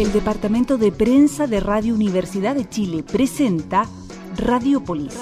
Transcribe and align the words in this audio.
El 0.00 0.14
Departamento 0.14 0.78
de 0.78 0.92
Prensa 0.92 1.46
de 1.46 1.60
Radio 1.60 1.94
Universidad 1.94 2.54
de 2.54 2.66
Chile 2.66 3.02
presenta 3.02 3.86
Radiopolis, 4.34 5.14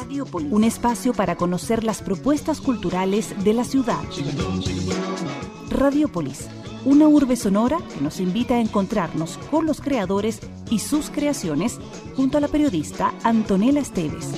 un 0.53 0.63
espacio 0.63 1.13
para 1.13 1.35
conocer 1.35 1.83
las 1.83 2.01
propuestas 2.01 2.61
culturales 2.61 3.35
de 3.43 3.55
la 3.55 3.65
ciudad. 3.65 3.99
Radiopolis, 5.69 6.47
una 6.85 7.09
urbe 7.09 7.35
sonora 7.35 7.79
que 7.93 8.01
nos 8.01 8.21
invita 8.21 8.55
a 8.55 8.61
encontrarnos 8.61 9.37
con 9.51 9.67
los 9.67 9.81
creadores 9.81 10.39
y 10.71 10.79
sus 10.79 11.11
creaciones 11.11 11.81
junto 12.15 12.39
a 12.39 12.41
la 12.41 12.47
periodista 12.47 13.13
Antonella 13.25 13.81
Esteves. 13.81 14.29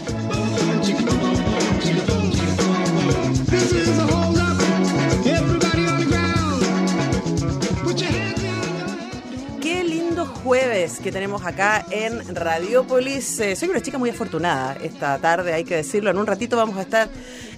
Jueves 10.50 10.98
que 10.98 11.12
tenemos 11.12 11.46
acá 11.46 11.86
en 11.92 12.34
Radiopolis. 12.34 13.38
Eh, 13.38 13.54
soy 13.54 13.68
una 13.68 13.80
chica 13.80 13.98
muy 13.98 14.10
afortunada 14.10 14.76
esta 14.82 15.16
tarde, 15.18 15.52
hay 15.52 15.62
que 15.62 15.76
decirlo. 15.76 16.10
En 16.10 16.18
un 16.18 16.26
ratito 16.26 16.56
vamos 16.56 16.76
a 16.76 16.82
estar 16.82 17.08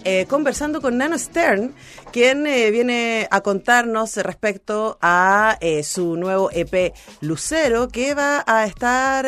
eh, 0.05 0.27
conversando 0.29 0.83
con 0.83 0.99
Nano 0.99 1.19
Stern, 1.19 1.75
quien 2.13 2.47
eh, 2.47 2.71
viene 2.71 3.29
a 3.31 3.41
contarnos 3.41 4.19
respecto 4.19 4.99
a 5.01 5.57
eh, 5.63 5.85
su 5.85 6.17
nuevo 6.17 6.51
EP 6.53 6.93
Lucero, 7.23 7.89
que 7.89 8.13
va 8.13 8.45
a 8.47 8.67
estar... 8.67 9.25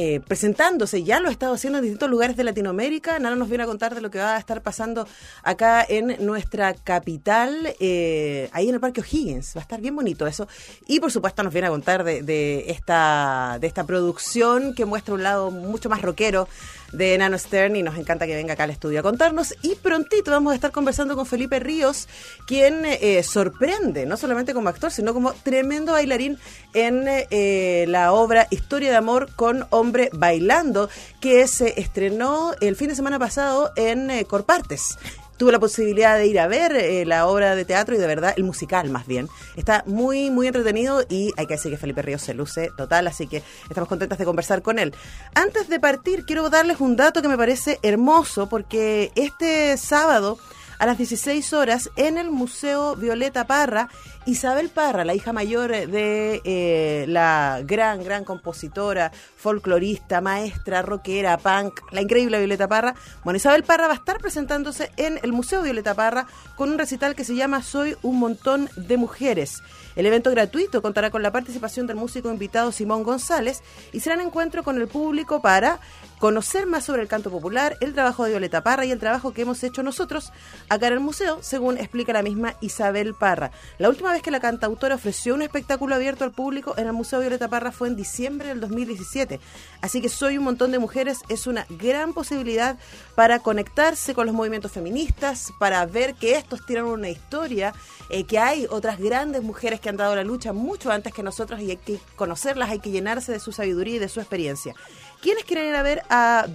eh, 0.00 0.20
presentándose, 0.20 1.02
ya 1.02 1.18
lo 1.18 1.28
ha 1.28 1.32
estado 1.32 1.54
haciendo 1.54 1.80
en 1.80 1.82
distintos 1.82 2.08
lugares 2.08 2.36
de 2.36 2.44
Latinoamérica. 2.44 3.18
Nana 3.18 3.34
nos 3.34 3.48
viene 3.48 3.64
a 3.64 3.66
contar 3.66 3.96
de 3.96 4.00
lo 4.00 4.12
que 4.12 4.18
va 4.20 4.36
a 4.36 4.38
estar 4.38 4.62
pasando 4.62 5.08
acá 5.42 5.84
en 5.88 6.24
nuestra 6.24 6.72
capital, 6.74 7.74
eh, 7.80 8.48
ahí 8.52 8.68
en 8.68 8.76
el 8.76 8.80
Parque 8.80 9.00
O'Higgins. 9.00 9.56
Va 9.56 9.60
a 9.60 9.62
estar 9.62 9.80
bien 9.80 9.96
bonito 9.96 10.28
eso. 10.28 10.46
Y 10.86 11.00
por 11.00 11.10
supuesto 11.10 11.42
nos 11.42 11.52
viene 11.52 11.66
a 11.66 11.70
contar 11.70 12.04
de, 12.04 12.22
de 12.22 12.70
esta, 12.70 13.58
de 13.60 13.66
esta 13.66 13.84
producción 13.86 14.72
que 14.72 14.84
muestra 14.84 15.14
un 15.14 15.24
lado 15.24 15.50
mucho 15.50 15.88
más 15.88 16.00
rockero 16.00 16.46
de 16.92 17.16
Nano 17.18 17.38
Stern 17.38 17.76
y 17.76 17.82
nos 17.82 17.96
encanta 17.96 18.26
que 18.26 18.34
venga 18.34 18.54
acá 18.54 18.64
al 18.64 18.70
estudio 18.70 19.00
a 19.00 19.02
contarnos. 19.02 19.54
Y 19.62 19.74
prontito 19.76 20.30
vamos 20.30 20.52
a 20.52 20.54
estar 20.54 20.72
conversando 20.72 21.16
con 21.16 21.26
Felipe 21.26 21.58
Ríos, 21.58 22.08
quien 22.46 22.84
eh, 22.84 23.22
sorprende, 23.22 24.06
no 24.06 24.16
solamente 24.16 24.54
como 24.54 24.68
actor, 24.68 24.90
sino 24.90 25.14
como 25.14 25.32
tremendo 25.32 25.92
bailarín 25.92 26.38
en 26.74 27.04
eh, 27.06 27.86
la 27.88 28.12
obra 28.12 28.46
Historia 28.50 28.90
de 28.90 28.96
Amor 28.96 29.30
con 29.34 29.66
Hombre 29.70 30.10
Bailando, 30.12 30.88
que 31.20 31.46
se 31.46 31.80
estrenó 31.80 32.52
el 32.60 32.76
fin 32.76 32.88
de 32.88 32.96
semana 32.96 33.18
pasado 33.18 33.72
en 33.76 34.10
eh, 34.10 34.24
Corpartes 34.24 34.98
tuve 35.38 35.52
la 35.52 35.58
posibilidad 35.58 36.18
de 36.18 36.26
ir 36.26 36.38
a 36.38 36.46
ver 36.46 36.76
eh, 36.76 37.06
la 37.06 37.26
obra 37.26 37.54
de 37.54 37.64
teatro 37.64 37.94
y 37.94 37.98
de 37.98 38.06
verdad 38.06 38.34
el 38.36 38.44
musical 38.44 38.90
más 38.90 39.06
bien. 39.06 39.28
Está 39.56 39.84
muy, 39.86 40.30
muy 40.30 40.46
entretenido 40.46 41.02
y 41.08 41.32
hay 41.36 41.46
que 41.46 41.54
decir 41.54 41.70
que 41.70 41.78
Felipe 41.78 42.02
Ríos 42.02 42.22
se 42.22 42.34
luce 42.34 42.70
total, 42.76 43.06
así 43.06 43.26
que 43.26 43.42
estamos 43.68 43.88
contentas 43.88 44.18
de 44.18 44.24
conversar 44.24 44.60
con 44.60 44.78
él. 44.78 44.94
Antes 45.34 45.68
de 45.68 45.80
partir, 45.80 46.26
quiero 46.26 46.50
darles 46.50 46.80
un 46.80 46.96
dato 46.96 47.22
que 47.22 47.28
me 47.28 47.38
parece 47.38 47.78
hermoso 47.82 48.48
porque 48.48 49.12
este 49.14 49.76
sábado 49.78 50.38
a 50.78 50.86
las 50.86 50.98
16 50.98 51.52
horas 51.52 51.90
en 51.96 52.18
el 52.18 52.30
Museo 52.30 52.96
Violeta 52.96 53.46
Parra. 53.46 53.88
Isabel 54.28 54.68
Parra, 54.68 55.06
la 55.06 55.14
hija 55.14 55.32
mayor 55.32 55.70
de 55.70 56.42
eh, 56.44 57.06
la 57.08 57.62
gran, 57.64 58.04
gran 58.04 58.24
compositora, 58.24 59.10
folclorista, 59.10 60.20
maestra, 60.20 60.82
rockera, 60.82 61.38
punk, 61.38 61.80
la 61.92 62.02
increíble 62.02 62.36
Violeta 62.36 62.68
Parra. 62.68 62.94
Bueno, 63.24 63.38
Isabel 63.38 63.62
Parra 63.62 63.86
va 63.86 63.94
a 63.94 63.96
estar 63.96 64.18
presentándose 64.18 64.90
en 64.98 65.18
el 65.22 65.32
Museo 65.32 65.62
Violeta 65.62 65.94
Parra 65.94 66.26
con 66.56 66.68
un 66.68 66.76
recital 66.76 67.14
que 67.14 67.24
se 67.24 67.36
llama 67.36 67.62
Soy 67.62 67.96
un 68.02 68.18
montón 68.18 68.68
de 68.76 68.98
mujeres. 68.98 69.62
El 69.96 70.04
evento 70.04 70.30
gratuito 70.30 70.82
contará 70.82 71.10
con 71.10 71.22
la 71.22 71.32
participación 71.32 71.86
del 71.86 71.96
músico 71.96 72.30
invitado 72.30 72.70
Simón 72.70 73.04
González 73.04 73.62
y 73.92 74.00
será 74.00 74.16
un 74.16 74.20
encuentro 74.20 74.62
con 74.62 74.76
el 74.76 74.88
público 74.88 75.40
para 75.40 75.80
conocer 76.18 76.66
más 76.66 76.84
sobre 76.84 77.02
el 77.02 77.08
canto 77.08 77.30
popular, 77.30 77.76
el 77.80 77.94
trabajo 77.94 78.24
de 78.24 78.30
Violeta 78.30 78.62
Parra 78.62 78.84
y 78.84 78.90
el 78.90 78.98
trabajo 78.98 79.32
que 79.32 79.42
hemos 79.42 79.62
hecho 79.64 79.82
nosotros 79.82 80.32
acá 80.68 80.88
en 80.88 80.92
el 80.94 81.00
museo, 81.00 81.38
según 81.40 81.78
explica 81.78 82.12
la 82.12 82.22
misma 82.22 82.54
Isabel 82.60 83.14
Parra. 83.14 83.50
La 83.78 83.88
última 83.88 84.12
vez 84.12 84.17
que 84.22 84.30
la 84.30 84.40
cantautora 84.40 84.94
ofreció 84.94 85.34
un 85.34 85.42
espectáculo 85.42 85.94
abierto 85.94 86.24
al 86.24 86.32
público 86.32 86.74
en 86.76 86.86
el 86.86 86.92
Museo 86.92 87.20
Violeta 87.20 87.48
Parra 87.48 87.72
fue 87.72 87.88
en 87.88 87.96
diciembre 87.96 88.48
del 88.48 88.60
2017. 88.60 89.40
Así 89.80 90.00
que 90.00 90.08
Soy 90.08 90.38
un 90.38 90.44
montón 90.44 90.72
de 90.72 90.78
mujeres 90.78 91.18
es 91.28 91.46
una 91.46 91.66
gran 91.68 92.12
posibilidad 92.12 92.76
para 93.14 93.38
conectarse 93.38 94.14
con 94.14 94.26
los 94.26 94.34
movimientos 94.34 94.72
feministas, 94.72 95.52
para 95.58 95.84
ver 95.86 96.14
que 96.14 96.36
estos 96.36 96.64
tienen 96.66 96.86
una 96.86 97.08
historia, 97.08 97.72
eh, 98.10 98.24
que 98.24 98.38
hay 98.38 98.66
otras 98.70 98.98
grandes 98.98 99.42
mujeres 99.42 99.80
que 99.80 99.88
han 99.88 99.96
dado 99.96 100.16
la 100.16 100.24
lucha 100.24 100.52
mucho 100.52 100.90
antes 100.90 101.12
que 101.12 101.22
nosotros 101.22 101.60
y 101.60 101.70
hay 101.70 101.76
que 101.76 101.98
conocerlas, 102.16 102.70
hay 102.70 102.80
que 102.80 102.90
llenarse 102.90 103.32
de 103.32 103.40
su 103.40 103.52
sabiduría 103.52 103.96
y 103.96 103.98
de 103.98 104.08
su 104.08 104.20
experiencia. 104.20 104.74
Quienes 105.20 105.44
quieren 105.44 105.66
ir 105.66 105.74
a 105.74 105.82
ver 105.82 106.02
a, 106.10 106.46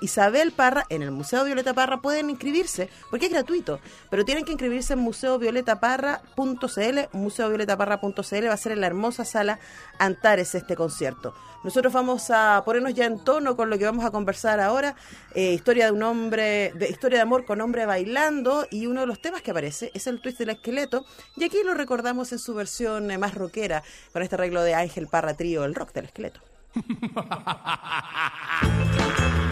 Isabel 0.00 0.52
Parra 0.52 0.86
en 0.88 1.02
el 1.02 1.10
Museo 1.10 1.44
Violeta 1.44 1.74
Parra 1.74 2.00
pueden 2.00 2.30
inscribirse, 2.30 2.88
porque 3.10 3.26
es 3.26 3.32
gratuito, 3.32 3.80
pero 4.08 4.24
tienen 4.24 4.46
que 4.46 4.52
inscribirse 4.52 4.94
en 4.94 5.00
museovioletaparra.cl, 5.00 6.98
museovioletaparra.cl, 7.12 8.48
va 8.48 8.54
a 8.54 8.56
ser 8.56 8.72
en 8.72 8.80
la 8.80 8.86
hermosa 8.86 9.26
sala 9.26 9.58
Antares 9.98 10.54
este 10.54 10.74
concierto. 10.74 11.34
Nosotros 11.62 11.92
vamos 11.92 12.30
a 12.30 12.62
ponernos 12.64 12.94
ya 12.94 13.04
en 13.04 13.22
tono 13.22 13.56
con 13.56 13.68
lo 13.68 13.76
que 13.76 13.84
vamos 13.84 14.06
a 14.06 14.10
conversar 14.10 14.58
ahora, 14.58 14.96
eh, 15.34 15.52
historia 15.52 15.84
de 15.86 15.92
un 15.92 16.02
hombre, 16.02 16.72
de 16.76 16.88
historia 16.88 17.18
de 17.18 17.22
amor 17.22 17.44
con 17.44 17.60
hombre 17.60 17.84
bailando, 17.84 18.66
y 18.70 18.86
uno 18.86 19.02
de 19.02 19.06
los 19.06 19.20
temas 19.20 19.42
que 19.42 19.50
aparece 19.50 19.90
es 19.92 20.06
el 20.06 20.22
twist 20.22 20.38
del 20.38 20.48
esqueleto, 20.48 21.04
y 21.36 21.44
aquí 21.44 21.58
lo 21.62 21.74
recordamos 21.74 22.32
en 22.32 22.38
su 22.38 22.54
versión 22.54 23.10
eh, 23.10 23.18
más 23.18 23.34
rockera, 23.34 23.82
con 24.14 24.22
este 24.22 24.36
arreglo 24.36 24.62
de 24.62 24.74
Ángel 24.74 25.08
Parra 25.08 25.34
Trío, 25.34 25.66
el 25.66 25.74
rock 25.74 25.92
del 25.92 26.06
esqueleto. 26.06 26.40
Ha 26.74 26.82
ha 27.14 27.38
ha 27.44 27.56
ha 27.64 28.28
ha! 28.62 29.47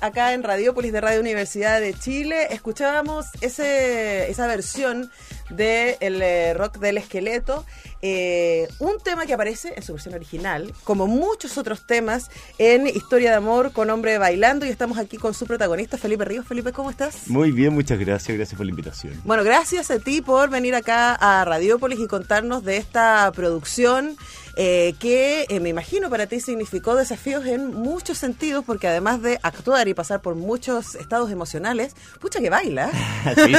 Acá 0.00 0.32
en 0.32 0.42
Radiopolis 0.42 0.92
de 0.92 1.00
Radio 1.00 1.20
Universidad 1.20 1.80
de 1.80 1.94
Chile. 1.94 2.48
Escuchábamos 2.50 3.26
ese, 3.40 4.30
esa 4.30 4.46
versión 4.46 5.10
del 5.50 6.18
de 6.18 6.48
eh, 6.48 6.54
rock 6.54 6.78
del 6.78 6.98
esqueleto. 6.98 7.64
Eh, 8.00 8.66
un 8.78 8.98
tema 8.98 9.26
que 9.26 9.34
aparece 9.34 9.74
en 9.76 9.82
su 9.82 9.92
versión 9.92 10.14
original, 10.14 10.72
como 10.84 11.06
muchos 11.06 11.58
otros 11.58 11.86
temas, 11.86 12.30
en 12.58 12.86
Historia 12.86 13.30
de 13.30 13.36
Amor 13.36 13.72
con 13.72 13.90
Hombre 13.90 14.16
Bailando. 14.18 14.64
Y 14.64 14.70
estamos 14.70 14.98
aquí 14.98 15.18
con 15.18 15.34
su 15.34 15.46
protagonista, 15.46 15.98
Felipe 15.98 16.24
Ríos. 16.24 16.46
Felipe, 16.46 16.72
¿cómo 16.72 16.90
estás? 16.90 17.28
Muy 17.28 17.52
bien, 17.52 17.74
muchas 17.74 17.98
gracias. 17.98 18.36
Gracias 18.36 18.56
por 18.56 18.66
la 18.66 18.70
invitación. 18.70 19.20
Bueno, 19.24 19.44
gracias 19.44 19.90
a 19.90 19.98
ti 19.98 20.22
por 20.22 20.48
venir 20.48 20.74
acá 20.74 21.14
a 21.14 21.44
Radiopolis 21.44 22.00
y 22.00 22.06
contarnos 22.06 22.64
de 22.64 22.78
esta 22.78 23.30
producción 23.32 24.16
eh, 24.56 24.94
que 24.98 25.46
eh, 25.48 25.60
me 25.60 25.68
imagino 25.68 26.10
para 26.10 26.26
ti 26.26 26.40
significó 26.40 26.94
desafíos 26.94 27.46
en 27.46 27.74
muchos 27.74 28.18
sentidos, 28.18 28.64
porque 28.64 28.88
además 28.88 29.22
de 29.22 29.38
actuar 29.42 29.88
y 29.88 29.94
pasar 29.94 30.20
por 30.20 30.34
muchos 30.34 30.94
estados 30.94 31.30
emocionales, 31.30 31.94
pucha 32.20 32.40
que 32.40 32.50
baila. 32.50 32.90
sí, 33.34 33.52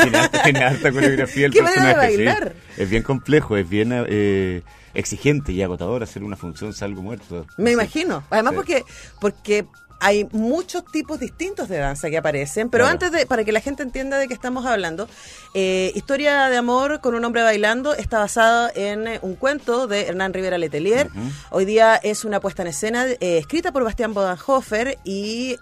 tiene 0.43 0.63
harta, 0.63 0.91
coreografía 0.91 1.47
el 1.47 1.51
¿Qué 1.53 1.61
personaje. 1.61 1.89
De 1.89 1.95
bailar? 1.95 2.55
Es 2.77 2.89
bien 2.89 3.03
complejo, 3.03 3.57
es 3.57 3.67
bien... 3.67 3.91
Eh, 3.93 4.63
exigente 4.95 5.51
y 5.51 5.61
agotador 5.61 6.03
hacer 6.03 6.23
una 6.23 6.37
función 6.37 6.73
salgo 6.73 7.01
muerto. 7.01 7.45
Me 7.57 7.71
imagino. 7.71 8.23
Además 8.29 8.53
porque 8.53 8.83
porque 9.19 9.65
hay 9.99 10.27
muchos 10.31 10.85
tipos 10.85 11.19
distintos 11.19 11.69
de 11.69 11.77
danza 11.77 12.09
que 12.09 12.17
aparecen, 12.17 12.69
pero 12.69 12.85
antes 12.85 13.11
de, 13.11 13.25
para 13.25 13.43
que 13.43 13.51
la 13.51 13.61
gente 13.61 13.83
entienda 13.83 14.17
de 14.17 14.27
qué 14.27 14.33
estamos 14.33 14.65
hablando, 14.65 15.07
eh, 15.53 15.91
Historia 15.95 16.49
de 16.49 16.57
Amor 16.57 17.01
con 17.01 17.15
un 17.15 17.23
hombre 17.23 17.43
bailando 17.43 17.93
está 17.93 18.19
basada 18.19 18.71
en 18.75 19.07
eh, 19.07 19.19
un 19.21 19.35
cuento 19.35 19.87
de 19.87 20.07
Hernán 20.07 20.33
Rivera 20.33 20.57
Letelier. 20.57 21.09
Hoy 21.49 21.65
día 21.65 21.95
es 21.95 22.25
una 22.25 22.39
puesta 22.39 22.61
en 22.61 22.69
escena 22.69 23.05
eh, 23.07 23.37
escrita 23.37 23.71
por 23.71 23.83
Bastián 23.83 24.13
Bodenhofer 24.13 24.97
y 25.03 25.55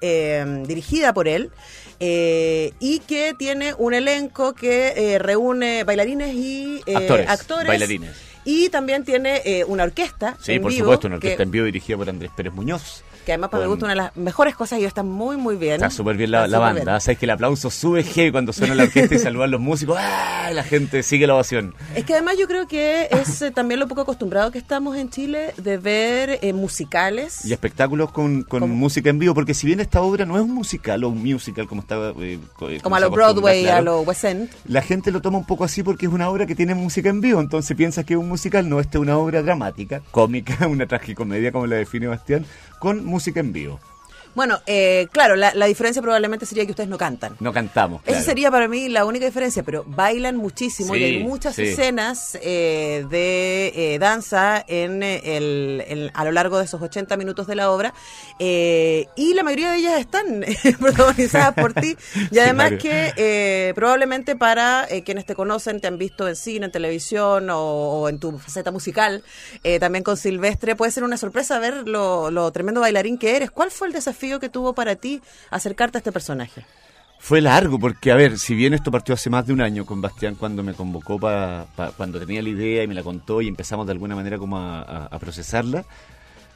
dirigida 0.66 1.14
por 1.14 1.28
él. 1.28 1.52
y 2.00 3.00
que 3.08 3.34
tiene 3.38 3.74
un 3.78 3.94
elenco 3.94 4.54
que 4.54 5.18
reúne 5.20 5.84
bailarines 5.84 6.34
y 6.36 6.82
actores, 6.94 7.68
bailarines. 7.68 8.12
Y 8.46 8.68
también 8.70 9.06
tiene 9.06 9.64
una 9.68 9.84
orquesta. 9.84 10.36
Sí, 10.42 10.60
por 10.60 10.74
supuesto, 10.74 11.08
una 11.08 11.16
orquesta 11.16 11.44
en 11.44 11.52
vivo 11.52 11.66
dirigida 11.66 11.98
por 11.98 12.10
Andrés 12.10 12.32
Pérez 12.36 12.52
Muñoz 12.54 13.04
que 13.24 13.32
además 13.32 13.50
para 13.50 13.64
me 13.64 13.70
gusta 13.70 13.86
una 13.86 13.94
de 13.94 14.02
las 14.02 14.16
mejores 14.16 14.56
cosas 14.56 14.80
y 14.80 14.86
está 14.86 15.04
muy, 15.04 15.38
muy 15.38 15.56
bien. 15.56 15.76
Está 15.76 15.90
súper 15.90 16.18
bien 16.18 16.32
la, 16.32 16.48
banda. 16.48 17.00
Sabes 17.00 17.18
que 17.18 17.26
el 17.26 17.32
aplauso 17.32 17.70
sube 17.70 18.04
G 18.04 18.32
cuando 18.32 18.54
suena 18.54 18.76
la 18.76 18.84
orquesta 18.84 19.16
y 19.16 19.20
saludan 19.20 19.52
los 19.52 19.62
músicos. 19.62 19.98
¡Ah! 20.00 20.52
La 20.54 20.64
gente 20.64 21.04
sigue 21.04 21.26
la 21.28 21.36
ovación. 21.36 21.74
Es 21.96 22.06
que 22.06 22.14
además 22.14 22.38
yo 22.38 22.48
creo 22.48 22.68
que 22.68 23.08
es 23.12 23.42
eh, 23.42 23.52
también 23.52 23.80
lo 23.80 23.88
poco 23.88 24.02
acostumbrado 24.02 24.52
que 24.52 24.58
estamos 24.58 24.98
en 24.98 25.10
Chile 25.10 25.54
de 25.58 25.78
ver 25.78 26.40
eh, 26.42 26.54
musicales. 26.54 27.46
Y 27.46 27.54
espectáculos 27.54 28.12
con, 28.12 28.44
con 28.44 28.70
música 28.70 29.10
en 29.10 29.20
vivo, 29.20 29.34
porque 29.34 29.54
si 29.54 29.66
bien 29.66 29.80
esta 29.80 30.02
obra 30.02 30.26
no 30.26 30.36
es 30.36 30.44
un 30.44 30.54
musical 30.54 31.04
o 31.04 31.10
un 31.10 31.24
musical 31.24 31.68
como 31.68 31.82
estaba... 31.82 32.14
Eh, 32.20 32.40
como 32.82 32.96
a 32.96 33.00
lo 33.00 33.10
Broadway, 33.10 33.68
a 33.68 33.82
lo 33.82 34.02
West 34.02 34.24
End. 34.26 34.50
La 34.66 34.82
gente 34.82 35.12
lo 35.12 35.22
toma 35.22 35.38
un 35.38 35.46
poco 35.46 35.64
así 35.64 35.84
porque 35.84 36.06
es 36.06 36.12
una 36.12 36.30
obra 36.30 36.46
que 36.46 36.56
tiene 36.56 36.76
música 36.76 37.10
en 37.10 37.22
vivo, 37.22 37.40
entonces 37.40 37.76
piensas 37.76 38.06
que 38.06 38.14
es 38.14 38.20
un 38.20 38.30
musical, 38.30 38.68
no, 38.70 38.80
esta 38.80 38.98
es 38.98 39.02
una 39.02 39.18
obra 39.18 39.42
dramática, 39.42 40.02
cómica, 40.12 40.68
una 40.68 40.88
tragicomedia 40.88 41.52
como 41.52 41.68
la 41.68 41.78
define 41.78 42.08
Bastián, 42.08 42.46
con 42.84 43.06
música 43.06 43.40
en 43.40 43.54
vivo. 43.54 43.80
Bueno, 44.36 44.62
eh, 44.66 45.08
claro, 45.12 45.36
la, 45.36 45.66
diferencia 45.66 46.02
probablemente 46.02 46.46
sería 46.46 46.66
que 46.66 46.72
ustedes 46.72 46.90
no 46.90 46.98
cantan. 46.98 47.36
No 47.40 47.54
cantamos. 47.54 48.02
Esa 48.06 48.22
sería 48.22 48.50
para 48.50 48.68
mí 48.68 48.90
la 48.90 49.06
única 49.06 49.26
diferencia, 49.26 49.64
pero 49.64 49.84
bailan 49.86 50.38
muchísimo 50.38 50.96
y 50.96 51.04
hay 51.04 51.24
muchas 51.24 51.58
escenas 51.60 52.38
eh, 52.42 53.06
de 53.10 53.72
eh, 53.76 54.00
danza 54.00 54.64
en 54.68 55.04
el, 55.04 56.12
a 56.14 56.26
lo 56.26 56.32
largo 56.32 56.58
de 56.58 56.66
esos 56.66 56.82
80 56.82 57.16
minutos 57.18 57.48
de 57.48 57.56
la 57.56 57.72
obra 57.72 57.94
y 58.40 59.34
la 59.34 59.44
mayoría 59.44 59.72
de 59.72 59.78
ellas 59.78 60.00
están 60.00 60.44
protagonizadas 60.80 61.54
por 61.54 61.74
ti 61.74 61.96
y 62.32 62.40
además 62.40 62.74
que 62.82 63.72
probablemente 63.76 64.36
para 64.36 64.88
quienes 65.06 65.26
te 65.26 65.36
conocen, 65.36 65.80
te 65.80 65.88
han 65.88 65.98
visto 65.98 66.28
en 66.28 66.36
cine, 66.36 66.66
en 66.66 66.72
televisión 66.72 67.50
o, 67.52 68.10
en 68.10 68.20
tu 68.20 68.38
faceta 68.38 68.72
musical, 68.72 69.24
también 69.80 70.04
con 70.04 70.18
Silvestre, 70.18 70.76
puede 70.76 70.92
ser 70.92 71.04
una 71.04 71.18
sorpresa 71.18 71.60
ver 71.60 71.88
lo, 71.88 72.32
lo 72.32 72.52
tremendo 72.52 72.82
bailarín 72.82 73.18
que 73.18 73.36
eres. 73.36 73.52
¿Cuál 73.52 73.72
fue 73.72 73.88
el 73.88 73.94
desafío? 73.94 74.23
Que 74.40 74.50
tuvo 74.50 74.74
para 74.74 74.96
ti 74.96 75.22
acercarte 75.50 75.98
a 75.98 76.00
este 76.00 76.12
personaje? 76.12 76.66
Fue 77.24 77.40
largo, 77.40 77.80
porque, 77.80 78.12
a 78.12 78.16
ver, 78.16 78.38
si 78.38 78.54
bien 78.54 78.74
esto 78.74 78.92
partió 78.92 79.16
hace 79.16 79.30
más 79.30 79.48
de 79.48 79.54
un 79.54 79.62
año 79.62 79.86
con 79.86 80.02
Bastián 80.02 80.36
cuando 80.36 80.62
me 80.62 80.74
convocó 80.74 81.18
para 81.18 81.68
cuando 81.96 82.20
tenía 82.20 82.42
la 82.42 82.50
idea 82.50 82.84
y 82.84 82.88
me 82.88 82.94
la 82.94 83.02
contó 83.02 83.42
y 83.42 83.48
empezamos 83.48 83.86
de 83.86 83.94
alguna 83.94 84.14
manera 84.14 84.38
como 84.38 84.58
a, 84.58 85.18
procesarla, 85.20 85.86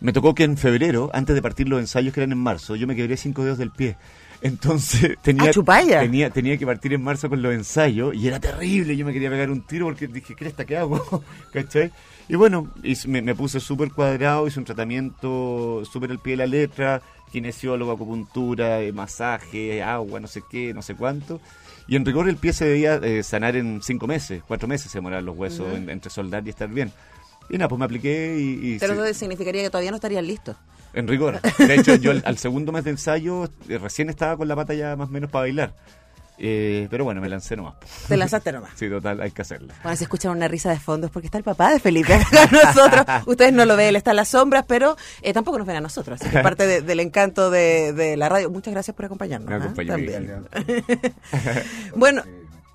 me 0.02 0.12
tocó 0.12 0.36
que 0.36 0.44
en 0.44 0.58
febrero, 0.58 1.10
antes 1.14 1.36
de 1.36 1.42
partir 1.42 1.70
los 1.70 1.80
ensayos 1.80 2.14
que 2.14 2.20
eran 2.20 2.34
en 2.34 2.40
marzo, 2.40 2.76
yo 2.76 2.86
me 2.86 2.98
quebré 2.98 3.16
cinco 3.16 3.46
dedos 3.46 3.58
del 3.58 3.72
pie. 3.72 3.96
Entonces 4.42 5.18
tenía, 5.22 5.52
ah, 5.52 5.84
tenía, 6.02 6.30
tenía 6.32 6.58
que 6.58 6.66
partir 6.66 6.94
en 6.94 7.02
marzo 7.02 7.30
con 7.30 7.42
los 7.42 7.54
ensayos 7.54 8.14
y 8.14 8.28
era 8.28 8.40
terrible. 8.42 8.98
Yo 8.98 9.06
me 9.06 9.14
quería 9.14 9.30
pegar 9.30 9.50
un 9.50 9.62
tiro 9.66 9.86
porque 9.86 10.08
dije, 10.08 10.36
¿qué 10.36 10.48
está? 10.48 10.66
¿Qué 10.66 10.76
hago? 10.76 11.24
¿Cachai? 11.54 11.92
Y 12.28 12.36
bueno, 12.36 12.70
me, 13.08 13.22
me 13.22 13.36
puse 13.36 13.62
súper 13.62 13.92
cuadrado, 13.94 14.48
hice 14.48 14.60
un 14.60 14.66
tratamiento 14.66 15.82
súper 15.90 16.12
al 16.12 16.20
pie 16.20 16.34
de 16.34 16.38
la 16.38 16.46
letra, 16.46 17.02
kinesiólogo, 17.32 17.92
acupuntura, 17.92 18.82
eh, 18.82 18.92
masaje, 18.92 19.84
agua, 19.84 20.20
no 20.20 20.28
sé 20.28 20.44
qué, 20.50 20.74
no 20.74 20.82
sé 20.82 20.96
cuánto. 20.96 21.40
Y 21.88 21.96
en 21.96 22.06
rigor 22.06 22.28
el 22.28 22.38
pie 22.38 22.54
se 22.54 22.66
debía 22.66 22.96
eh, 22.96 23.24
sanar 23.24 23.56
en 23.56 23.82
cinco 23.82 24.08
meses, 24.08 24.44
cuatro 24.48 24.68
meses 24.68 24.92
se 24.92 24.98
demoraron 24.98 25.26
los 25.26 25.38
huesos 25.38 25.68
entre 25.88 26.10
soldar 26.10 26.46
y 26.46 26.50
estar 26.50 26.70
bien. 26.70 26.92
Y 27.50 27.58
nada, 27.58 27.70
pues 27.70 27.80
me 27.80 27.86
apliqué 27.86 28.38
y... 28.38 28.78
Pero 28.80 29.06
eso 29.06 29.20
significaría 29.20 29.64
que 29.64 29.70
todavía 29.70 29.92
no 29.92 29.96
estarían 29.96 30.28
listos. 30.28 30.58
En 30.94 31.08
rigor. 31.08 31.40
De 31.58 31.76
hecho, 31.76 31.96
yo 31.96 32.12
al, 32.12 32.38
segundo 32.38 32.72
mes 32.72 32.84
de 32.84 32.92
ensayo 32.92 33.50
eh, 33.70 33.78
recién 33.78 34.10
estaba 34.10 34.36
con 34.36 34.48
la 34.48 34.56
pata 34.56 34.74
ya 34.74 34.96
más 34.96 35.10
o 35.10 35.12
menos 35.12 35.30
para 35.30 35.44
bailar. 35.44 35.74
Eh, 36.40 36.88
pero 36.90 37.04
bueno, 37.04 37.20
me 37.22 37.30
lancé 37.30 37.56
nomás. 37.56 37.76
Te 38.08 38.16
lanzaste 38.16 38.52
nomás. 38.52 38.72
sí, 38.76 38.90
total, 38.90 39.22
hay 39.22 39.32
que 39.32 39.42
hacerla. 39.42 39.74
Bueno, 39.84 39.96
se 39.96 40.04
escucha 40.04 40.30
una 40.30 40.48
risa 40.48 40.70
de 40.70 40.80
fondo 40.80 41.08
es 41.08 41.14
porque 41.14 41.28
está 41.28 41.38
el 41.38 41.44
papá 41.44 41.72
de 41.72 41.80
Felipe 41.80 42.14
acá 42.14 42.48
con 42.48 42.60
nosotros. 42.60 43.06
Ustedes 43.26 43.54
no 43.54 43.66
lo 43.66 43.76
ven, 43.76 43.88
él 43.88 43.96
está 43.96 44.12
en 44.12 44.18
las 44.18 44.30
sombras, 44.30 44.66
pero 44.68 44.98
eh, 45.22 45.34
tampoco 45.34 45.58
nos 45.58 45.68
ven 45.68 45.78
a 45.78 45.82
nosotros. 45.82 46.22
Así 46.22 46.30
que 46.30 46.40
parte 46.40 46.82
del 46.82 47.00
encanto 47.00 47.50
de, 47.50 48.16
la 48.18 48.30
radio. 48.30 48.50
Muchas 48.50 48.74
gracias 48.74 48.96
por 48.96 49.06
acompañarnos. 49.06 49.50
Me 49.50 49.56
¿ah? 49.56 49.88
También. 49.88 50.48
bueno. 51.96 52.24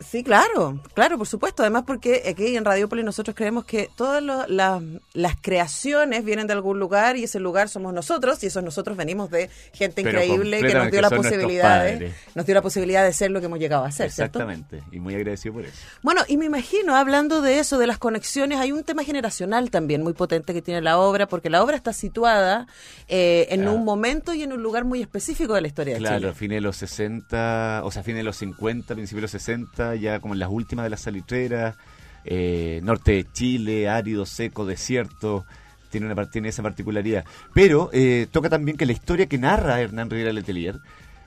Sí, 0.03 0.23
claro, 0.23 0.81
claro, 0.95 1.19
por 1.19 1.27
supuesto. 1.27 1.63
Además, 1.63 1.85
porque 1.87 2.23
aquí 2.29 2.57
en 2.57 2.65
Radiopolis 2.65 3.05
nosotros 3.05 3.37
creemos 3.37 3.65
que 3.65 3.89
todas 3.97 4.23
las 4.23 5.37
creaciones 5.41 6.25
vienen 6.25 6.47
de 6.47 6.53
algún 6.53 6.79
lugar 6.79 7.17
y 7.17 7.25
ese 7.25 7.41
lugar 7.41 7.69
somos 7.69 7.93
nosotros 7.93 8.43
y 8.43 8.47
esos 8.47 8.63
nosotros 8.63 8.97
venimos 8.97 9.31
de 9.31 9.51
gente 9.73 10.03
increíble 10.03 10.61
que 10.61 10.75
nos 10.75 10.91
dio 10.91 11.01
la 11.01 11.11
posibilidad, 11.11 11.85
de, 11.85 12.13
nos 12.35 12.47
dio 12.47 12.55
la 12.55 12.63
posibilidad 12.63 13.05
de 13.05 13.13
ser 13.13 13.31
lo 13.31 13.41
que 13.41 13.47
hemos 13.47 13.59
llegado 13.59 13.85
a 13.85 13.93
ser. 13.93 14.07
Exactamente, 14.07 14.83
y 14.91 15.01
muy 15.01 15.15
agradecido 15.15 15.55
por 15.55 15.65
eso. 15.65 15.77
Bueno, 16.03 16.23
y 16.29 16.37
me 16.37 16.47
imagino 16.47 16.97
hablando 16.97 17.43
de 17.43 17.59
eso, 17.59 17.79
de 17.79 17.87
las 17.87 17.99
conexiones, 17.99 18.59
hay 18.59 18.73
un 18.73 18.85
tema 18.85 19.05
generacional 19.05 19.71
también 19.71 20.03
muy 20.03 20.13
potente 20.13 20.53
que 20.55 20.63
tiene 20.63 20.81
la 20.81 20.99
obra, 20.99 21.27
porque 21.27 21.51
la 21.51 21.63
obra 21.63 21.77
está 21.77 21.93
situada 21.93 22.67
eh, 23.09 23.47
en 23.51 23.69
un 23.69 23.85
momento 23.85 24.35
y 24.35 24.43
en 24.43 24.53
un 24.53 24.63
lugar 24.63 24.85
muy 24.85 25.01
específico 25.01 25.55
de 25.55 25.61
la 25.61 25.69
historia 25.69 25.95
de 25.95 26.01
Chile. 26.01 26.09
Claro, 26.09 26.35
fines 26.35 26.57
de 26.57 26.61
los 26.61 26.77
60, 26.77 27.83
o 27.85 27.91
sea, 27.91 28.03
fines 28.03 28.21
de 28.21 28.25
los 28.25 28.37
50, 28.37 28.95
principios 28.95 29.21
de 29.21 29.23
los 29.23 29.31
60 29.31 29.92
ya 29.95 30.21
como 30.21 30.35
en 30.35 30.41
las 30.41 30.51
últimas 30.51 30.85
de 30.85 30.91
las 30.91 31.01
salitreras, 31.01 31.77
eh, 32.25 32.81
norte 32.83 33.13
de 33.13 33.27
Chile, 33.33 33.89
árido, 33.89 34.27
seco, 34.27 34.65
desierto, 34.65 35.45
tiene, 35.91 36.15
tiene 36.27 36.49
esa 36.49 36.63
particularidad. 36.63 37.25
Pero 37.55 37.91
eh, 37.93 38.27
toca 38.31 38.49
también 38.49 38.77
que 38.77 38.87
la 38.87 38.93
historia 38.93 39.27
que 39.27 39.39
narra 39.39 39.81
Hernán 39.81 40.11
Rivera 40.11 40.33
Letelier 40.33 40.81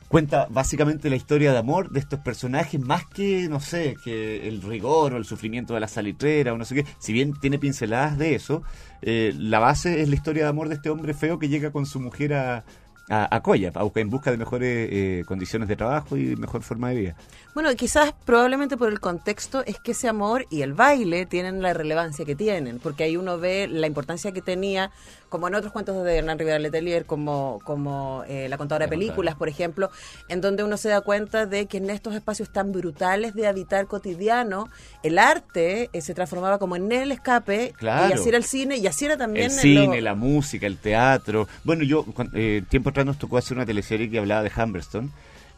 cuenta 0.07 0.47
básicamente 0.49 1.09
la 1.09 1.15
historia 1.15 1.51
de 1.51 1.57
amor 1.57 1.89
de 1.89 1.99
estos 1.99 2.19
personajes 2.19 2.79
más 2.79 3.05
que, 3.05 3.47
no 3.49 3.59
sé, 3.59 3.97
que 4.03 4.47
el 4.47 4.61
rigor 4.61 5.13
o 5.13 5.17
el 5.17 5.25
sufrimiento 5.25 5.73
de 5.73 5.79
la 5.79 5.87
salitrera 5.87 6.53
o 6.53 6.57
no 6.57 6.65
sé 6.65 6.75
qué. 6.75 6.85
Si 6.99 7.11
bien 7.11 7.33
tiene 7.33 7.59
pinceladas 7.59 8.17
de 8.17 8.35
eso, 8.35 8.63
eh, 9.01 9.33
la 9.37 9.59
base 9.59 10.01
es 10.01 10.09
la 10.09 10.15
historia 10.15 10.43
de 10.43 10.49
amor 10.49 10.69
de 10.69 10.75
este 10.75 10.89
hombre 10.89 11.13
feo 11.13 11.39
que 11.39 11.49
llega 11.49 11.71
con 11.71 11.85
su 11.85 11.99
mujer 11.99 12.33
a, 12.33 12.63
a, 13.09 13.35
a 13.35 13.41
Coya, 13.41 13.71
en 13.95 14.09
busca 14.09 14.31
de 14.31 14.37
mejores 14.37 14.89
eh, 14.91 15.23
condiciones 15.27 15.67
de 15.67 15.75
trabajo 15.75 16.17
y 16.17 16.35
mejor 16.35 16.63
forma 16.63 16.89
de 16.89 16.95
vida. 16.95 17.15
Bueno, 17.53 17.73
quizás 17.75 18.13
probablemente 18.25 18.77
por 18.77 18.89
el 18.89 18.99
contexto 18.99 19.63
es 19.65 19.79
que 19.79 19.91
ese 19.91 20.07
amor 20.07 20.45
y 20.49 20.61
el 20.61 20.73
baile 20.73 21.25
tienen 21.25 21.61
la 21.61 21.73
relevancia 21.73 22.25
que 22.25 22.35
tienen, 22.35 22.79
porque 22.79 23.03
ahí 23.03 23.17
uno 23.17 23.37
ve 23.37 23.67
la 23.67 23.87
importancia 23.87 24.31
que 24.31 24.41
tenía 24.41 24.91
como 25.35 25.49
en 25.49 25.55
otros 25.55 25.73
cuentos 25.73 26.01
de 26.05 26.15
Hernán 26.15 26.39
Rivera 26.39 26.59
Letelier, 26.59 27.05
como, 27.05 27.59
como 27.65 28.23
eh, 28.29 28.47
La 28.47 28.57
contadora 28.57 28.85
de 28.85 28.89
películas, 28.89 29.35
por 29.35 29.49
ejemplo, 29.49 29.91
en 30.29 30.39
donde 30.39 30.63
uno 30.63 30.77
se 30.77 30.87
da 30.87 31.01
cuenta 31.01 31.45
de 31.45 31.65
que 31.65 31.75
en 31.75 31.89
estos 31.89 32.15
espacios 32.15 32.53
tan 32.53 32.71
brutales 32.71 33.33
de 33.33 33.45
habitar 33.45 33.85
cotidiano, 33.87 34.69
el 35.03 35.19
arte 35.19 35.89
eh, 35.91 35.99
se 35.99 36.13
transformaba 36.13 36.57
como 36.57 36.77
en 36.77 36.89
el 36.89 37.11
escape, 37.11 37.73
y 37.81 37.85
así 37.85 38.29
era 38.29 38.37
el 38.37 38.45
cine, 38.45 38.77
y 38.77 38.87
así 38.87 39.03
era 39.03 39.17
también... 39.17 39.47
El 39.47 39.51
cine, 39.51 39.99
la 39.99 40.15
música, 40.15 40.67
el 40.67 40.77
teatro. 40.77 41.49
Bueno, 41.65 41.83
yo, 41.83 42.05
eh, 42.33 42.63
tiempo 42.69 42.91
atrás 42.91 43.05
nos 43.05 43.19
tocó 43.19 43.37
hacer 43.37 43.57
una 43.57 43.65
teleserie 43.65 44.09
que 44.09 44.19
hablaba 44.19 44.41
de 44.41 44.51
Humberstone, 44.55 45.09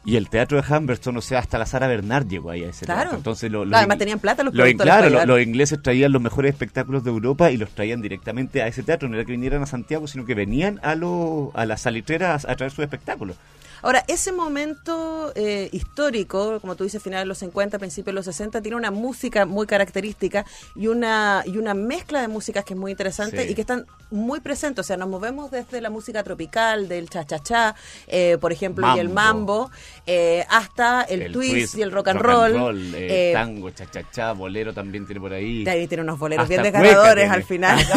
y 0.08 0.16
el 0.16 0.30
teatro 0.30 0.62
de 0.62 0.74
Humberstone, 0.74 1.18
o 1.18 1.22
sea, 1.22 1.40
hasta 1.40 1.58
la 1.58 1.66
Sara 1.66 1.86
Bernard 1.86 2.30
llegó 2.30 2.50
ahí 2.50 2.64
a 2.64 2.70
ese 2.70 2.86
claro. 2.86 3.02
teatro. 3.02 3.18
Entonces, 3.18 3.52
lo, 3.52 3.64
además 3.64 3.98
tenían 3.98 4.20
plata 4.20 4.42
los 4.42 4.54
lo, 4.54 4.64
Claro, 4.78 5.26
los 5.26 5.42
ingleses 5.42 5.82
traían 5.82 6.14
los 6.14 6.22
mejores 6.22 6.54
espectáculos 6.54 7.04
de 7.04 7.10
Europa 7.10 7.52
y 7.52 7.58
los 7.58 7.72
traían 7.72 8.02
directamente 8.02 8.62
a 8.62 8.68
ese 8.68 8.84
teatro. 8.84 9.10
No 9.10 9.16
era 9.16 9.26
que 9.26 9.34
vinieran 9.34 9.64
a 9.64 9.66
Santiago, 9.66 10.08
sino 10.08 10.24
que 10.24 10.34
venían 10.34 10.80
a, 10.82 10.96
lo, 10.96 11.52
a 11.56 11.66
las 11.66 11.82
salitreras 11.82 12.46
a 12.46 12.56
traer 12.56 12.72
sus 12.72 12.84
espectáculos. 12.84 13.36
Ahora, 13.82 14.04
ese 14.08 14.32
momento 14.32 15.32
eh, 15.36 15.70
histórico, 15.72 16.60
como 16.60 16.76
tú 16.76 16.84
dices, 16.84 17.02
final 17.02 17.22
de 17.22 17.26
los 17.26 17.38
50, 17.40 17.80
principios 17.80 18.08
de 18.08 18.14
los 18.14 18.26
60, 18.26 18.62
tiene 18.62 18.76
una 18.76 18.92
música 18.92 19.46
muy 19.46 19.68
característica 19.68 20.46
y 20.76 20.88
una, 20.88 21.44
y 21.46 21.58
una 21.58 21.74
mezcla 21.74 22.22
de 22.22 22.28
músicas 22.28 22.66
que 22.66 22.74
es 22.74 22.80
muy 22.80 22.92
interesante 22.92 23.50
y 23.50 23.54
que 23.54 23.62
están 23.62 23.86
muy 24.10 24.40
presentes. 24.40 24.86
O 24.86 24.88
sea, 24.88 24.98
nos 24.98 25.10
movemos 25.10 25.52
desde 25.52 25.82
la 25.82 25.90
música 25.90 26.24
tropical, 26.24 26.88
del 26.88 27.10
cha-cha-cha, 27.10 27.76
eh, 28.08 28.38
por 28.40 28.52
ejemplo, 28.52 28.96
y 28.96 29.00
el 29.00 29.10
mambo, 29.10 29.70
eh, 30.06 30.46
hasta 30.50 31.04
el, 31.04 31.32
twist, 31.32 31.78
y 31.78 31.82
el 31.82 31.92
rock 31.92 32.10
and 32.10 32.22
roll. 32.22 32.94
tango, 33.34 33.70
cha-cha-cha, 33.72 34.34
bolero 34.34 34.74
también 34.74 35.06
tiene 35.06 35.22
por 35.22 35.34
ahí. 35.34 35.68
Ahí 35.68 35.88
tiene 35.88 36.04
unos 36.04 36.20
boleros 36.20 36.48
bien 36.48 36.64
desgarradores 36.64 37.30
al 37.30 37.44
final. 37.44 37.78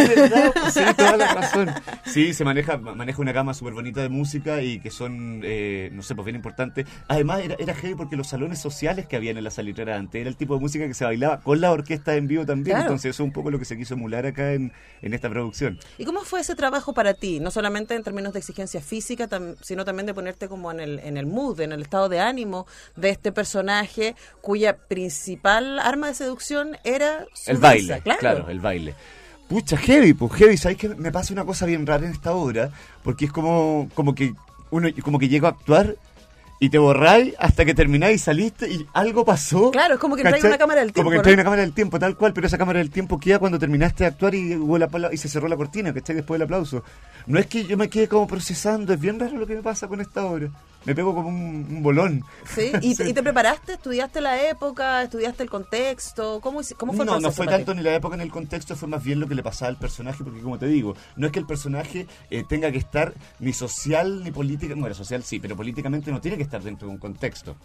Sí, 0.70 0.80
toda 0.96 1.16
la 1.16 1.34
razón. 1.34 1.70
Sí, 2.04 2.34
se 2.34 2.44
maneja, 2.44 2.76
maneja 2.78 3.20
una 3.20 3.32
gama 3.32 3.54
súper 3.54 3.74
bonita 3.74 4.02
de 4.02 4.08
música 4.08 4.62
y 4.62 4.80
que 4.80 4.90
son 4.90 5.42
no 5.92 6.02
sé, 6.02 6.14
pues 6.14 6.24
bien 6.24 6.36
importante. 6.36 6.86
Además, 7.08 7.40
era, 7.40 7.56
era 7.58 7.74
heavy 7.74 7.94
porque 7.94 8.16
los 8.16 8.28
salones 8.28 8.58
sociales 8.58 9.06
que 9.06 9.16
habían 9.16 9.36
en 9.36 9.44
la 9.44 9.50
salitrera 9.50 9.96
antes 9.96 10.20
era 10.20 10.28
el 10.28 10.36
tipo 10.36 10.54
de 10.54 10.60
música 10.60 10.86
que 10.86 10.94
se 10.94 11.04
bailaba 11.04 11.40
con 11.40 11.60
la 11.60 11.70
orquesta 11.70 12.14
en 12.16 12.26
vivo 12.26 12.46
también. 12.46 12.78
Entonces, 12.78 13.10
eso 13.10 13.22
es 13.22 13.26
un 13.26 13.32
poco 13.32 13.50
lo 13.50 13.58
que 13.58 13.64
se 13.64 13.76
quiso 13.76 13.94
emular 13.94 14.26
acá 14.26 14.52
en, 14.52 14.72
en 15.02 15.14
esta 15.14 15.28
producción. 15.28 15.78
¿Y 15.98 16.04
cómo 16.04 16.20
fue 16.22 16.40
ese 16.40 16.54
trabajo 16.54 16.92
para 16.92 17.14
ti? 17.14 17.40
No 17.40 17.50
solamente 17.50 17.94
en 17.94 18.02
términos 18.02 18.32
de 18.32 18.38
exigencia 18.38 18.80
física, 18.80 19.28
sino 19.62 19.84
también 19.84 20.06
de 20.06 20.14
ponerte 20.14 20.48
como 20.48 20.70
en 20.70 20.80
el, 20.80 20.98
en 21.00 21.16
el 21.16 21.26
mood, 21.26 21.60
en 21.60 21.72
el 21.72 21.82
estado 21.82 22.08
de 22.08 22.20
ánimo 22.20 22.66
de 22.96 23.10
este 23.10 23.32
personaje 23.32 24.14
cuya 24.40 24.76
principal 24.76 25.78
arma 25.78 26.08
de 26.08 26.14
seducción 26.14 26.76
era 26.84 27.26
el 27.46 27.58
baile. 27.58 28.02
Claro. 28.18 28.48
el 28.48 28.60
baile. 28.60 28.94
Pucha, 29.48 29.76
heavy, 29.76 30.14
pues 30.14 30.32
heavy, 30.34 30.56
¿sabes 30.56 30.78
que 30.78 30.88
me 30.88 31.10
pasa 31.10 31.32
una 31.32 31.44
cosa 31.44 31.66
bien 31.66 31.84
rara 31.84 32.06
en 32.06 32.12
esta 32.12 32.32
obra? 32.32 32.70
Porque 33.02 33.24
es 33.24 33.32
como, 33.32 33.88
como 33.94 34.14
que 34.14 34.32
uno 34.70 34.88
como 35.02 35.18
que 35.18 35.28
llego 35.28 35.46
a 35.46 35.50
actuar 35.50 35.96
y 36.62 36.68
te 36.68 36.78
borráis 36.78 37.34
hasta 37.38 37.64
que 37.64 37.74
termináis 37.74 38.16
y 38.16 38.18
saliste 38.18 38.70
y 38.70 38.86
algo 38.92 39.24
pasó. 39.24 39.70
Claro, 39.70 39.94
es 39.94 40.00
como 40.00 40.14
que 40.14 40.22
trae 40.22 40.40
una 40.44 40.58
cámara 40.58 40.82
del 40.82 40.92
tiempo. 40.92 41.10
Como 41.10 41.16
que 41.16 41.22
trae 41.22 41.34
una 41.34 41.42
cámara 41.42 41.62
del 41.62 41.72
tiempo, 41.72 41.98
tal 41.98 42.16
cual, 42.16 42.34
pero 42.34 42.46
esa 42.46 42.58
cámara 42.58 42.78
del 42.78 42.90
tiempo 42.90 43.18
queda 43.18 43.38
cuando 43.38 43.58
terminaste 43.58 44.04
de 44.04 44.08
actuar 44.08 44.34
y, 44.34 44.54
hubo 44.54 44.76
la, 44.76 44.88
y 45.10 45.16
se 45.16 45.30
cerró 45.30 45.48
la 45.48 45.56
cortina, 45.56 45.94
¿cachai? 45.94 46.16
Después 46.16 46.38
del 46.38 46.44
aplauso. 46.44 46.84
No 47.26 47.38
es 47.38 47.46
que 47.46 47.64
yo 47.64 47.78
me 47.78 47.88
quede 47.88 48.08
como 48.08 48.26
procesando, 48.26 48.92
es 48.92 49.00
bien 49.00 49.18
raro 49.18 49.38
lo 49.38 49.46
que 49.46 49.54
me 49.54 49.62
pasa 49.62 49.88
con 49.88 50.02
esta 50.02 50.24
obra 50.26 50.50
me 50.84 50.94
pego 50.94 51.14
como 51.14 51.28
un, 51.28 51.82
bolón. 51.82 52.24
¿Sí? 52.44 52.72
¿Y, 52.80 52.94
te 52.94 53.22
preparaste? 53.22 53.74
¿Estudiaste 53.74 54.20
la 54.20 54.48
época? 54.48 55.02
¿Estudiaste 55.02 55.42
el 55.42 55.50
contexto? 55.50 56.40
¿Cómo, 56.40 56.60
cómo 56.76 56.92
fue 56.92 57.04
el 57.04 57.10
No, 57.10 57.20
no 57.20 57.32
fue 57.32 57.46
tanto 57.46 57.74
ni 57.74 57.82
la 57.82 57.94
época 57.94 58.16
ni 58.16 58.22
el 58.22 58.30
contexto, 58.30 58.76
fue 58.76 58.88
más 58.88 59.02
bien 59.02 59.20
lo 59.20 59.28
que 59.28 59.34
le 59.34 59.42
pasaba 59.42 59.68
al 59.68 59.76
personaje, 59.76 60.24
porque 60.24 60.40
como 60.40 60.58
te 60.58 60.66
digo, 60.66 60.94
no 61.16 61.26
es 61.26 61.32
que 61.32 61.38
el 61.38 61.46
personaje 61.46 62.06
eh, 62.30 62.44
tenga 62.48 62.70
que 62.70 62.78
estar 62.78 63.12
ni 63.38 63.52
social 63.52 64.24
ni 64.24 64.30
política, 64.30 64.74
bueno, 64.76 64.94
social 64.94 65.22
sí, 65.22 65.38
pero 65.38 65.56
políticamente 65.56 66.10
no 66.10 66.20
tiene 66.20 66.36
que 66.36 66.42
estar 66.42 66.49
dentro 66.58 66.88
de 66.88 66.94
un 66.94 66.98
contexto. 66.98 67.56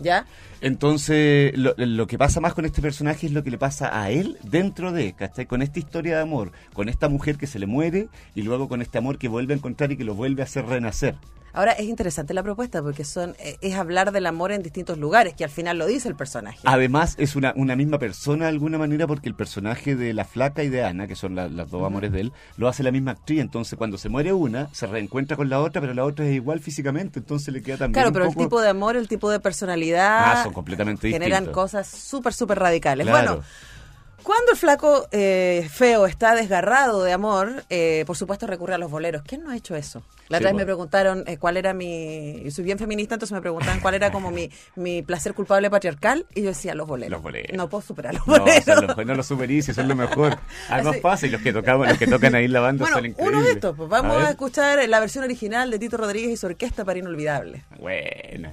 ¿Ya? 0.00 0.26
Entonces, 0.60 1.52
lo, 1.56 2.06
que 2.06 2.18
pasa 2.18 2.40
más 2.40 2.54
con 2.54 2.64
este 2.64 2.80
personaje 2.80 3.26
es 3.26 3.32
lo 3.32 3.42
que 3.42 3.50
le 3.50 3.58
pasa 3.58 4.00
a 4.00 4.10
él 4.10 4.38
dentro 4.44 4.92
de, 4.92 5.12
¿cachai? 5.12 5.46
Con 5.46 5.60
esta 5.60 5.78
historia 5.78 6.16
de 6.16 6.22
amor, 6.22 6.52
con 6.72 6.88
esta 6.88 7.08
mujer 7.08 7.36
que 7.36 7.46
se 7.48 7.58
le 7.58 7.66
muere 7.66 8.08
y 8.34 8.42
luego 8.42 8.68
con 8.68 8.80
este 8.80 8.98
amor 8.98 9.18
que 9.18 9.28
vuelve 9.28 9.54
a 9.54 9.56
encontrar 9.56 9.90
y 9.90 9.96
que 9.96 10.04
lo 10.04 10.14
vuelve 10.14 10.42
a 10.42 10.44
hacer 10.44 10.66
renacer. 10.66 11.16
Ahora 11.52 11.72
es 11.72 11.86
interesante 11.86 12.34
la 12.34 12.42
propuesta 12.42 12.82
porque 12.82 13.04
son 13.04 13.34
eh, 13.38 13.56
es 13.60 13.74
hablar 13.74 14.12
del 14.12 14.26
amor 14.26 14.52
en 14.52 14.62
distintos 14.62 14.98
lugares, 14.98 15.34
que 15.34 15.44
al 15.44 15.50
final 15.50 15.78
lo 15.78 15.86
dice 15.86 16.08
el 16.08 16.14
personaje. 16.14 16.58
Además 16.64 17.14
es 17.18 17.36
una, 17.36 17.52
una 17.56 17.76
misma 17.76 17.98
persona 17.98 18.44
de 18.44 18.50
alguna 18.50 18.78
manera 18.78 19.06
porque 19.06 19.28
el 19.28 19.34
personaje 19.34 19.96
de 19.96 20.12
la 20.12 20.24
flaca 20.24 20.62
y 20.62 20.68
de 20.68 20.84
Ana, 20.84 21.06
que 21.06 21.16
son 21.16 21.34
las 21.34 21.70
dos 21.70 21.84
amores 21.84 22.12
de 22.12 22.20
él, 22.20 22.32
lo 22.56 22.68
hace 22.68 22.82
la 22.82 22.90
misma 22.90 23.12
actriz. 23.12 23.40
Entonces 23.40 23.78
cuando 23.78 23.98
se 23.98 24.08
muere 24.08 24.32
una, 24.32 24.72
se 24.72 24.86
reencuentra 24.86 25.36
con 25.36 25.48
la 25.48 25.60
otra, 25.60 25.80
pero 25.80 25.94
la 25.94 26.04
otra 26.04 26.26
es 26.26 26.34
igual 26.34 26.60
físicamente, 26.60 27.18
entonces 27.18 27.52
le 27.52 27.62
queda 27.62 27.78
también... 27.78 27.94
Claro, 27.94 28.12
pero 28.12 28.26
el 28.26 28.36
tipo 28.36 28.60
de 28.60 28.68
amor, 28.68 28.96
el 28.96 29.08
tipo 29.08 29.30
de 29.30 29.40
personalidad... 29.40 30.32
Ah, 30.32 30.42
son 30.44 30.52
completamente 30.52 31.10
Generan 31.10 31.46
cosas 31.46 31.86
súper, 31.88 32.32
súper 32.32 32.58
radicales. 32.58 33.08
Bueno... 33.08 33.42
Cuando 34.22 34.52
el 34.52 34.58
flaco 34.58 35.08
eh, 35.12 35.68
feo 35.70 36.06
está 36.06 36.34
desgarrado 36.34 37.02
de 37.02 37.12
amor, 37.12 37.64
eh, 37.70 38.04
por 38.06 38.16
supuesto 38.16 38.46
recurre 38.46 38.74
a 38.74 38.78
los 38.78 38.90
boleros. 38.90 39.22
¿Quién 39.22 39.44
no 39.44 39.50
ha 39.50 39.56
hecho 39.56 39.76
eso? 39.76 40.02
La 40.28 40.38
otra 40.38 40.50
vez 40.50 40.58
me 40.58 40.64
preguntaron 40.64 41.24
eh, 41.26 41.38
cuál 41.38 41.56
era 41.56 41.72
mi... 41.72 42.50
Soy 42.50 42.64
bien 42.64 42.78
feminista, 42.78 43.14
entonces 43.14 43.32
me 43.32 43.40
preguntaban 43.40 43.80
cuál 43.80 43.94
era 43.94 44.12
como 44.12 44.30
mi, 44.30 44.50
mi 44.76 45.02
placer 45.02 45.32
culpable 45.32 45.70
patriarcal 45.70 46.26
y 46.34 46.42
yo 46.42 46.48
decía 46.48 46.74
los 46.74 46.86
boleros. 46.86 47.12
Los 47.12 47.22
boleros. 47.22 47.56
No 47.56 47.68
puedo 47.68 47.80
superar 47.80 48.14
los 48.14 48.26
boleros. 48.26 48.96
No, 48.96 49.04
no 49.04 49.14
los 49.14 49.26
superís, 49.26 49.68
eso 49.68 49.80
es 49.80 49.86
lo 49.86 49.94
mejor. 49.94 50.38
Además 50.68 50.98
pasa 50.98 51.26
y 51.26 51.30
los 51.30 51.40
que, 51.40 51.52
tocaban, 51.52 51.88
los 51.88 51.98
que 51.98 52.06
tocan 52.06 52.34
ahí 52.34 52.48
la 52.48 52.60
banda 52.60 52.86
son 52.86 53.06
increíbles. 53.06 53.38
uno 53.38 53.46
de 53.46 53.52
estos, 53.52 53.76
pues 53.76 53.88
vamos 53.88 54.16
a, 54.16 54.26
a 54.26 54.30
escuchar 54.30 54.86
la 54.86 55.00
versión 55.00 55.24
original 55.24 55.70
de 55.70 55.78
Tito 55.78 55.96
Rodríguez 55.96 56.32
y 56.32 56.36
su 56.36 56.46
orquesta 56.46 56.84
para 56.84 56.98
Inolvidable. 56.98 57.64
Bueno. 57.78 58.52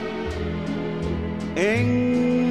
en 1.55 2.50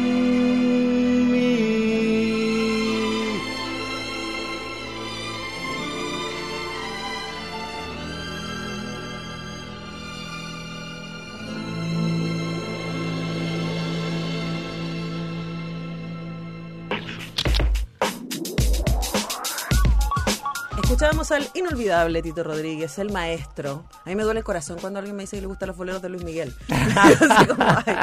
Escuchábamos 21.31 21.53
al 21.55 21.57
inolvidable 21.61 22.21
Tito 22.21 22.43
Rodríguez, 22.43 22.97
el 22.99 23.09
maestro. 23.11 23.85
A 24.05 24.09
mí 24.09 24.15
me 24.15 24.23
duele 24.23 24.39
el 24.39 24.43
corazón 24.43 24.77
cuando 24.79 24.99
alguien 24.99 25.15
me 25.15 25.23
dice 25.23 25.37
que 25.37 25.41
le 25.41 25.47
gustan 25.47 25.67
los 25.67 25.77
boleros 25.77 26.01
de 26.01 26.09
Luis 26.09 26.23
Miguel. 26.23 26.53
Así 26.69 27.45
como, 27.47 27.63
ay, 27.85 27.95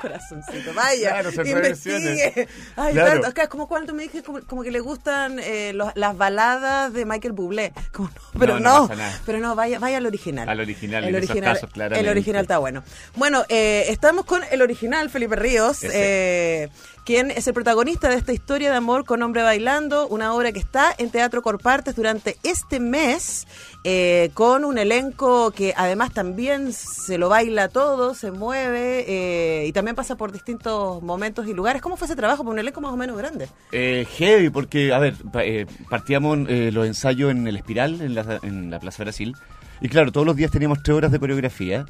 corazoncito, 0.00 0.72
vaya, 0.74 1.20
Claro, 1.20 1.30
investigue. 1.30 2.48
Ay, 2.76 2.92
Claro. 2.94 3.20
tanto. 3.22 3.40
Es 3.42 3.48
como 3.48 3.66
cuando 3.68 3.94
me 3.94 4.04
dije 4.04 4.22
como, 4.22 4.40
como 4.42 4.62
que 4.62 4.70
le 4.70 4.80
gustan 4.80 5.38
eh, 5.40 5.72
los- 5.74 5.92
las 5.96 6.16
baladas 6.16 6.92
de 6.92 7.04
Michael 7.04 7.32
Bublé. 7.32 7.72
Como, 7.92 8.08
no, 8.08 8.38
pero 8.38 8.60
No, 8.60 8.88
pero 9.26 9.38
no, 9.38 9.54
vaya, 9.56 9.78
vaya 9.78 9.96
al 9.98 10.06
original. 10.06 10.48
Al 10.48 10.60
original, 10.60 11.02
el 11.04 11.10
en 11.10 11.16
esos 11.16 11.30
original, 11.30 11.54
casos, 11.54 11.70
claramente. 11.70 12.00
el 12.04 12.08
original 12.10 12.42
está 12.42 12.58
bueno. 12.58 12.84
Bueno, 13.16 13.44
eh, 13.48 13.86
estamos 13.88 14.24
con 14.24 14.42
el 14.50 14.62
original, 14.62 15.10
Felipe 15.10 15.36
Ríos. 15.36 15.78
Eh, 15.82 16.68
quien 17.04 17.30
es 17.30 17.46
el 17.46 17.54
protagonista 17.54 18.08
de 18.08 18.16
esta 18.16 18.32
historia 18.32 18.70
de 18.70 18.76
amor 18.76 19.04
con 19.04 19.22
hombre 19.22 19.42
bailando, 19.42 20.06
una 20.08 20.34
obra 20.34 20.52
que 20.52 20.58
está 20.58 20.94
en 20.98 21.10
Teatro 21.10 21.42
Corpartes 21.42 21.96
durante 21.96 22.36
este 22.42 22.80
mes, 22.80 23.46
eh, 23.84 24.30
con 24.34 24.64
un 24.64 24.78
elenco 24.78 25.50
que 25.50 25.72
además 25.76 26.12
también 26.12 26.72
se 26.72 27.18
lo 27.18 27.28
baila 27.28 27.68
todo, 27.68 28.14
se 28.14 28.30
mueve 28.30 29.04
eh, 29.08 29.66
y 29.66 29.72
también 29.72 29.96
pasa 29.96 30.16
por 30.16 30.32
distintos 30.32 31.02
momentos 31.02 31.46
y 31.46 31.54
lugares. 31.54 31.82
¿Cómo 31.82 31.96
fue 31.96 32.06
ese 32.06 32.16
trabajo? 32.16 32.44
Por 32.44 32.52
un 32.52 32.58
elenco 32.58 32.80
más 32.80 32.92
o 32.92 32.96
menos 32.96 33.16
grande. 33.16 33.48
Eh, 33.72 34.06
heavy, 34.16 34.50
porque, 34.50 34.92
a 34.92 34.98
ver, 34.98 35.14
eh, 35.42 35.66
partíamos 35.88 36.38
los 36.38 36.86
ensayos 36.86 37.30
en 37.30 37.46
el 37.46 37.56
Espiral, 37.56 38.00
en 38.00 38.14
la, 38.14 38.38
en 38.42 38.70
la 38.70 38.78
Plaza 38.80 39.02
Brasil. 39.02 39.34
Y 39.80 39.88
claro, 39.88 40.10
todos 40.12 40.26
los 40.26 40.36
días 40.36 40.50
teníamos 40.50 40.82
tres 40.82 40.96
horas 40.96 41.12
de 41.12 41.18
coreografía. 41.18 41.86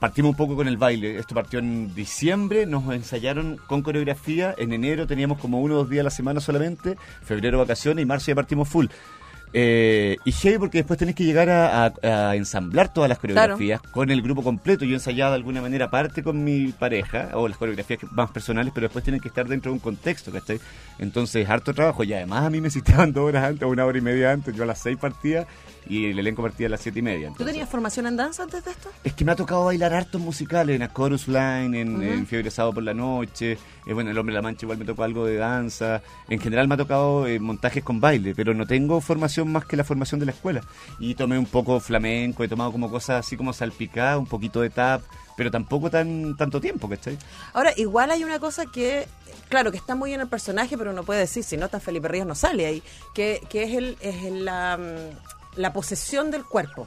Partimos 0.00 0.30
un 0.30 0.36
poco 0.36 0.56
con 0.56 0.66
el 0.66 0.76
baile. 0.78 1.18
Esto 1.18 1.34
partió 1.34 1.58
en 1.58 1.94
diciembre, 1.94 2.64
nos 2.66 2.92
ensayaron 2.92 3.58
con 3.66 3.82
coreografía. 3.82 4.54
En 4.58 4.72
enero 4.72 5.06
teníamos 5.06 5.38
como 5.38 5.60
uno 5.60 5.74
o 5.74 5.78
dos 5.78 5.90
días 5.90 6.00
a 6.00 6.04
la 6.04 6.10
semana 6.10 6.40
solamente. 6.40 6.96
Febrero 7.22 7.58
vacaciones 7.58 8.02
y 8.02 8.06
marzo 8.06 8.26
ya 8.28 8.34
partimos 8.34 8.66
full. 8.68 8.86
Eh, 9.52 10.16
y 10.24 10.30
heavy 10.30 10.58
porque 10.58 10.78
después 10.78 10.96
tenés 10.96 11.16
que 11.16 11.24
llegar 11.24 11.50
a, 11.50 11.86
a- 11.86 12.28
a 12.30 12.36
ensamblar 12.36 12.92
todas 12.94 13.08
las 13.08 13.18
coreografías 13.18 13.80
con 13.92 14.08
el 14.10 14.22
grupo 14.22 14.42
completo. 14.44 14.84
Yo 14.84 14.94
ensayaba 14.94 15.32
de 15.32 15.36
alguna 15.38 15.60
manera 15.60 15.86
aparte 15.86 16.22
con 16.22 16.44
mi 16.44 16.68
pareja, 16.72 17.30
o 17.34 17.48
las 17.48 17.58
coreografías 17.58 17.98
más 18.12 18.30
personales, 18.30 18.72
pero 18.72 18.86
después 18.86 19.02
tienen 19.04 19.20
que 19.20 19.26
estar 19.28 19.48
dentro 19.48 19.70
de 19.72 19.74
un 19.74 19.80
contexto, 19.80 20.30
¿cachai? 20.30 20.60
Entonces, 21.00 21.48
harto 21.50 21.74
trabajo. 21.74 22.04
Y 22.04 22.12
además 22.14 22.44
a 22.44 22.50
mí 22.50 22.60
me 22.60 22.70
citaban 22.70 23.12
dos 23.12 23.24
horas 23.28 23.44
antes, 23.44 23.64
o 23.64 23.68
una 23.68 23.84
hora 23.84 23.98
y 23.98 24.02
media 24.02 24.30
antes. 24.32 24.54
Yo 24.54 24.62
a 24.62 24.66
las 24.66 24.78
seis 24.80 24.96
partía 25.00 25.46
y 25.88 26.10
el 26.10 26.18
elenco 26.18 26.42
partía 26.42 26.66
a 26.66 26.70
las 26.70 26.80
siete 26.80 26.98
y 26.98 27.02
media. 27.02 27.32
¿Tú 27.36 27.44
tenías 27.44 27.68
formación 27.68 28.06
en 28.06 28.16
danza 28.16 28.42
antes 28.42 28.64
de 28.64 28.70
esto? 28.70 28.90
es 29.02 29.12
que 29.14 29.24
me 29.24 29.32
ha 29.32 29.36
tocado 29.36 29.64
bailar 29.64 29.94
hartos 29.94 30.20
musicales, 30.20 30.76
en 30.76 30.82
A 30.82 30.92
Chorus 30.92 31.28
Line, 31.28 31.80
en, 31.80 32.02
en 32.02 32.26
Fiebre 32.26 32.50
Sábado 32.50 32.74
por 32.74 32.82
la 32.82 32.94
Noche, 32.94 33.58
eh, 33.86 33.94
bueno, 33.94 34.10
El 34.10 34.18
Hombre 34.18 34.34
de 34.34 34.38
la 34.38 34.42
Mancha 34.42 34.66
igual 34.66 34.78
me 34.78 34.84
tocó 34.84 35.02
algo 35.02 35.26
de 35.26 35.36
danza, 35.36 36.02
en 36.28 36.38
general 36.40 36.68
me 36.68 36.74
ha 36.74 36.78
tocado 36.78 37.26
eh, 37.26 37.40
montajes 37.40 37.82
con 37.82 38.00
baile, 38.00 38.34
pero 38.34 38.54
no 38.54 38.66
tengo 38.66 39.00
formación 39.00 39.50
más 39.50 39.64
que 39.64 39.76
la 39.76 39.84
formación 39.84 40.20
de 40.20 40.26
la 40.26 40.32
escuela. 40.32 40.60
Y 40.98 41.14
tomé 41.14 41.38
un 41.38 41.46
poco 41.46 41.80
flamenco, 41.80 42.44
he 42.44 42.48
tomado 42.48 42.72
como 42.72 42.90
cosas 42.90 43.26
así 43.26 43.36
como 43.36 43.52
salpicada, 43.52 44.18
un 44.18 44.26
poquito 44.26 44.60
de 44.60 44.70
tap, 44.70 45.02
pero 45.36 45.50
tampoco 45.50 45.90
tan 45.90 46.36
tanto 46.36 46.60
tiempo, 46.60 46.88
¿cachai? 46.88 47.16
Ahora, 47.54 47.72
igual 47.76 48.10
hay 48.10 48.24
una 48.24 48.38
cosa 48.38 48.66
que, 48.66 49.06
claro, 49.48 49.70
que 49.70 49.78
está 49.78 49.94
muy 49.94 50.12
en 50.12 50.20
el 50.20 50.28
personaje, 50.28 50.76
pero 50.76 50.90
uno 50.90 51.02
puede 51.02 51.20
decir, 51.20 51.42
si 51.42 51.56
no 51.56 51.64
está 51.66 51.80
Felipe 51.80 52.08
Ríos 52.08 52.26
no 52.26 52.34
sale 52.34 52.66
ahí, 52.66 52.82
que, 53.14 53.40
que 53.48 53.62
es, 53.64 53.74
el, 53.74 53.96
es 54.00 54.24
el, 54.24 54.44
la, 54.44 54.78
la 55.56 55.72
posesión 55.72 56.30
del 56.30 56.44
cuerpo. 56.44 56.86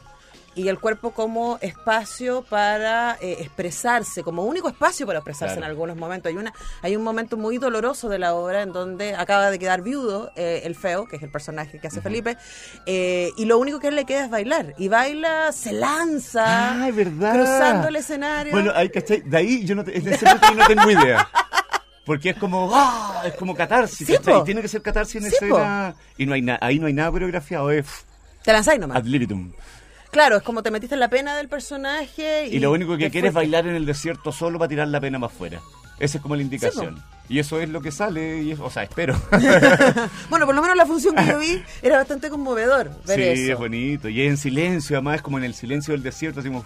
Y 0.56 0.68
el 0.68 0.80
cuerpo 0.80 1.10
como 1.16 1.58
espacio 1.62 2.44
para 2.48 3.18
eh, 3.20 3.38
expresarse, 3.40 4.22
como 4.22 4.44
único 4.44 4.70
espacio 4.70 5.08
para 5.08 5.18
expresarse 5.18 5.56
Claro. 5.56 5.66
en 5.66 5.72
algunos 5.72 5.98
momentos. 5.98 6.30
Hay 6.30 6.38
una 6.38 6.54
hay 6.84 6.96
un 6.96 7.02
momento 7.04 7.38
muy 7.38 7.58
doloroso 7.58 8.08
de 8.08 8.20
la 8.20 8.36
obra 8.36 8.62
en 8.62 8.72
donde 8.72 9.16
acaba 9.16 9.50
de 9.50 9.58
quedar 9.58 9.82
viudo 9.82 10.32
eh, 10.36 10.62
el 10.66 10.76
feo, 10.76 11.08
que 11.08 11.16
es 11.16 11.24
el 11.24 11.32
personaje 11.32 11.80
que 11.80 11.88
hace 11.88 12.02
Felipe, 12.02 12.38
eh, 12.86 13.32
y 13.36 13.46
lo 13.46 13.58
único 13.58 13.80
que 13.80 13.88
él 13.88 13.96
le 13.96 14.06
queda 14.06 14.26
es 14.26 14.30
bailar. 14.30 14.76
Y 14.78 14.90
baila, 14.90 15.52
se 15.54 15.74
lanza, 15.74 16.84
Ay, 16.84 16.92
verdad. 16.92 17.34
cruzando 17.34 17.88
el 17.88 17.96
escenario. 17.96 18.52
Bueno, 18.52 18.72
ahí, 18.76 18.90
¿cachai? 18.90 19.22
De 19.22 19.38
ahí 19.38 19.66
yo 19.66 19.74
no, 19.74 19.84
te- 19.84 19.98
en 19.98 20.08
ese 20.08 20.24
momento 20.24 20.48
yo 20.50 20.56
no 20.56 20.68
tengo 20.68 20.92
idea. 20.92 21.28
Porque 22.06 22.30
es 22.32 22.36
como, 22.38 22.70
¡ah! 22.74 23.24
Es 23.26 23.34
como 23.36 23.56
catarsis, 23.56 24.06
Sí, 24.06 24.18
po. 24.24 24.42
Y 24.42 24.44
tiene 24.44 24.62
que 24.62 24.68
ser 24.68 24.84
catarsis 24.84 25.16
en 25.24 25.32
Sí, 25.32 25.38
po. 25.50 25.58
escena. 25.58 25.96
Y 26.18 26.26
no 26.28 26.34
hay 26.36 26.42
na- 26.44 26.60
ahí 26.62 26.78
no 26.78 26.86
hay 26.86 26.94
nada 26.94 27.10
coreografiado, 27.10 27.72
es 27.72 27.88
Te 28.44 28.52
lanzáis 28.54 28.80
nomás. 28.80 28.98
ad 28.98 29.06
libitum. 29.06 29.52
Claro, 30.12 30.38
es 30.38 30.44
como 30.44 30.62
te 30.62 30.70
metiste 30.70 30.94
en 30.96 31.00
la 31.00 31.10
pena 31.10 31.36
del 31.36 31.50
personaje. 31.50 32.48
Y, 32.48 32.58
Y 32.58 32.60
lo 32.60 32.72
único 32.72 32.96
que 32.98 33.06
te 33.06 33.12
quiere 33.12 33.30
es 33.30 33.34
bailar 33.34 33.66
en 33.68 33.76
el 33.76 33.86
desierto 33.86 34.32
solo 34.32 34.60
para 34.60 34.70
tirar 34.70 34.88
la 34.88 35.00
pena 35.02 35.18
más 35.18 35.32
fuera. 35.32 35.60
Esa 36.00 36.18
es 36.18 36.22
como 36.22 36.36
la 36.36 36.42
indicación. 36.42 37.02
y 37.30 37.40
eso 37.40 37.60
es 37.62 37.70
lo 37.70 37.82
que 37.82 37.92
sale, 37.92 38.42
y 38.44 38.52
es- 38.52 38.60
o 38.60 38.70
sea, 38.70 38.84
espero. 38.84 39.16
Bueno, 40.30 40.46
por 40.46 40.54
lo 40.56 40.62
menos 40.62 40.76
la 40.76 40.86
función 40.86 41.16
que 41.16 41.26
yo 41.26 41.40
vi 41.40 41.62
era 41.82 41.98
bastante 41.98 42.30
conmovedor 42.30 42.92
ver 43.06 43.16
sí, 43.36 43.42
eso. 43.44 43.54
es 43.54 43.58
bonito. 43.58 44.10
Y 44.10 44.22
es 44.22 44.30
en 44.30 44.38
silencio, 44.38 44.98
además, 44.98 45.16
es 45.18 45.22
como 45.22 45.38
en 45.38 45.44
el 45.46 45.54
silencio 45.54 45.94
del 45.94 46.04
desierto, 46.04 46.40
así 46.42 46.50
como... 46.50 46.66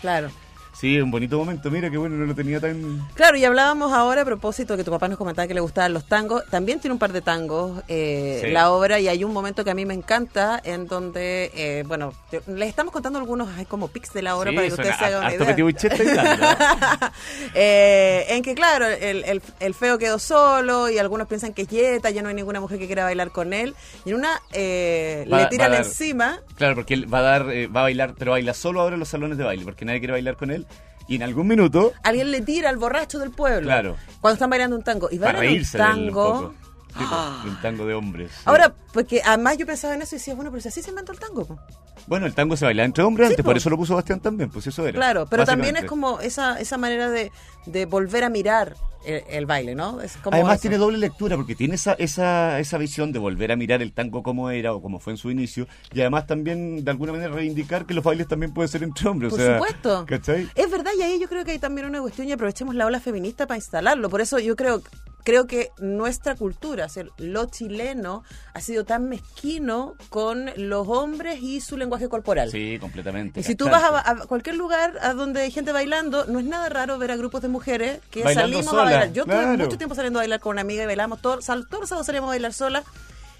Claro. 0.00 0.30
Sí, 0.78 1.00
un 1.00 1.10
bonito 1.10 1.38
momento. 1.38 1.70
Mira, 1.70 1.88
que 1.90 1.96
bueno, 1.96 2.16
no 2.16 2.26
lo 2.26 2.34
tenía 2.34 2.60
tan... 2.60 3.00
Claro, 3.14 3.36
y 3.36 3.44
hablábamos 3.44 3.92
ahora 3.92 4.22
a 4.22 4.24
propósito 4.24 4.76
que 4.76 4.84
tu 4.84 4.90
papá 4.90 5.08
nos 5.08 5.16
comentaba 5.16 5.46
que 5.48 5.54
le 5.54 5.60
gustaban 5.60 5.94
los 5.94 6.04
tangos. 6.04 6.44
También 6.50 6.80
tiene 6.80 6.92
un 6.92 6.98
par 6.98 7.12
de 7.12 7.22
tangos 7.22 7.82
eh, 7.88 8.40
Sí. 8.44 8.50
la 8.50 8.70
obra 8.70 8.98
y 9.00 9.08
hay 9.08 9.24
un 9.24 9.32
momento 9.32 9.64
que 9.64 9.70
a 9.70 9.74
mí 9.74 9.86
me 9.86 9.94
encanta 9.94 10.60
en 10.64 10.86
donde, 10.86 11.50
eh, 11.54 11.84
bueno, 11.86 12.12
te- 12.30 12.42
les 12.48 12.68
estamos 12.68 12.92
contando 12.92 13.18
algunos 13.18 13.48
hay 13.56 13.64
como 13.66 13.88
pics 13.88 14.12
de 14.12 14.22
la 14.22 14.36
obra 14.36 14.50
Sí, 14.50 14.56
para 14.56 14.66
que 14.68 14.74
ustedes 14.74 14.96
se 14.98 15.04
hagan 15.04 15.20
una 15.20 15.34
idea. 15.34 15.50
¿eh? 15.50 17.10
Eh, 17.54 18.26
en 18.30 18.42
que 18.42 18.54
claro, 18.54 18.86
el, 18.86 19.24
el- 19.24 19.42
el 19.60 19.74
feo 19.74 19.98
quedó 19.98 20.18
solo 20.18 20.90
y 20.90 20.98
algunos 20.98 21.28
piensan 21.28 21.52
que 21.52 21.62
es 21.62 21.68
Yeta, 21.68 22.10
ya 22.10 22.22
no 22.22 22.28
hay 22.28 22.34
ninguna 22.34 22.60
mujer 22.60 22.78
que 22.78 22.86
quiera 22.86 23.04
bailar 23.04 23.30
con 23.30 23.52
él. 23.52 23.74
Y 24.04 24.10
en 24.10 24.16
una 24.16 24.40
eh, 24.52 25.26
Va- 25.32 25.42
le 25.42 25.46
tiran 25.46 25.70
dar- 25.72 25.84
encima. 25.84 26.40
Claro, 26.56 26.74
porque 26.74 26.94
él 26.94 27.12
va 27.12 27.18
a 27.18 27.22
dar, 27.22 27.50
eh, 27.50 27.66
va 27.68 27.80
a 27.80 27.82
bailar, 27.84 28.14
pero 28.18 28.32
baila 28.32 28.54
solo 28.54 28.80
ahora 28.80 28.94
en 28.94 29.00
los 29.00 29.08
salones 29.08 29.38
de 29.38 29.44
baile, 29.44 29.64
porque 29.64 29.84
nadie 29.84 30.00
quiere 30.00 30.12
bailar 30.12 30.36
con 30.36 30.50
él. 30.50 30.63
Y 31.06 31.16
en 31.16 31.22
algún 31.22 31.46
minuto, 31.46 31.92
Alguien 32.02 32.30
le 32.30 32.40
tira 32.40 32.70
al 32.70 32.76
borracho 32.76 33.18
del 33.18 33.30
pueblo. 33.30 33.66
Claro. 33.66 33.96
Cuando 34.20 34.34
están 34.34 34.50
bailando 34.50 34.76
un 34.76 34.82
tango. 34.82 35.08
Y 35.10 35.18
para 35.18 35.38
bailan 35.38 35.58
un 35.58 35.70
tango. 35.70 36.54
Sí, 36.96 37.04
pues, 37.08 37.52
un 37.52 37.60
tango 37.60 37.86
de 37.86 37.94
hombres. 37.94 38.30
sí. 38.32 38.42
Ahora, 38.44 38.74
porque 38.92 39.20
además 39.24 39.58
yo 39.58 39.66
pensaba 39.66 39.94
en 39.94 40.02
eso 40.02 40.14
y 40.14 40.18
decía, 40.18 40.34
bueno, 40.34 40.50
pero 40.50 40.62
si 40.62 40.68
así 40.68 40.80
se 40.80 40.90
inventó 40.90 41.12
el 41.12 41.18
tango. 41.18 41.58
Bueno, 42.06 42.26
el 42.26 42.34
tango 42.34 42.56
se 42.56 42.64
baila 42.64 42.84
entre 42.84 43.02
hombres 43.04 43.28
Sí, 43.28 43.32
antes, 43.32 43.42
po. 43.44 43.48
por 43.50 43.56
eso 43.56 43.70
lo 43.70 43.76
puso 43.76 43.94
Bastián 43.94 44.20
también, 44.20 44.50
pues 44.50 44.66
eso 44.66 44.86
era. 44.86 44.96
Claro, 44.96 45.26
pero 45.28 45.44
también 45.44 45.76
es 45.76 45.84
como 45.84 46.20
esa, 46.20 46.60
esa 46.60 46.76
manera 46.78 47.10
de, 47.10 47.32
de 47.66 47.86
volver 47.86 48.24
a 48.24 48.28
mirar 48.28 48.76
el, 49.06 49.22
el 49.28 49.46
baile, 49.46 49.74
¿no? 49.74 50.00
Es 50.00 50.16
como 50.18 50.34
Además 50.34 50.54
eso. 50.54 50.62
tiene 50.62 50.76
doble 50.78 50.98
lectura 50.98 51.36
porque 51.36 51.54
tiene 51.54 51.74
esa, 51.76 51.92
esa, 51.94 52.58
esa 52.60 52.78
visión 52.78 53.12
de 53.12 53.18
volver 53.18 53.52
a 53.52 53.56
mirar 53.56 53.82
el 53.82 53.92
tango 53.92 54.22
como 54.22 54.50
era 54.50 54.72
o 54.72 54.82
como 54.82 54.98
fue 54.98 55.12
en 55.14 55.16
su 55.18 55.30
inicio 55.30 55.66
y 55.92 56.00
además 56.00 56.26
también 56.26 56.84
de 56.84 56.90
alguna 56.90 57.12
manera 57.12 57.32
reivindicar 57.32 57.86
que 57.86 57.94
los 57.94 58.04
bailes 58.04 58.28
también 58.28 58.52
pueden 58.52 58.68
ser 58.68 58.82
entre 58.82 59.08
hombres. 59.08 59.30
Por 59.30 59.40
o 59.40 59.44
sea, 59.44 59.54
supuesto. 59.58 60.04
¿Cachai? 60.06 60.48
Es 60.54 60.70
verdad, 60.70 60.92
y 60.98 61.02
ahí 61.02 61.18
yo 61.20 61.28
creo 61.28 61.44
que 61.44 61.52
hay 61.52 61.58
también 61.58 61.86
una 61.86 62.00
cuestión 62.00 62.28
y 62.28 62.32
aprovechemos 62.32 62.74
la 62.74 62.86
ola 62.86 63.00
feminista 63.00 63.46
para 63.46 63.56
instalarlo. 63.56 64.08
Por 64.10 64.20
eso 64.20 64.38
yo 64.38 64.56
creo, 64.56 64.82
creo 65.24 65.46
que 65.46 65.70
nuestra 65.78 66.36
cultura, 66.36 66.86
o 66.86 66.88
sea, 66.88 67.04
lo 67.18 67.46
chileno, 67.46 68.22
ha 68.52 68.60
sido 68.60 68.84
tan 68.84 69.08
mezquino 69.08 69.94
con 70.10 70.50
los 70.56 70.86
hombres 70.88 71.40
y 71.42 71.60
su 71.60 71.76
lenguaje 71.76 72.08
corporal. 72.08 72.50
Sí, 72.50 72.78
completamente. 72.80 73.40
Y 73.40 73.42
si 73.42 73.54
tú 73.56 73.68
vas 73.68 73.82
a, 73.82 74.10
a 74.10 74.16
cualquier 74.26 74.54
lugar 74.56 74.98
a 75.00 75.14
donde 75.14 75.40
hay 75.42 75.50
gente 75.50 75.72
bailando, 75.72 76.26
no 76.26 76.38
es 76.38 76.44
nada 76.44 76.68
raro 76.68 76.98
ver 76.98 77.10
a 77.10 77.16
grupos 77.16 77.42
de 77.42 77.48
mujeres 77.48 78.00
que 78.10 78.22
Bailando 78.22 78.52
salimos 78.58 78.70
sola, 78.70 78.82
a 78.82 78.84
bailar. 78.84 79.12
Yo 79.12 79.24
claro. 79.24 79.54
tuve 79.54 79.64
mucho 79.64 79.78
tiempo 79.78 79.94
saliendo 79.94 80.18
a 80.18 80.22
bailar 80.22 80.40
con 80.40 80.52
una 80.52 80.60
amiga 80.60 80.82
y 80.82 80.86
bailamos 80.86 81.20
todos, 81.20 81.44
todos 81.44 81.80
los 81.80 81.88
sábados 81.88 82.06
salíamos 82.06 82.28
a 82.28 82.32
bailar 82.32 82.52
sola. 82.52 82.84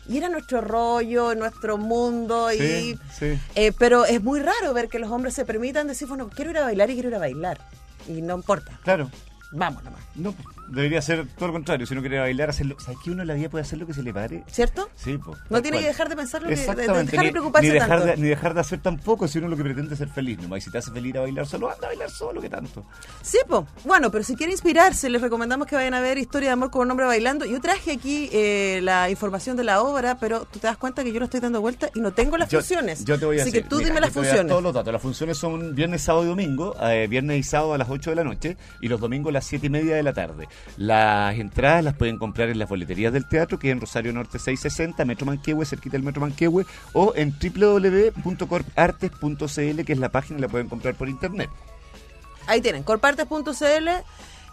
Y 0.09 0.18
era 0.18 0.29
nuestro 0.29 0.61
rollo, 0.61 1.35
nuestro 1.35 1.79
mundo. 1.79 2.49
Sí, 2.51 2.59
y 2.59 2.99
sí. 3.18 3.38
eh, 3.55 3.73
Pero 3.79 4.05
es 4.05 4.23
muy 4.23 4.38
raro 4.40 4.75
ver 4.75 4.88
que 4.88 4.99
los 4.99 5.11
hombres 5.11 5.33
se 5.35 5.47
permitan 5.47 5.87
decir, 5.87 6.09
bueno, 6.09 6.29
quiero 6.29 6.51
ir 6.51 6.59
a 6.59 6.62
bailar 6.62 6.90
y 6.90 6.94
quiero 6.94 7.09
ir 7.09 7.14
a 7.14 7.18
bailar. 7.18 7.59
Y 8.07 8.20
no 8.20 8.35
importa, 8.35 8.79
Claro. 8.85 9.11
Vamos 9.55 9.83
nomás. 9.85 10.01
No, 10.14 10.35
debería 10.69 11.03
ser 11.03 11.27
todo 11.37 11.49
lo 11.49 11.53
contrario. 11.55 11.87
Si 11.87 11.93
uno 11.95 12.01
quiere 12.03 12.19
bailar, 12.21 12.51
hacerlo. 12.51 12.77
¿Sabes 12.79 12.99
que 13.03 13.11
uno 13.11 13.23
en 13.23 13.29
la 13.29 13.35
vida 13.35 13.49
puede 13.49 13.62
hacer 13.62 13.79
lo 13.79 13.87
que 13.87 13.95
se 13.95 14.03
le 14.03 14.12
pare? 14.14 14.45
¿Cierto? 14.51 14.88
Sí, 14.97 15.19
pues. 15.19 15.38
No 15.51 15.61
tiene 15.62 15.81
que 15.81 15.87
dejar 15.87 16.09
de 16.09 16.17
pensar 16.17 16.43
lo 16.43 16.49
que- 16.49 16.55
de- 16.55 16.61
de 16.61 16.71
Exactamente. 16.71 17.11
dejar 17.11 17.21
de 17.25 17.27
ni- 17.27 17.33
preocuparse 17.33 17.67
ni 17.69 17.75
dejar 17.75 17.88
tanto. 17.88 18.07
De, 18.07 18.17
ni 18.17 18.29
dejar 18.29 18.55
de 18.55 18.61
hacer 18.61 18.79
tampoco, 18.81 19.27
si 19.29 19.38
uno 19.38 19.49
lo 19.49 19.57
que 19.57 19.64
pretende 19.64 19.93
es 19.95 19.99
ser 19.99 20.09
feliz. 20.09 20.38
Nomás. 20.40 20.59
Y 20.59 20.61
si 20.62 20.71
te 20.71 20.79
hace 20.79 20.90
feliz 20.93 21.14
a 21.17 21.21
bailar 21.21 21.47
solo, 21.47 21.71
anda 21.71 21.87
a 21.87 21.90
bailar 21.90 22.11
solo, 22.11 22.40
que 22.40 22.49
tanto. 22.49 22.85
Sí, 23.23 23.38
po. 23.49 23.67
bueno, 23.85 24.11
pero 24.11 24.23
si 24.25 24.37
quiere 24.37 24.53
inspirarse, 24.53 25.09
les 25.11 25.21
recomendamos 25.21 25.67
que 25.67 25.75
vayan 25.77 25.95
a 25.95 26.01
ver 26.01 26.19
Historia 26.19 26.51
de 26.51 26.53
Amor 26.53 26.71
con 26.71 26.83
un 26.83 26.90
hombre 26.93 27.07
bailando. 27.07 27.45
Yo 27.45 27.61
traje 27.61 27.93
aquí 27.93 28.29
eh, 28.33 28.81
la 28.83 29.11
información 29.11 29.57
de 29.57 29.64
la 29.64 29.83
obra, 29.83 30.19
pero 30.19 30.45
tú 30.45 30.59
te 30.61 30.67
das 30.69 30.77
cuenta 30.77 31.03
que 31.03 31.12
yo 31.12 31.19
lo 31.19 31.25
estoy 31.25 31.40
dando 31.40 31.61
vuelta 31.61 31.88
y 31.95 32.01
no 32.01 32.12
tengo 32.12 32.37
las 32.37 32.49
Yo- 32.49 32.61
funciones. 32.61 33.05
Yo 33.05 33.19
te 33.19 33.27
voy 33.27 33.38
a 33.38 33.43
Así 33.43 33.51
decir. 33.51 33.62
que 33.64 33.69
tú 33.69 33.77
mira, 33.77 33.88
dime 33.88 34.01
las 34.01 34.12
funciones. 34.12 34.47
Todos 34.47 34.62
los 34.62 34.73
datos. 34.75 34.93
Las 34.93 35.03
funciones 35.03 35.37
son 35.38 35.75
viernes, 35.75 36.03
sábado 36.03 36.25
y 36.25 36.29
domingo. 36.29 36.77
eh, 36.81 37.07
viernes 37.09 37.38
y 37.38 37.43
sábado 37.43 37.75
a 37.75 37.79
las 37.79 37.88
8 37.90 38.11
de 38.11 38.17
la 38.17 38.25
noche. 38.25 38.57
Y 38.81 38.88
los 38.88 39.01
domingos 39.01 39.31
a 39.31 39.33
las 39.35 39.43
7 39.44 39.66
y 39.66 39.70
media 39.70 39.96
de 39.96 40.02
la 40.02 40.12
tarde. 40.12 40.48
Las 40.76 41.37
entradas 41.38 41.85
las 41.85 41.94
pueden 41.94 42.18
comprar 42.18 42.48
en 42.48 42.59
las 42.59 42.68
boleterías 42.68 43.12
del 43.12 43.28
teatro, 43.28 43.59
que 43.59 43.68
es 43.68 43.72
en 43.72 43.80
Rosario 43.80 44.12
Norte 44.12 44.38
660, 44.38 45.04
Metro 45.04 45.26
Manquehue, 45.26 45.64
cerquita 45.64 45.92
del 45.92 46.02
Metro 46.02 46.20
Manquehue, 46.20 46.66
o 46.92 47.12
en 47.16 47.35
www.corpartes.cl, 47.38 49.85
que 49.85 49.92
es 49.92 49.98
la 49.98 50.09
página, 50.11 50.40
la 50.40 50.48
pueden 50.48 50.68
comprar 50.68 50.94
por 50.94 51.09
internet. 51.09 51.50
Ahí 52.46 52.61
tienen, 52.61 52.83
corpartes.cl, 52.83 53.88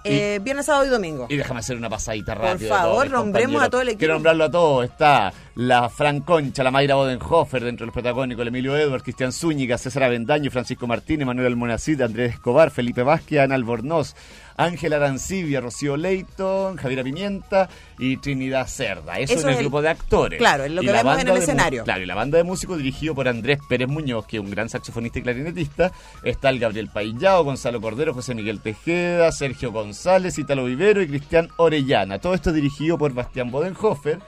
eh, 0.04 0.40
viernes, 0.42 0.66
sábado 0.66 0.86
y 0.86 0.90
domingo. 0.90 1.28
Y 1.30 1.38
déjame 1.38 1.60
hacer 1.60 1.78
una 1.78 1.90
pasadita 1.90 2.34
Por 2.36 2.44
rápida. 2.46 2.70
favor, 2.70 2.94
todos 2.94 3.04
mis 3.04 3.12
nombremos 3.12 3.62
a 3.62 3.70
todo 3.70 3.82
el 3.82 3.90
equipo. 3.90 4.00
Quiero 4.00 4.14
nombrarlo 4.16 4.46
a 4.46 4.52
todos. 4.52 4.86
Está 4.86 5.32
la 5.56 5.90
Fran 5.90 6.22
Concha, 6.22 6.64
la 6.64 6.72
Mayra 6.72 6.96
Bodenhofer 6.96 7.64
dentro 7.64 7.84
de 7.84 7.88
los 7.88 7.94
protagónicos, 7.94 8.42
el 8.42 8.48
Emilio 8.48 8.76
Edwards, 8.78 9.04
Cristian 9.04 9.32
Zúñiga, 9.32 9.78
César 9.78 10.04
Avendaño, 10.04 10.50
Francisco 10.50 10.88
Martínez, 10.88 11.28
Manuel 11.28 11.48
Almonacid, 11.48 12.02
Andrés 12.02 12.34
Escobar, 12.34 12.72
Felipe 12.72 13.04
Vázquez, 13.04 13.42
Ana 13.42 13.56
Albornoz, 13.56 14.16
Ángela 14.64 14.98
Arancibia, 14.98 15.62
Rocío 15.62 15.98
Leighton, 15.98 16.76
Javiera 16.78 17.04
Pimienta 17.04 17.70
y 18.00 18.18
Trinidad 18.18 18.68
Cerda. 18.68 19.20
Eso, 19.20 19.34
Eso 19.34 19.44
en 19.48 19.50
es 19.50 19.58
el- 19.58 19.64
grupo 19.64 19.82
de 19.82 19.90
actores. 19.90 20.38
claro, 20.40 20.64
es 20.64 20.72
lo 20.72 20.82
que 20.82 20.92
vemos 20.92 21.20
en 21.20 21.28
el 21.28 21.38
escenario. 21.38 21.84
Claro, 21.84 22.02
y 22.04 22.06
la 22.06 22.16
banda 22.16 22.38
de 22.38 22.44
músicos 22.44 22.78
dirigido 22.78 23.14
por 23.16 23.28
Andrés 23.28 23.60
Pérez 23.70 23.88
Muñoz, 23.88 24.26
que 24.26 24.38
es 24.38 24.44
un 24.44 24.50
gran 24.52 24.70
saxofonista 24.70 25.20
y 25.20 25.22
clarinetista. 25.24 25.92
Está 26.24 26.50
el 26.50 26.60
Gabriel 26.60 26.90
Paillao, 26.94 27.44
Gonzalo 27.44 27.82
Cordero, 27.82 28.14
José 28.14 28.36
Miguel 28.36 28.62
Tejeda, 28.62 29.32
Sergio 29.32 29.72
González, 29.72 30.38
Italo 30.38 30.66
Vivero 30.66 31.02
y 31.02 31.08
Cristian 31.08 31.50
Orellana. 31.58 32.20
Todo 32.20 32.34
esto 32.34 32.52
dirigido 32.52 32.98
por 32.98 33.14
Bastián 33.14 33.52
Bodenhofer. 33.52 34.20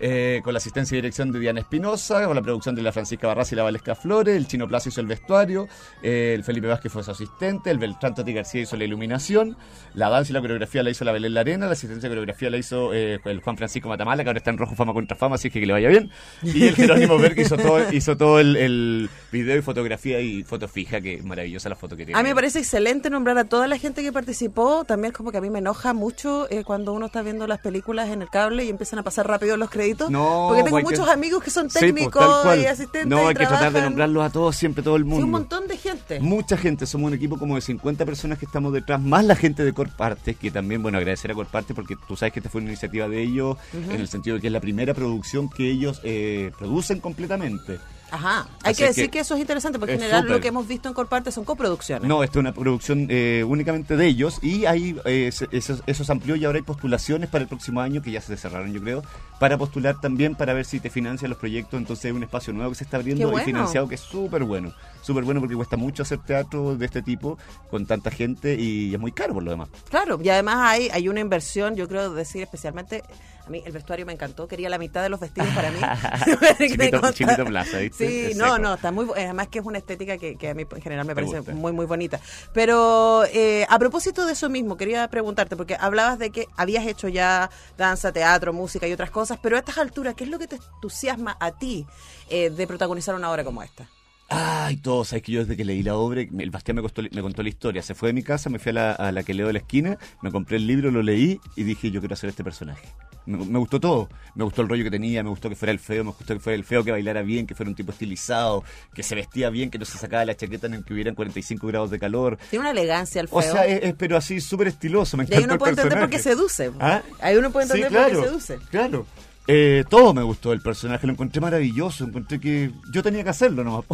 Eh, 0.00 0.40
con 0.42 0.52
la 0.54 0.58
asistencia 0.58 0.96
y 0.96 0.98
dirección 0.98 1.30
de 1.32 1.38
Diana 1.38 1.60
Espinosa, 1.60 2.26
con 2.26 2.34
la 2.34 2.42
producción 2.42 2.74
de 2.74 2.82
la 2.82 2.92
Francisca 2.92 3.26
Barras 3.26 3.52
y 3.52 3.56
la 3.56 3.62
Valesca 3.62 3.94
Flores, 3.94 4.36
el 4.36 4.46
Chino 4.46 4.66
Plaza 4.66 4.88
hizo 4.88 5.00
el 5.00 5.06
vestuario, 5.06 5.68
eh, 6.02 6.32
el 6.34 6.44
Felipe 6.44 6.66
Vázquez 6.66 6.92
fue 6.92 7.02
su 7.02 7.10
asistente, 7.10 7.70
el 7.70 7.78
Beltrán 7.78 8.14
Tati 8.14 8.32
García 8.32 8.62
hizo 8.62 8.76
la 8.76 8.84
iluminación, 8.84 9.56
la 9.94 10.08
danza 10.08 10.32
y 10.32 10.34
la 10.34 10.40
coreografía 10.40 10.82
la 10.82 10.90
hizo 10.90 11.04
la 11.04 11.12
Belén 11.12 11.34
Larena, 11.34 11.66
la 11.66 11.72
asistencia 11.72 12.08
de 12.08 12.14
coreografía 12.14 12.50
la 12.50 12.56
hizo 12.56 12.92
eh, 12.94 13.20
el 13.24 13.40
Juan 13.40 13.56
Francisco 13.56 13.88
Matamala, 13.88 14.22
que 14.22 14.30
ahora 14.30 14.38
está 14.38 14.50
en 14.50 14.58
rojo 14.58 14.74
fama 14.74 14.92
contra 14.92 15.16
fama, 15.16 15.36
así 15.36 15.50
que 15.50 15.60
que 15.60 15.66
le 15.66 15.72
vaya 15.72 15.88
bien, 15.88 16.10
y 16.42 16.66
el 16.66 16.74
Jerónimo 16.76 17.18
Berg 17.18 17.38
hizo 17.38 17.56
todo, 17.56 17.92
hizo 17.92 18.16
todo 18.16 18.40
el, 18.40 18.56
el 18.56 19.10
video 19.30 19.56
y 19.56 19.62
fotografía 19.62 20.20
y 20.20 20.42
foto 20.44 20.68
fija, 20.68 21.00
que 21.00 21.22
maravillosa 21.22 21.68
la 21.68 21.76
foto 21.76 21.96
que 21.96 22.06
tiene. 22.06 22.18
A 22.18 22.22
mí 22.22 22.28
me 22.30 22.34
parece 22.34 22.58
excelente 22.58 23.10
nombrar 23.10 23.38
a 23.38 23.44
toda 23.44 23.66
la 23.66 23.78
gente 23.78 24.02
que 24.02 24.12
participó. 24.12 24.84
También 24.84 25.12
como 25.12 25.30
que 25.30 25.38
a 25.38 25.40
mí 25.40 25.50
me 25.50 25.58
enoja 25.58 25.92
mucho 25.92 26.48
eh, 26.50 26.64
cuando 26.64 26.92
uno 26.92 27.06
está 27.06 27.22
viendo 27.22 27.46
las 27.46 27.60
películas 27.60 28.08
en 28.10 28.22
el 28.22 28.28
cable 28.28 28.64
y 28.64 28.68
empiezan 28.68 28.98
a 28.98 29.02
pasar 29.02 29.26
rápido 29.26 29.56
los 29.56 29.70
créditos. 29.70 29.89
No, 30.10 30.46
porque 30.48 30.62
tengo 30.64 30.76
que- 30.78 30.82
muchos 30.84 31.08
amigos 31.08 31.42
que 31.42 31.50
son 31.50 31.70
Sí, 31.70 31.78
pues, 31.78 31.92
técnicos 31.94 32.56
y 32.56 32.66
asistentes. 32.66 33.06
No, 33.06 33.24
y 33.24 33.26
hay 33.28 33.34
que 33.34 33.46
tratar 33.46 33.72
de 33.72 33.82
nombrarlos 33.82 34.24
a 34.24 34.30
todos, 34.30 34.56
siempre 34.56 34.82
todo 34.82 34.96
el 34.96 35.02
Sí, 35.02 35.08
mundo. 35.08 35.24
un 35.26 35.30
montón 35.32 35.66
de 35.68 35.76
gente. 35.76 36.20
Mucha 36.20 36.56
gente, 36.56 36.86
somos 36.86 37.08
un 37.08 37.14
equipo 37.14 37.38
como 37.38 37.54
de 37.56 37.60
50 37.60 38.04
personas 38.06 38.38
que 38.38 38.46
estamos 38.46 38.72
detrás, 38.72 39.00
más 39.00 39.24
la 39.24 39.36
gente 39.36 39.64
de 39.64 39.72
Corparte, 39.72 40.34
que 40.34 40.50
también, 40.50 40.82
bueno, 40.82 40.98
agradecer 40.98 41.30
a 41.30 41.34
Corparte 41.34 41.74
porque 41.74 41.96
tú 42.08 42.16
sabes 42.16 42.32
que 42.32 42.40
esta 42.40 42.50
fue 42.50 42.60
una 42.60 42.70
iniciativa 42.70 43.08
de 43.08 43.22
ellos, 43.22 43.56
en 43.74 43.90
el 44.00 44.08
sentido 44.08 44.36
de 44.36 44.40
que 44.42 44.46
es 44.48 44.52
la 44.52 44.60
primera 44.60 44.94
producción 44.94 45.48
que 45.48 45.70
ellos 45.70 46.00
eh, 46.04 46.50
producen 46.58 47.00
completamente. 47.00 47.78
Ajá. 48.10 48.46
Hay 48.62 48.72
Así 48.72 48.82
que 48.82 48.88
decir 48.88 49.04
que 49.06 49.10
que, 49.10 49.18
eso 49.20 49.34
es 49.34 49.40
interesante 49.40 49.78
porque 49.78 49.94
en 49.94 50.00
general 50.00 50.26
lo 50.26 50.40
que 50.40 50.48
hemos 50.48 50.66
visto 50.66 50.88
en 50.88 50.94
Corparte 50.94 51.30
son 51.32 51.44
coproducciones. 51.44 52.08
No, 52.08 52.22
esta 52.22 52.38
es 52.38 52.40
una 52.40 52.52
producción 52.52 53.06
eh, 53.10 53.44
únicamente 53.46 53.96
de 53.96 54.06
ellos 54.06 54.38
y 54.42 54.66
ahí 54.66 54.96
eh, 55.04 55.30
eso, 55.50 55.80
eso 55.86 56.04
se 56.04 56.12
amplió 56.12 56.36
y 56.36 56.44
ahora 56.44 56.58
hay 56.58 56.62
postulaciones 56.62 57.28
para 57.28 57.42
el 57.42 57.48
próximo 57.48 57.80
año, 57.80 58.02
que 58.02 58.10
ya 58.10 58.20
se 58.20 58.36
cerraron 58.36 58.72
yo 58.72 58.80
creo, 58.80 59.02
para 59.38 59.56
postular 59.58 60.00
también 60.00 60.34
para 60.34 60.52
ver 60.52 60.64
si 60.64 60.80
te 60.80 60.90
financian 60.90 61.30
los 61.30 61.38
proyectos, 61.38 61.78
entonces 61.78 62.06
hay 62.06 62.12
un 62.12 62.22
espacio 62.22 62.52
nuevo 62.52 62.70
que 62.70 62.76
se 62.76 62.84
está 62.84 62.98
abriendo 62.98 63.28
bueno. 63.30 63.42
y 63.42 63.46
financiado 63.46 63.88
que 63.88 63.94
es 63.94 64.00
súper 64.00 64.44
bueno, 64.44 64.72
súper 65.02 65.24
bueno 65.24 65.40
porque 65.40 65.56
cuesta 65.56 65.76
mucho 65.76 66.02
hacer 66.02 66.18
teatro 66.18 66.76
de 66.76 66.86
este 66.86 67.02
tipo 67.02 67.38
con 67.70 67.86
tanta 67.86 68.10
gente 68.10 68.56
y 68.56 68.92
es 68.92 69.00
muy 69.00 69.12
caro 69.12 69.34
por 69.34 69.42
lo 69.42 69.50
demás. 69.50 69.68
Claro, 69.88 70.18
y 70.22 70.28
además 70.28 70.56
hay, 70.60 70.88
hay 70.90 71.08
una 71.08 71.20
inversión, 71.20 71.76
yo 71.76 71.88
creo 71.88 72.12
decir 72.12 72.42
especialmente, 72.42 73.02
a 73.46 73.50
mí 73.50 73.62
el 73.64 73.72
vestuario 73.72 74.06
me 74.06 74.12
encantó, 74.12 74.46
quería 74.48 74.68
la 74.68 74.78
mitad 74.78 75.02
de 75.02 75.08
los 75.08 75.20
vestidos 75.20 75.48
para 75.54 75.70
mí. 75.70 75.78
Chiquito- 77.12 77.44
plaza, 77.46 77.78
¿viste? 77.78 78.06
Sí, 78.08 78.30
Es 78.32 78.36
no, 78.36 78.44
seco. 78.44 78.58
no, 78.58 78.74
está 78.74 78.92
muy, 78.92 79.06
además 79.16 79.48
que 79.48 79.58
es 79.60 79.64
una 79.64 79.78
estética 79.78 80.18
que, 80.18 80.36
que 80.36 80.48
a 80.50 80.54
mí 80.54 80.64
en 80.70 80.82
general 80.82 81.06
me 81.06 81.14
parece 81.14 81.38
gusta. 81.38 81.52
muy, 81.52 81.72
muy 81.72 81.86
bonita. 81.86 82.20
Pero 82.52 83.24
eh, 83.32 83.66
a 83.68 83.78
propósito 83.78 84.26
de 84.26 84.32
eso 84.32 84.48
mismo, 84.48 84.76
quería 84.76 85.08
preguntarte, 85.08 85.56
porque 85.56 85.76
hablabas 85.78 86.18
de 86.18 86.30
que 86.30 86.46
habías 86.56 86.86
hecho 86.86 87.08
ya 87.08 87.50
danza, 87.76 88.12
teatro, 88.12 88.52
música 88.52 88.86
y 88.86 88.92
otras 88.92 89.10
cosas, 89.10 89.38
pero 89.42 89.56
a 89.56 89.60
estas 89.60 89.78
alturas, 89.78 90.14
¿qué 90.14 90.24
es 90.24 90.30
lo 90.30 90.38
que 90.38 90.46
te 90.46 90.56
entusiasma 90.56 91.36
a 91.40 91.52
ti 91.52 91.86
eh, 92.28 92.50
de 92.50 92.66
protagonizar 92.66 93.14
una 93.14 93.30
obra 93.30 93.44
como 93.44 93.62
esta? 93.62 93.88
Ay, 94.32 94.76
todo, 94.76 95.04
sabes 95.04 95.24
que 95.24 95.32
yo 95.32 95.40
desde 95.40 95.56
que 95.56 95.64
leí 95.64 95.82
la 95.82 95.96
obra, 95.96 96.20
el 96.20 96.50
Bastián 96.50 96.76
me, 96.76 96.82
costó- 96.82 97.02
me 97.02 97.20
contó 97.20 97.42
la 97.42 97.48
historia, 97.48 97.82
se 97.82 97.96
fue 97.96 98.10
de 98.10 98.12
mi 98.12 98.22
casa, 98.22 98.48
me 98.48 98.60
fui 98.60 98.70
a 98.70 98.74
la, 98.74 98.92
a 98.92 99.10
la 99.10 99.24
que 99.24 99.34
leo 99.34 99.48
de 99.48 99.54
la 99.54 99.58
esquina, 99.58 99.98
me 100.22 100.30
compré 100.30 100.56
el 100.58 100.68
libro, 100.68 100.92
lo 100.92 101.02
leí 101.02 101.40
y 101.56 101.64
dije, 101.64 101.90
yo 101.90 101.98
quiero 102.00 102.12
hacer 102.14 102.30
este 102.30 102.44
personaje. 102.44 102.86
Me, 103.26 103.36
me 103.44 103.58
gustó 103.58 103.80
todo, 103.80 104.08
me 104.36 104.44
gustó 104.44 104.62
el 104.62 104.68
rollo 104.68 104.84
que 104.84 104.90
tenía, 104.90 105.24
me 105.24 105.30
gustó 105.30 105.48
que 105.48 105.56
fuera 105.56 105.72
el 105.72 105.80
feo, 105.80 106.04
me 106.04 106.12
gustó 106.12 106.32
que 106.34 106.38
fuera 106.40 106.54
el 106.56 106.62
feo, 106.64 106.84
que 106.84 106.92
bailara 106.92 107.22
bien, 107.22 107.44
que 107.44 107.56
fuera 107.56 107.68
un 107.70 107.74
tipo 107.74 107.90
estilizado, 107.90 108.62
que 108.94 109.02
se 109.02 109.16
vestía 109.16 109.50
bien, 109.50 109.68
que 109.68 109.78
no 109.80 109.84
se 109.84 109.98
sacaba 109.98 110.24
la 110.24 110.36
chaqueta 110.36 110.68
en 110.68 110.74
el 110.74 110.84
que 110.84 110.94
hubieran 110.94 111.16
45 111.16 111.66
grados 111.66 111.90
de 111.90 111.98
calor. 111.98 112.38
Tiene 112.50 112.60
una 112.62 112.70
elegancia 112.70 113.20
el 113.20 113.26
feo. 113.28 113.38
O 113.38 113.42
sea, 113.42 113.66
es, 113.66 113.82
es- 113.82 113.94
pero 113.98 114.16
así 114.16 114.40
súper 114.40 114.68
estiloso, 114.68 115.16
me 115.16 115.24
y 115.28 115.34
ahí 115.34 115.42
uno 115.42 115.54
el 115.54 115.58
puede 115.58 115.72
entender 115.72 115.98
por 115.98 116.08
qué 116.08 116.18
seduce. 116.20 116.70
¿Ah? 116.78 117.02
Ahí 117.20 117.36
uno 117.36 117.50
puede 117.50 117.66
Sí, 117.66 117.72
entender 117.82 117.92
por 118.00 118.06
claro, 118.10 118.22
qué 118.22 118.28
seduce. 118.28 118.58
Claro. 118.70 119.06
Eh, 119.52 119.84
todo 119.88 120.14
me 120.14 120.22
gustó 120.22 120.50
del 120.50 120.60
personaje, 120.60 121.08
lo 121.08 121.12
encontré 121.12 121.40
maravilloso, 121.40 122.04
encontré 122.04 122.38
que 122.38 122.70
yo 122.92 123.02
tenía 123.02 123.24
que 123.24 123.30
hacerlo 123.30 123.64
nomás. 123.64 123.84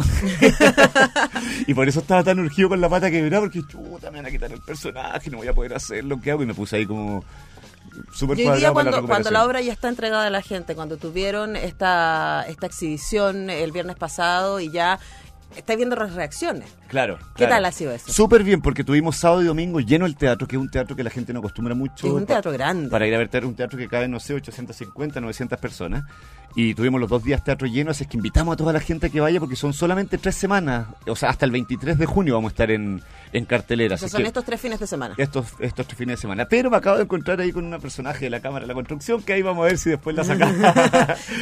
y 1.67 1.73
por 1.73 1.89
eso 1.89 2.01
estaba 2.01 2.23
tan 2.23 2.37
urgido 2.37 2.69
con 2.69 2.79
la 2.79 2.87
pata 2.87 3.09
quebrada, 3.09 3.41
porque 3.41 3.63
chuta, 3.67 4.11
me 4.11 4.17
van 4.17 4.27
a 4.27 4.29
quitar 4.29 4.51
el 4.51 4.61
personaje, 4.61 5.31
no 5.31 5.37
voy 5.37 5.47
a 5.47 5.53
poder 5.53 5.73
hacer 5.73 6.03
lo 6.03 6.21
que 6.21 6.29
hago, 6.29 6.43
y 6.43 6.45
me 6.45 6.53
puse 6.53 6.75
ahí 6.75 6.85
como 6.85 7.23
súper 8.13 8.37
Y 8.37 8.45
hoy 8.45 8.59
día 8.59 8.71
cuadrado 8.71 8.97
la 8.97 9.01
cuando, 9.01 9.07
cuando 9.07 9.31
la 9.31 9.45
obra 9.45 9.61
ya 9.61 9.73
está 9.73 9.89
entregada 9.89 10.27
a 10.27 10.29
la 10.29 10.43
gente, 10.43 10.75
cuando 10.75 10.97
tuvieron 10.97 11.55
esta, 11.55 12.45
esta 12.47 12.67
exhibición 12.67 13.49
el 13.49 13.71
viernes 13.71 13.95
pasado 13.95 14.59
y 14.59 14.69
ya 14.69 14.99
estáis 15.55 15.77
viendo 15.77 15.95
las 15.95 16.13
reacciones. 16.13 16.69
Claro. 16.87 17.17
¿Qué 17.17 17.45
claro. 17.45 17.55
tal 17.55 17.65
ha 17.65 17.71
sido 17.71 17.91
eso? 17.91 18.11
Súper 18.11 18.43
bien, 18.43 18.61
porque 18.61 18.83
tuvimos 18.83 19.17
sábado 19.17 19.41
y 19.41 19.45
domingo 19.45 19.79
lleno 19.79 20.05
el 20.05 20.15
teatro, 20.15 20.47
que 20.47 20.55
es 20.55 20.61
un 20.61 20.69
teatro 20.69 20.95
que 20.95 21.03
la 21.03 21.09
gente 21.09 21.33
no 21.33 21.39
acostumbra 21.39 21.75
mucho. 21.75 22.07
Es 22.07 22.13
un 22.13 22.25
teatro 22.25 22.51
grande. 22.51 22.89
Para 22.89 23.07
ir 23.07 23.15
a 23.15 23.17
ver 23.17 23.29
teatro, 23.29 23.49
un 23.49 23.55
teatro 23.55 23.77
que 23.77 23.87
cabe, 23.87 24.07
no 24.07 24.19
sé, 24.19 24.33
850, 24.33 25.19
900 25.21 25.59
personas. 25.59 26.03
Y 26.59 26.73
tuvimos 26.73 26.99
los 26.99 27.07
dos 27.07 27.23
días 27.23 27.43
teatro 27.43 27.67
lleno, 27.67 27.91
así 27.91 28.03
es 28.03 28.09
que 28.09 28.17
invitamos 28.17 28.53
a 28.53 28.57
toda 28.57 28.73
la 28.73 28.79
gente 28.79 29.05
a 29.05 29.09
que 29.11 29.19
vaya, 29.21 29.39
porque 29.39 29.55
son 29.55 29.73
solamente 29.73 30.17
tres 30.17 30.33
semanas. 30.33 30.87
O 31.05 31.15
sea, 31.15 31.29
hasta 31.29 31.45
el 31.45 31.51
23 31.51 31.99
de 31.99 32.05
junio 32.07 32.33
vamos 32.33 32.49
a 32.49 32.53
estar 32.53 32.71
en, 32.71 32.99
en 33.31 33.45
cartelera. 33.45 33.93
Así 33.93 34.09
son 34.09 34.21
que- 34.23 34.27
estos 34.27 34.43
tres 34.43 34.59
fines 34.59 34.79
de 34.79 34.87
semana. 34.87 35.13
estos, 35.19 35.45
estos 35.59 35.85
tres 35.85 35.95
fines 35.99 36.17
de 36.17 36.21
semana. 36.21 36.47
Pero 36.49 36.71
me 36.71 36.77
acabo 36.77 36.97
de 36.97 37.03
encontrar 37.03 37.39
ahí 37.41 37.51
con 37.51 37.63
una 37.63 37.77
personaje 37.77 38.25
de 38.25 38.31
la 38.31 38.39
Cámara 38.39 38.63
de 38.63 38.69
la 38.69 38.73
Construcción 38.73 39.21
que 39.21 39.33
ahí 39.33 39.43
vamos 39.43 39.65
a 39.65 39.67
ver 39.67 39.77
si 39.77 39.91
después 39.91 40.15
la 40.15 40.23
sacamos. 40.23 40.57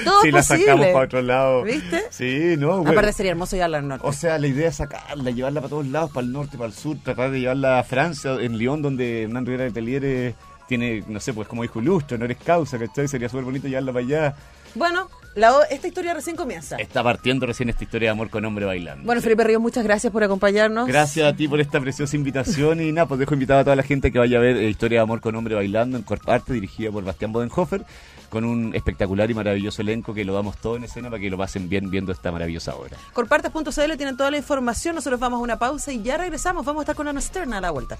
Todo 0.03 0.21
si 0.21 0.31
la 0.31 0.39
posible. 0.39 0.65
sacamos 0.65 0.87
para 0.87 1.05
otro 1.05 1.21
lado. 1.21 1.63
¿Viste? 1.63 2.03
Sí, 2.09 2.55
no, 2.57 2.75
bueno. 2.79 2.91
Aparte 2.91 3.13
sería 3.13 3.31
hermoso 3.31 3.55
llevarla 3.55 3.77
al 3.77 3.87
norte. 3.87 4.05
O 4.05 4.11
sea, 4.11 4.37
la 4.37 4.47
idea 4.47 4.67
es 4.67 4.75
sacarla, 4.75 5.31
llevarla 5.31 5.61
para 5.61 5.69
todos 5.69 5.87
lados, 5.87 6.11
para 6.11 6.25
el 6.27 6.33
norte, 6.33 6.57
para 6.57 6.67
el 6.67 6.73
sur, 6.75 6.97
tratar 7.01 7.31
de 7.31 7.39
llevarla 7.39 7.79
a 7.79 7.83
Francia, 7.85 8.33
en 8.41 8.57
Lyon, 8.57 8.81
donde 8.81 9.23
Hernán 9.23 9.45
Rivera 9.45 9.63
de 9.63 9.71
Tellier 9.71 10.35
tiene, 10.67 11.05
no 11.07 11.21
sé, 11.21 11.31
pues 11.33 11.47
como 11.47 11.63
hijo 11.63 11.79
ilustre, 11.79 12.17
no 12.17 12.25
eres 12.25 12.37
causa, 12.43 12.77
¿cachai? 12.77 13.07
Sería 13.07 13.29
súper 13.29 13.45
bonito 13.45 13.69
llevarla 13.69 13.93
para 13.93 14.05
allá. 14.05 14.35
Bueno, 14.75 15.09
La 15.35 15.53
o- 15.53 15.63
esta 15.69 15.87
historia 15.89 16.13
recién 16.13 16.37
comienza. 16.37 16.77
Está 16.77 17.03
partiendo 17.03 17.45
recién 17.45 17.67
esta 17.67 17.83
historia 17.83 18.07
de 18.07 18.11
amor 18.11 18.29
con 18.29 18.45
hombre 18.45 18.63
bailando. 18.63 19.03
Bueno, 19.05 19.21
Felipe 19.21 19.43
Ríos, 19.43 19.61
muchas 19.61 19.83
gracias 19.83 20.13
por 20.13 20.23
acompañarnos. 20.23 20.87
Gracias 20.87 21.27
a 21.27 21.35
ti 21.35 21.45
por 21.49 21.59
esta 21.59 21.81
preciosa 21.81 22.15
invitación 22.15 22.79
y 22.79 22.93
nada, 22.93 23.05
pues 23.05 23.19
dejo 23.19 23.33
invitado 23.33 23.59
a 23.59 23.63
toda 23.65 23.75
la 23.75 23.83
gente 23.83 24.13
que 24.13 24.19
vaya 24.19 24.37
a 24.37 24.41
ver 24.41 24.55
eh, 24.55 24.69
Historia 24.69 24.99
de 24.99 25.03
Amor 25.03 25.19
con 25.19 25.35
Hombre 25.35 25.55
Bailando 25.55 25.97
en 25.97 26.03
Corparte, 26.03 26.53
dirigida 26.53 26.89
por 26.89 27.03
Bastián 27.03 27.33
Bodenhofer, 27.33 27.83
con 28.29 28.45
un 28.45 28.73
espectacular 28.75 29.29
y 29.29 29.33
maravilloso 29.33 29.81
elenco 29.81 30.13
que 30.13 30.23
lo 30.23 30.33
damos 30.33 30.55
todo 30.55 30.77
en 30.77 30.85
escena 30.85 31.09
para 31.09 31.19
que 31.21 31.29
lo 31.29 31.37
pasen 31.37 31.67
bien 31.67 31.89
viendo 31.91 32.13
esta 32.13 32.31
maravillosa 32.31 32.73
obra. 32.75 32.95
Corpartes.cl 33.11 33.97
tienen 33.97 34.15
toda 34.15 34.31
la 34.31 34.37
información. 34.37 34.95
Nosotros 34.95 35.19
vamos 35.19 35.39
a 35.39 35.43
una 35.43 35.59
pausa 35.59 35.91
y 35.91 36.01
ya 36.01 36.15
regresamos. 36.15 36.63
Vamos 36.65 36.79
a 36.79 36.83
estar 36.83 36.95
con 36.95 37.09
Ana 37.09 37.19
Stern 37.19 37.51
a 37.53 37.59
la 37.59 37.71
vuelta. 37.71 37.97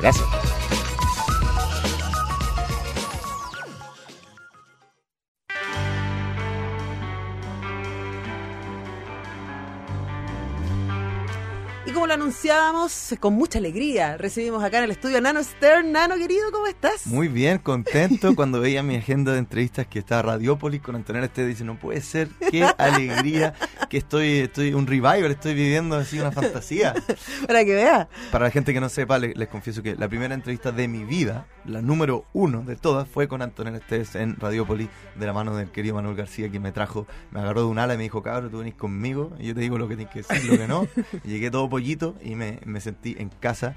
Gracias. 0.00 0.24
Y 11.92 11.94
como 11.94 12.06
lo 12.06 12.14
anunciábamos, 12.14 13.14
con 13.20 13.34
mucha 13.34 13.58
alegría, 13.58 14.16
recibimos 14.16 14.64
acá 14.64 14.78
en 14.78 14.84
el 14.84 14.92
estudio 14.92 15.18
a 15.18 15.20
Nano 15.20 15.44
Stern. 15.44 15.92
Nano, 15.92 16.16
querido, 16.16 16.50
¿cómo 16.50 16.66
estás? 16.66 17.06
Muy 17.06 17.28
bien, 17.28 17.58
contento 17.58 18.34
cuando 18.34 18.60
veía 18.60 18.82
mi 18.82 18.96
agenda 18.96 19.32
de 19.32 19.38
entrevistas 19.40 19.86
que 19.88 19.98
estaba 19.98 20.22
Radiópolis 20.22 20.80
con 20.80 20.96
Antonella 20.96 21.26
Este 21.26 21.44
dice, 21.44 21.64
no 21.64 21.78
puede 21.78 22.00
ser, 22.00 22.28
qué 22.50 22.64
alegría 22.78 23.52
que 23.90 23.98
estoy, 23.98 24.38
estoy 24.38 24.72
un 24.72 24.86
revival, 24.86 25.26
estoy 25.32 25.52
viviendo 25.52 25.96
así 25.96 26.18
una 26.18 26.32
fantasía. 26.32 26.94
Para 27.46 27.62
que 27.62 27.74
vea. 27.74 28.08
Para 28.30 28.46
la 28.46 28.50
gente 28.50 28.72
que 28.72 28.80
no 28.80 28.88
sepa, 28.88 29.18
le- 29.18 29.34
les, 29.34 29.48
confieso 29.48 29.82
que 29.82 29.94
la 29.94 30.08
primera 30.08 30.34
entrevista 30.34 30.72
de 30.72 30.88
mi 30.88 31.04
vida, 31.04 31.46
la 31.66 31.82
número 31.82 32.24
uno 32.32 32.62
de 32.62 32.76
todas, 32.76 33.06
fue 33.06 33.28
con 33.28 33.42
Antonella 33.42 33.76
Estés 33.76 34.14
en 34.14 34.36
Radiópolis, 34.36 34.88
de 35.14 35.26
la 35.26 35.34
mano 35.34 35.54
del 35.54 35.70
querido 35.70 35.96
Manuel 35.96 36.16
García, 36.16 36.48
quien 36.48 36.62
me 36.62 36.72
trajo, 36.72 37.06
me 37.32 37.40
agarró 37.40 37.60
de 37.60 37.66
un 37.66 37.78
ala 37.78 37.92
y 37.92 37.96
me 37.98 38.04
dijo, 38.04 38.22
cabrón, 38.22 38.50
tú 38.50 38.60
venís 38.60 38.76
conmigo, 38.76 39.36
y 39.38 39.48
yo 39.48 39.54
te 39.54 39.60
digo 39.60 39.76
lo 39.76 39.88
que 39.88 39.96
tienes 39.96 40.14
que 40.14 40.22
decir, 40.22 40.50
lo 40.50 40.56
que 40.56 40.66
no. 40.66 40.88
Y 41.22 41.28
llegué 41.28 41.50
todo 41.50 41.68
pollito 41.82 42.14
y 42.22 42.34
me, 42.36 42.60
me 42.64 42.80
sentí 42.80 43.16
en 43.18 43.28
casa. 43.28 43.74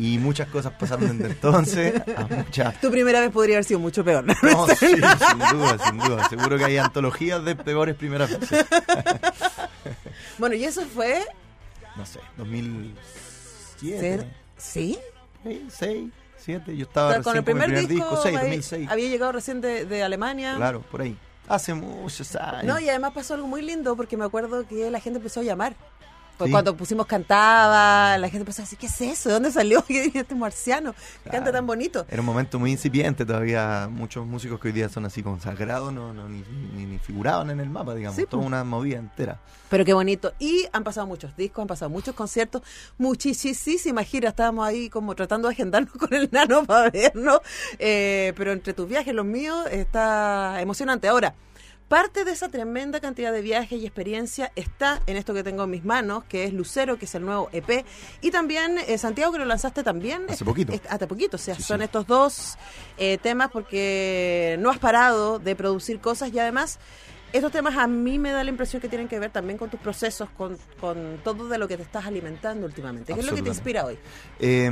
Y 0.00 0.18
muchas 0.18 0.46
cosas 0.48 0.74
pasaron 0.78 1.18
desde 1.18 1.32
entonces 1.32 1.92
a 2.16 2.22
muchas 2.28 2.80
Tu 2.80 2.88
primera 2.88 3.18
vez 3.20 3.32
podría 3.32 3.56
haber 3.56 3.64
sido 3.64 3.80
mucho 3.80 4.04
peor. 4.04 4.24
¿no? 4.24 4.32
no, 4.44 4.66
sí, 4.78 4.86
sin 4.86 4.98
duda, 5.00 5.76
sin 5.88 5.98
duda. 5.98 6.28
Seguro 6.28 6.56
que 6.56 6.64
hay 6.66 6.76
antologías 6.76 7.44
de 7.44 7.56
peores 7.56 7.96
primeras 7.96 8.38
veces. 8.38 8.64
Bueno, 10.38 10.54
y 10.54 10.64
eso 10.64 10.82
fue... 10.82 11.20
No 11.96 12.06
sé, 12.06 12.20
2007, 12.36 14.00
ser- 14.00 14.26
¿Sí? 14.56 14.96
6, 15.68 16.10
7. 16.36 16.76
Yo 16.76 16.84
estaba 16.84 17.20
con 17.22 17.36
el 17.36 17.42
recién 17.42 17.44
primer, 17.44 17.64
con 17.72 17.74
mi 17.80 17.86
disco, 17.86 18.20
6, 18.22 18.26
había- 18.36 18.40
2006. 18.40 18.88
había 18.90 19.08
llegado 19.08 19.32
recién 19.32 19.60
de, 19.60 19.84
de 19.84 20.02
Alemania. 20.04 20.54
Claro, 20.56 20.82
por 20.82 21.00
ahí. 21.02 21.16
Hace 21.48 21.74
muchos 21.74 22.36
años. 22.36 22.64
No, 22.66 22.78
y 22.78 22.88
además 22.88 23.12
pasó 23.14 23.34
algo 23.34 23.48
muy 23.48 23.62
lindo 23.62 23.96
porque 23.96 24.16
me 24.16 24.24
acuerdo 24.24 24.64
que 24.68 24.90
la 24.92 25.00
gente 25.00 25.16
empezó 25.16 25.40
a 25.40 25.42
llamar. 25.42 25.74
Pues 26.38 26.48
Sí. 26.48 26.52
cuando 26.52 26.76
pusimos 26.76 27.06
cantaba, 27.06 28.16
la 28.16 28.28
gente 28.28 28.38
empezó 28.42 28.62
a 28.62 28.64
decir, 28.64 28.78
¿qué 28.78 28.86
es 28.86 29.00
eso? 29.00 29.28
¿De 29.28 29.34
dónde 29.34 29.50
salió? 29.50 29.84
¿Qué 29.88 30.02
dice 30.02 30.20
este 30.20 30.34
marciano? 30.34 30.92
que 30.92 31.30
Canta 31.30 31.38
Claro. 31.38 31.52
tan 31.52 31.66
bonito. 31.66 32.06
Era 32.08 32.20
un 32.22 32.26
momento 32.26 32.58
muy 32.58 32.70
incipiente, 32.70 33.26
todavía 33.26 33.88
muchos 33.90 34.24
músicos 34.26 34.60
que 34.60 34.68
hoy 34.68 34.72
día 34.72 34.88
son 34.88 35.04
así 35.04 35.22
consagrados 35.22 35.92
no, 35.92 36.14
no 36.14 36.28
ni, 36.28 36.42
ni, 36.74 36.86
ni 36.86 36.98
figuraban 36.98 37.50
en 37.50 37.60
el 37.60 37.68
mapa, 37.70 37.94
digamos, 37.94 38.16
Sí, 38.16 38.22
toda 38.24 38.40
pues. 38.40 38.46
una 38.46 38.64
movida 38.64 38.98
entera. 38.98 39.40
Pero 39.68 39.84
qué 39.84 39.92
bonito. 39.92 40.32
Y 40.38 40.64
han 40.72 40.82
pasado 40.84 41.06
muchos 41.06 41.36
discos, 41.36 41.60
han 41.62 41.68
pasado 41.68 41.90
muchos 41.90 42.14
conciertos, 42.14 42.62
muchísimas 42.96 44.06
giras. 44.06 44.30
Estábamos 44.30 44.66
ahí 44.66 44.88
como 44.88 45.14
tratando 45.14 45.48
de 45.48 45.54
agendarnos 45.54 45.92
con 45.98 46.12
el 46.14 46.28
nano 46.32 46.64
para 46.64 46.90
vernos. 46.90 47.40
Eh, 47.78 48.32
pero 48.36 48.52
entre 48.52 48.72
tus 48.72 48.88
viajes 48.88 49.08
y 49.12 49.16
los 49.16 49.26
míos 49.26 49.66
está 49.70 50.60
emocionante. 50.60 51.08
Ahora, 51.08 51.34
parte 51.88 52.24
de 52.24 52.32
esa 52.32 52.48
tremenda 52.50 53.00
cantidad 53.00 53.32
de 53.32 53.40
viajes 53.40 53.80
y 53.80 53.86
experiencia 53.86 54.52
está 54.56 55.00
en 55.06 55.16
esto 55.16 55.32
que 55.32 55.42
tengo 55.42 55.64
en 55.64 55.70
mis 55.70 55.84
manos, 55.84 56.24
que 56.24 56.44
es 56.44 56.52
Lucero, 56.52 56.98
que 56.98 57.06
es 57.06 57.14
el 57.14 57.24
nuevo 57.24 57.48
EP. 57.52 57.84
Y 58.20 58.30
también 58.30 58.76
eh, 58.86 58.98
Santiago, 58.98 59.32
que 59.32 59.38
lo 59.38 59.46
lanzaste 59.46 59.82
también. 59.82 60.26
Hace 60.28 60.44
poquito. 60.44 60.72
Es- 60.72 60.82
Hace 60.88 61.06
poquito, 61.06 61.36
o 61.36 61.40
sea, 61.40 61.54
Sí, 61.54 61.62
son 61.62 61.78
sí. 61.78 61.84
estos 61.84 62.06
dos 62.06 62.58
eh, 62.98 63.18
temas 63.22 63.50
porque 63.50 64.56
no 64.60 64.70
has 64.70 64.78
parado 64.78 65.38
de 65.38 65.56
producir 65.56 65.98
cosas 66.00 66.32
y 66.32 66.38
además 66.38 66.78
estos 67.32 67.52
temas 67.52 67.76
a 67.76 67.86
mí 67.86 68.18
me 68.18 68.30
da 68.32 68.42
la 68.44 68.50
impresión 68.50 68.80
que 68.80 68.88
tienen 68.88 69.06
que 69.08 69.18
ver 69.18 69.30
también 69.30 69.58
con 69.58 69.68
tus 69.70 69.80
procesos, 69.80 70.28
con, 70.36 70.56
con 70.80 71.20
todo 71.24 71.48
de 71.48 71.58
lo 71.58 71.68
que 71.68 71.76
te 71.76 71.82
estás 71.82 72.06
alimentando 72.06 72.66
últimamente. 72.66 73.12
¿Qué 73.14 73.20
es 73.20 73.26
lo 73.26 73.34
que 73.34 73.42
te 73.42 73.48
inspira 73.50 73.84
hoy? 73.84 73.98
Eh, 74.40 74.70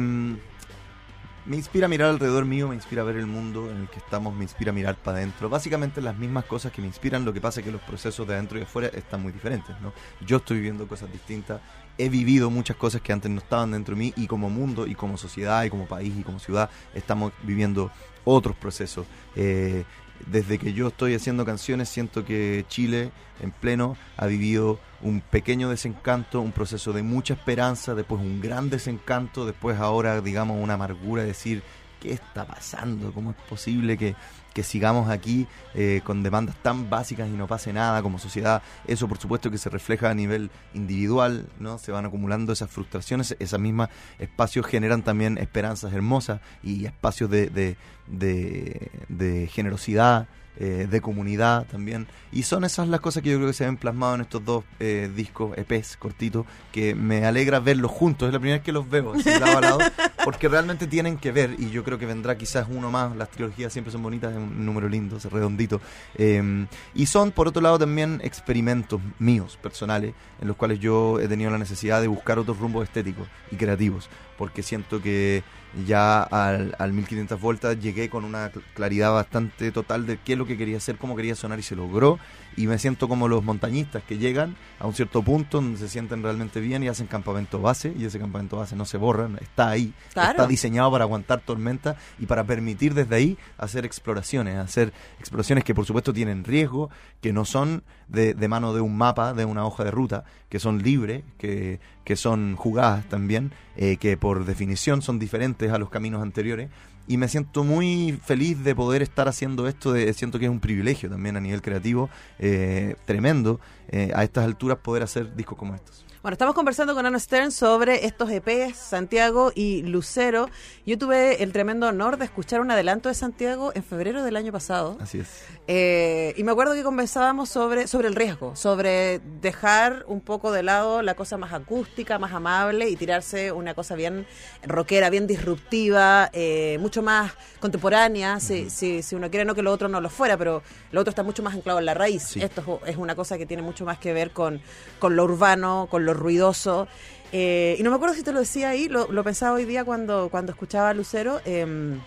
me 1.47 1.57
inspira 1.57 1.87
a 1.87 1.89
mirar 1.89 2.11
alrededor 2.11 2.45
mío, 2.45 2.69
me 2.69 2.75
inspira 2.75 3.03
a 3.03 3.05
ver 3.05 3.17
el 3.17 3.27
mundo 3.27 3.71
en 3.71 3.83
el 3.83 3.89
que 3.89 3.99
estamos, 3.99 4.35
me 4.35 4.43
inspira 4.43 4.71
a 4.71 4.75
mirar 4.75 4.97
para 4.97 5.19
adentro. 5.19 5.49
Básicamente 5.49 6.01
las 6.01 6.17
mismas 6.17 6.45
cosas 6.45 6.73
que 6.73 6.81
me 6.81 6.89
inspiran, 6.89 7.25
lo 7.25 7.33
que 7.33 7.41
pasa 7.41 7.61
es 7.61 7.67
que 7.67 7.73
los 7.73 7.81
procesos 7.83 8.27
de 8.27 8.35
adentro 8.35 8.59
y 8.59 8.61
de 8.61 8.67
afuera 8.67 8.89
están 8.89 9.23
muy 9.23 9.33
diferentes, 9.33 9.81
¿no? 9.81 9.93
Yo 10.27 10.39
estoy 10.39 10.57
viviendo 10.57 10.89
cosas 10.89 11.11
distintas, 11.13 11.61
he 11.99 12.09
vivido 12.09 12.51
muchas 12.51 12.77
cosas 12.77 13.01
que 13.01 13.13
antes 13.13 13.31
no 13.31 13.39
estaban 13.39 13.71
dentro 13.71 13.95
de 13.95 14.01
mí 14.01 14.13
y 14.17 14.27
como 14.27 14.51
mundo 14.51 14.87
y 14.87 14.95
como 14.95 15.17
sociedad 15.17 15.63
y 15.65 15.71
como 15.71 15.87
país 15.87 16.13
y 16.19 16.23
como 16.23 16.41
ciudad 16.41 16.69
estamos 16.95 17.33
viviendo 17.43 17.93
otros 18.25 18.57
procesos. 18.57 19.07
Eh, 19.37 19.85
desde 20.27 20.59
que 20.59 20.73
yo 20.73 20.89
estoy 20.89 21.15
haciendo 21.15 21.45
canciones 21.45 21.89
siento 21.89 22.25
que 22.25 22.65
Chile 22.69 23.11
en 23.41 23.51
pleno 23.51 23.97
ha 24.17 24.27
vivido 24.27 24.79
un 25.03 25.21
pequeño 25.21 25.69
desencanto, 25.69 26.41
un 26.41 26.53
proceso 26.53 26.93
de 26.93 27.03
mucha 27.03 27.35
esperanza, 27.35 27.95
después 27.95 28.21
un 28.21 28.41
gran 28.41 28.71
desencanto, 28.71 29.45
después 29.45 29.79
ahora 29.79 30.21
digamos 30.21 30.63
una 30.63 30.75
amargura 30.75 31.23
de 31.23 31.29
decir 31.29 31.63
qué 32.01 32.13
está 32.13 32.47
pasando, 32.47 33.13
cómo 33.13 33.31
es 33.31 33.37
posible 33.49 33.97
que, 33.97 34.15
que 34.57 34.63
sigamos 34.63 35.11
aquí 35.11 35.47
eh, 35.75 36.01
con 36.03 36.23
demandas 36.23 36.57
tan 36.63 36.89
básicas 36.89 37.29
y 37.29 37.33
no 37.33 37.47
pase 37.47 37.75
nada 37.75 38.01
como 38.01 38.19
sociedad. 38.19 38.63
Eso 38.87 39.07
por 39.07 39.19
supuesto 39.19 39.51
que 39.51 39.59
se 39.59 39.69
refleja 39.69 40.09
a 40.09 40.15
nivel 40.15 40.51
individual, 40.73 41.47
¿no? 41.61 41.77
Se 41.77 41.93
van 41.93 42.07
acumulando 42.07 42.55
esas 42.55 42.71
frustraciones, 42.71 43.37
esos 43.39 43.61
mismos 43.61 43.91
espacios 44.19 44.65
generan 44.65 45.03
también 45.03 45.37
esperanzas 45.37 45.93
hermosas 45.93 46.41
y 46.63 46.87
espacios 46.87 47.29
de, 47.29 47.51
de, 47.51 47.77
de, 48.07 48.91
de 49.11 49.47
generosidad, 49.49 50.27
eh, 50.59 50.87
de 50.91 51.01
comunidad 51.01 51.67
también. 51.67 52.07
Y 52.33 52.43
son 52.43 52.65
esas 52.65 52.89
las 52.89 53.01
cosas 53.01 53.23
que 53.23 53.31
yo 53.31 53.37
creo 53.37 53.49
que 53.49 53.55
se 53.55 53.65
ven 53.65 53.77
plasmadas 53.77 54.17
en 54.17 54.21
estos 54.23 54.45
dos 54.45 54.65
eh, 54.81 55.11
discos 55.15 55.57
EPs 55.57 55.97
cortitos, 55.97 56.47
que 56.73 56.95
me 56.95 57.25
alegra 57.25 57.61
verlos 57.61 57.91
juntos. 57.91 58.29
Es 58.29 58.33
la 58.33 58.39
primera 58.39 58.59
vez 58.59 58.65
que 58.65 58.73
los 58.73 58.89
veo, 58.89 59.15
así, 59.15 59.31
lado 59.31 59.59
a 59.59 59.61
lado, 59.61 59.79
porque 60.25 60.49
realmente 60.49 60.87
tienen 60.87 61.19
que 61.19 61.33
ver. 61.33 61.57
Y 61.59 61.71
yo 61.71 61.85
creo 61.85 61.99
que 61.99 62.07
vendrá 62.07 62.37
quizás 62.37 62.67
uno 62.71 62.91
más. 62.91 63.17
Las 63.17 63.31
trilogías 63.31 63.73
siempre 63.73 63.93
son 63.93 64.03
bonitas, 64.03 64.33
es 64.33 64.39
un 64.39 64.65
número 64.65 64.89
lindo, 64.89 65.17
es 65.17 65.25
redondito. 65.25 65.81
Eh, 66.17 66.67
y 66.95 67.07
son, 67.07 67.31
por 67.31 67.49
otro 67.49 67.63
lado, 67.63 67.79
también 67.79 68.21
experimentos 68.23 69.01
míos, 69.19 69.59
personales, 69.63 70.15
en 70.41 70.49
los 70.49 70.57
cuales 70.57 70.81
yo 70.81 71.21
he 71.21 71.29
tenido 71.29 71.51
la 71.51 71.59
necesidad 71.59 72.01
de 72.01 72.09
buscar 72.09 72.39
otros 72.39 72.59
rumbos 72.59 72.85
estéticos 72.85 73.29
y 73.51 73.57
creativos, 73.57 74.09
porque 74.37 74.63
siento 74.63 75.01
que 75.03 75.43
ya 75.87 76.23
al, 76.23 76.75
al 76.79 76.93
1500 76.93 77.41
vueltas 77.41 77.79
llegué 77.81 78.09
con 78.09 78.25
una 78.25 78.51
cl- 78.53 78.63
claridad 78.75 79.13
bastante 79.13 79.71
total 79.73 80.07
de 80.07 80.19
qué 80.19 80.33
es 80.33 80.39
lo 80.39 80.47
que 80.47 80.57
quería 80.57 80.79
hacer, 80.79 80.97
cómo 80.97 81.17
quería 81.17 81.35
sonar 81.35 81.59
y 81.59 81.63
se 81.63 81.77
logró. 81.77 82.19
Y 82.57 82.67
me 82.67 82.79
siento 82.79 83.09
como 83.09 83.29
los 83.29 83.45
montañistas 83.45 84.03
que 84.03 84.19
llegan 84.19 84.57
a 84.79 84.87
un 84.87 84.95
cierto 84.95 85.23
punto 85.23 85.61
donde 85.61 85.79
se 85.79 85.89
sienten 85.89 86.23
realmente 86.23 86.61
bien 86.61 86.83
y 86.83 86.89
hacen 86.89 87.07
campamento 87.07 87.61
base. 87.61 87.95
Y 87.99 88.05
ese 88.05 88.19
campamento 88.19 88.57
base 88.57 88.77
no 88.77 88.85
se 88.85 88.97
borra, 88.97 89.29
está 89.41 89.69
ahí. 89.69 89.93
Claro. 90.13 90.31
Está 90.31 90.47
diseñado 90.47 90.91
para 90.91 91.05
aguantar 91.05 91.41
tormentas 91.41 91.97
y 92.19 92.27
para 92.27 92.45
permitir 92.45 92.95
desde 92.95 93.15
ahí 93.15 93.39
hacer 93.59 93.85
exploraciones. 93.85 94.57
Hacer 94.57 94.93
exploraciones 95.19 95.65
que 95.65 95.75
por 95.75 95.85
supuesto 95.85 96.13
tienen 96.13 96.45
riesgo, 96.45 96.91
que 97.21 97.33
no 97.33 97.45
son 97.45 97.83
de, 98.09 98.35
de 98.35 98.49
mano 98.49 98.73
de 98.73 98.81
un 98.81 98.97
mapa, 98.97 99.35
de 99.35 99.45
una 99.45 99.67
hoja 99.67 99.85
de 99.85 99.91
ruta, 99.91 100.25
que 100.49 100.59
son 100.59 100.83
libres, 100.83 101.25
que, 101.39 101.81
que 102.05 102.17
son 102.17 102.57
jugadas 102.57 103.07
también, 103.09 103.53
eh, 103.77 103.97
que 103.97 104.17
por 104.17 104.45
definición 104.45 105.03
son 105.03 105.19
diferentes 105.19 105.73
a 105.73 105.79
los 105.79 105.91
caminos 105.91 106.23
anteriores. 106.23 106.71
Y 107.09 107.17
me 107.17 107.29
siento 107.29 107.65
muy 107.65 108.19
feliz 108.25 108.63
de 108.65 108.75
poder 108.75 109.03
estar 109.03 109.29
haciendo 109.29 109.69
esto, 109.69 109.93
de, 109.93 110.13
siento 110.13 110.39
que 110.39 110.47
es 110.47 110.51
un 110.51 110.61
privilegio 110.61 111.09
también 111.09 111.37
a 111.37 111.41
nivel 111.41 111.63
creativo, 111.63 112.09
eh, 112.39 112.97
tremendo, 113.05 113.61
eh, 113.89 114.11
a 114.15 114.25
estas 114.25 114.45
alturas 114.45 114.79
poder 114.79 115.03
hacer 115.03 115.37
discos 115.37 115.59
como 115.59 115.75
estos. 115.75 116.06
Bueno, 116.27 116.35
estamos 116.35 116.57
conversando 116.57 116.97
con 116.97 117.07
Ana 117.07 117.21
Stern 117.21 117.53
sobre 117.53 118.05
estos 118.05 118.29
EPs, 118.33 118.77
Santiago 118.77 119.53
y 119.55 119.83
Lucero. 119.83 120.51
Yo 120.85 120.99
tuve 120.99 121.41
el 121.45 121.53
tremendo 121.53 121.87
honor 121.87 122.17
de 122.17 122.25
escuchar 122.25 122.61
un 122.61 122.69
adelanto 122.69 123.09
de 123.09 123.15
Santiago 123.15 123.71
en 123.77 123.85
febrero 123.85 124.25
del 124.25 124.35
año 124.35 124.51
pasado. 124.51 124.99
Así 125.01 125.21
es. 125.21 125.45
Eh, 125.69 126.35
y 126.37 126.43
me 126.43 126.51
acuerdo 126.51 126.75
que 126.75 126.83
conversábamos 126.83 127.49
sobre, 127.49 127.87
sobre 127.87 128.09
el 128.09 128.17
riesgo, 128.17 128.57
sobre 128.57 129.21
dejar 129.41 130.05
un 130.09 130.21
poco 130.21 130.51
de 130.51 130.65
lado 130.65 131.01
la 131.01 131.15
cosa 131.15 131.37
más 131.37 131.53
acústica, 131.53 132.19
más 132.19 132.33
amable 132.33 132.89
y 132.89 132.97
tirarse 132.97 133.53
una 133.53 133.75
cosa 133.75 133.95
bien 133.95 134.27
rockera, 134.65 135.11
bien 135.11 135.29
disruptiva, 135.29 136.29
eh, 136.33 136.77
mucho 136.81 137.03
más 137.03 137.35
contemporánea, 137.61 138.41
si, 138.41 138.69
si, 138.69 139.01
si 139.05 139.15
uno 139.15 139.31
quiere, 139.31 139.45
no 139.45 139.55
que 139.55 139.63
lo 139.63 139.71
otro 139.71 139.87
no 139.87 140.01
lo 140.01 140.11
fuera, 140.11 140.37
pero 140.37 140.65
lo 140.91 141.01
otro 141.03 141.11
está 141.11 141.23
mucho 141.23 141.45
más 141.45 141.55
anclado 141.55 141.79
en 141.79 141.85
la 141.87 141.95
raíz. 141.95 142.25
Sí. 142.25 142.43
Esto 142.43 142.81
es 142.85 142.97
es 142.97 142.99
una 142.99 143.15
cosa 143.15 143.39
que 143.39 143.47
tiene 143.47 143.63
mucho 143.63 143.85
más 143.85 143.99
que 143.99 144.13
ver 144.13 144.33
con, 144.33 144.61
con 144.99 145.15
lo 145.15 145.23
urbano, 145.23 145.87
con 145.89 146.05
lo 146.05 146.16
ruidoso. 146.17 146.89
Eh, 147.33 147.77
y 147.79 147.83
no 147.83 147.91
me 147.91 147.97
acuerdo 147.97 148.15
si 148.15 148.23
te 148.23 148.33
lo 148.33 148.41
decía 148.41 148.71
ahí, 148.71 148.89
lo, 148.89 149.11
lo 149.11 149.25
pensaba 149.25 149.55
hoy 149.57 149.65
día 149.65 149.85
cuando, 149.85 150.29
cuando 150.31 150.53
escuchaba 150.53 150.91
a 150.91 150.95
Lucero. 150.95 151.41
em, 151.45 152.01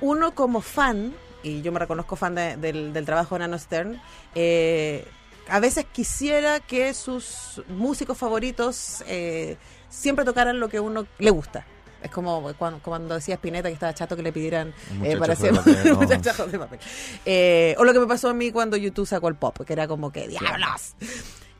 uno 0.00 0.34
como 0.34 0.60
fan 0.60 1.14
y 1.42 1.62
yo 1.62 1.72
me 1.72 1.78
reconozco 1.78 2.16
fan 2.16 2.34
de- 2.34 2.56
del, 2.56 2.92
del 2.92 3.04
trabajo 3.06 3.34
de 3.36 3.38
Nano 3.40 3.58
Stern, 3.58 4.00
eh, 4.34 5.06
a 5.48 5.60
veces 5.60 5.86
quisiera 5.90 6.58
que 6.60 6.92
sus 6.92 7.62
músicos 7.68 8.18
favoritos 8.18 9.04
eh, 9.06 9.56
siempre 9.88 10.24
tocaran 10.24 10.58
lo 10.58 10.68
que 10.68 10.80
uno 10.80 11.06
le 11.18 11.30
gusta. 11.30 11.64
Es 12.02 12.10
como 12.10 12.52
cuando, 12.58 12.80
cuando 12.82 13.14
decía 13.14 13.36
Spinetta 13.36 13.68
que 13.68 13.74
estaba 13.74 13.94
chato 13.94 14.16
que 14.16 14.22
le 14.22 14.32
pidieran 14.32 14.74
eh, 15.02 15.16
para 15.16 15.32
hacer 15.34 15.52
no. 15.86 15.94
muchachos 15.96 16.50
de 16.52 16.58
papel. 16.58 16.78
Eh, 17.24 17.74
o 17.78 17.84
lo 17.84 17.92
que 17.92 18.00
me 18.00 18.06
pasó 18.06 18.28
a 18.28 18.34
mí 18.34 18.50
cuando 18.50 18.76
YouTube 18.76 19.06
sacó 19.06 19.28
el 19.28 19.36
pop, 19.36 19.56
que 19.64 19.72
era 19.72 19.86
como 19.88 20.10
que 20.12 20.26
diablos. 20.28 20.94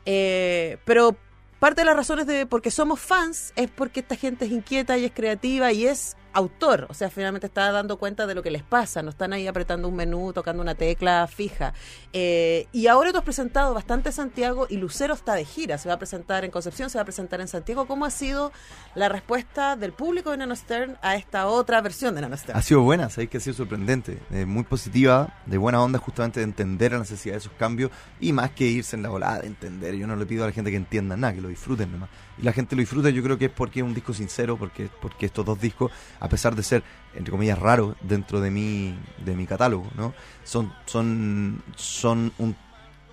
Eh, 0.09 0.77
pero 0.85 1.17
parte 1.59 1.81
de 1.81 1.85
las 1.85 1.95
razones 1.97 2.27
de 2.27 2.45
por 2.45 2.61
qué 2.61 2.71
somos 2.71 2.97
fans 3.01 3.51
es 3.57 3.69
porque 3.69 3.99
esta 3.99 4.15
gente 4.15 4.45
es 4.45 4.51
inquieta 4.51 4.97
y 4.97 5.03
es 5.03 5.11
creativa 5.11 5.73
y 5.73 5.85
es 5.85 6.15
autor, 6.33 6.87
o 6.89 6.93
sea, 6.93 7.09
finalmente 7.09 7.47
está 7.47 7.71
dando 7.71 7.97
cuenta 7.97 8.27
de 8.27 8.35
lo 8.35 8.43
que 8.43 8.51
les 8.51 8.63
pasa, 8.63 9.01
no 9.01 9.09
están 9.09 9.33
ahí 9.33 9.47
apretando 9.47 9.87
un 9.87 9.95
menú, 9.95 10.33
tocando 10.33 10.61
una 10.61 10.75
tecla 10.75 11.27
fija. 11.27 11.73
Eh, 12.13 12.67
y 12.71 12.87
ahora 12.87 13.11
tú 13.11 13.17
has 13.17 13.23
presentado 13.23 13.73
bastante 13.73 14.11
Santiago 14.11 14.67
y 14.69 14.77
Lucero 14.77 15.13
está 15.13 15.33
de 15.33 15.45
gira, 15.45 15.77
se 15.77 15.89
va 15.89 15.95
a 15.95 15.99
presentar 15.99 16.45
en 16.45 16.51
Concepción, 16.51 16.89
se 16.89 16.97
va 16.97 17.03
a 17.03 17.05
presentar 17.05 17.41
en 17.41 17.47
Santiago. 17.47 17.87
¿Cómo 17.87 18.05
ha 18.05 18.11
sido 18.11 18.51
la 18.95 19.09
respuesta 19.09 19.75
del 19.75 19.93
público 19.93 20.31
de 20.31 20.37
Nano 20.37 20.55
Stern 20.55 20.97
a 21.01 21.15
esta 21.15 21.47
otra 21.47 21.81
versión 21.81 22.15
de 22.15 22.21
Nano 22.21 22.37
Stern? 22.37 22.57
Ha 22.57 22.61
sido 22.61 22.81
buena, 22.81 23.09
sabéis 23.09 23.29
que 23.29 23.37
ha 23.37 23.41
sido 23.41 23.55
sorprendente, 23.55 24.19
eh, 24.31 24.45
muy 24.45 24.63
positiva, 24.63 25.33
de 25.45 25.57
buena 25.57 25.81
onda 25.81 25.99
justamente 25.99 26.39
de 26.39 26.45
entender 26.45 26.91
la 26.91 26.99
necesidad 26.99 27.33
de 27.33 27.39
esos 27.39 27.53
cambios 27.53 27.91
y 28.19 28.33
más 28.33 28.51
que 28.51 28.65
irse 28.65 28.95
en 28.95 29.03
la 29.03 29.09
volada 29.09 29.39
de 29.39 29.47
entender. 29.47 29.95
Yo 29.95 30.07
no 30.07 30.15
le 30.15 30.25
pido 30.25 30.43
a 30.43 30.47
la 30.47 30.53
gente 30.53 30.71
que 30.71 30.77
entienda 30.77 31.17
nada, 31.17 31.33
que 31.33 31.41
lo 31.41 31.49
disfruten 31.49 31.91
nomás. 31.91 32.09
Y 32.37 32.43
la 32.43 32.53
gente 32.53 32.75
lo 32.75 32.81
disfruta, 32.81 33.09
yo 33.09 33.23
creo 33.23 33.37
que 33.37 33.45
es 33.45 33.51
porque 33.51 33.79
es 33.79 33.85
un 33.85 33.93
disco 33.93 34.13
sincero, 34.13 34.57
porque, 34.57 34.89
porque 35.01 35.25
estos 35.25 35.45
dos 35.45 35.59
discos, 35.59 35.91
a 36.19 36.29
pesar 36.29 36.55
de 36.55 36.63
ser, 36.63 36.83
entre 37.15 37.31
comillas, 37.31 37.59
raros 37.59 37.95
dentro 38.01 38.41
de 38.41 38.51
mi, 38.51 38.97
de 39.23 39.35
mi 39.35 39.45
catálogo, 39.45 39.87
¿no? 39.95 40.13
Son, 40.43 40.73
son, 40.85 41.61
son 41.75 42.31
un 42.37 42.55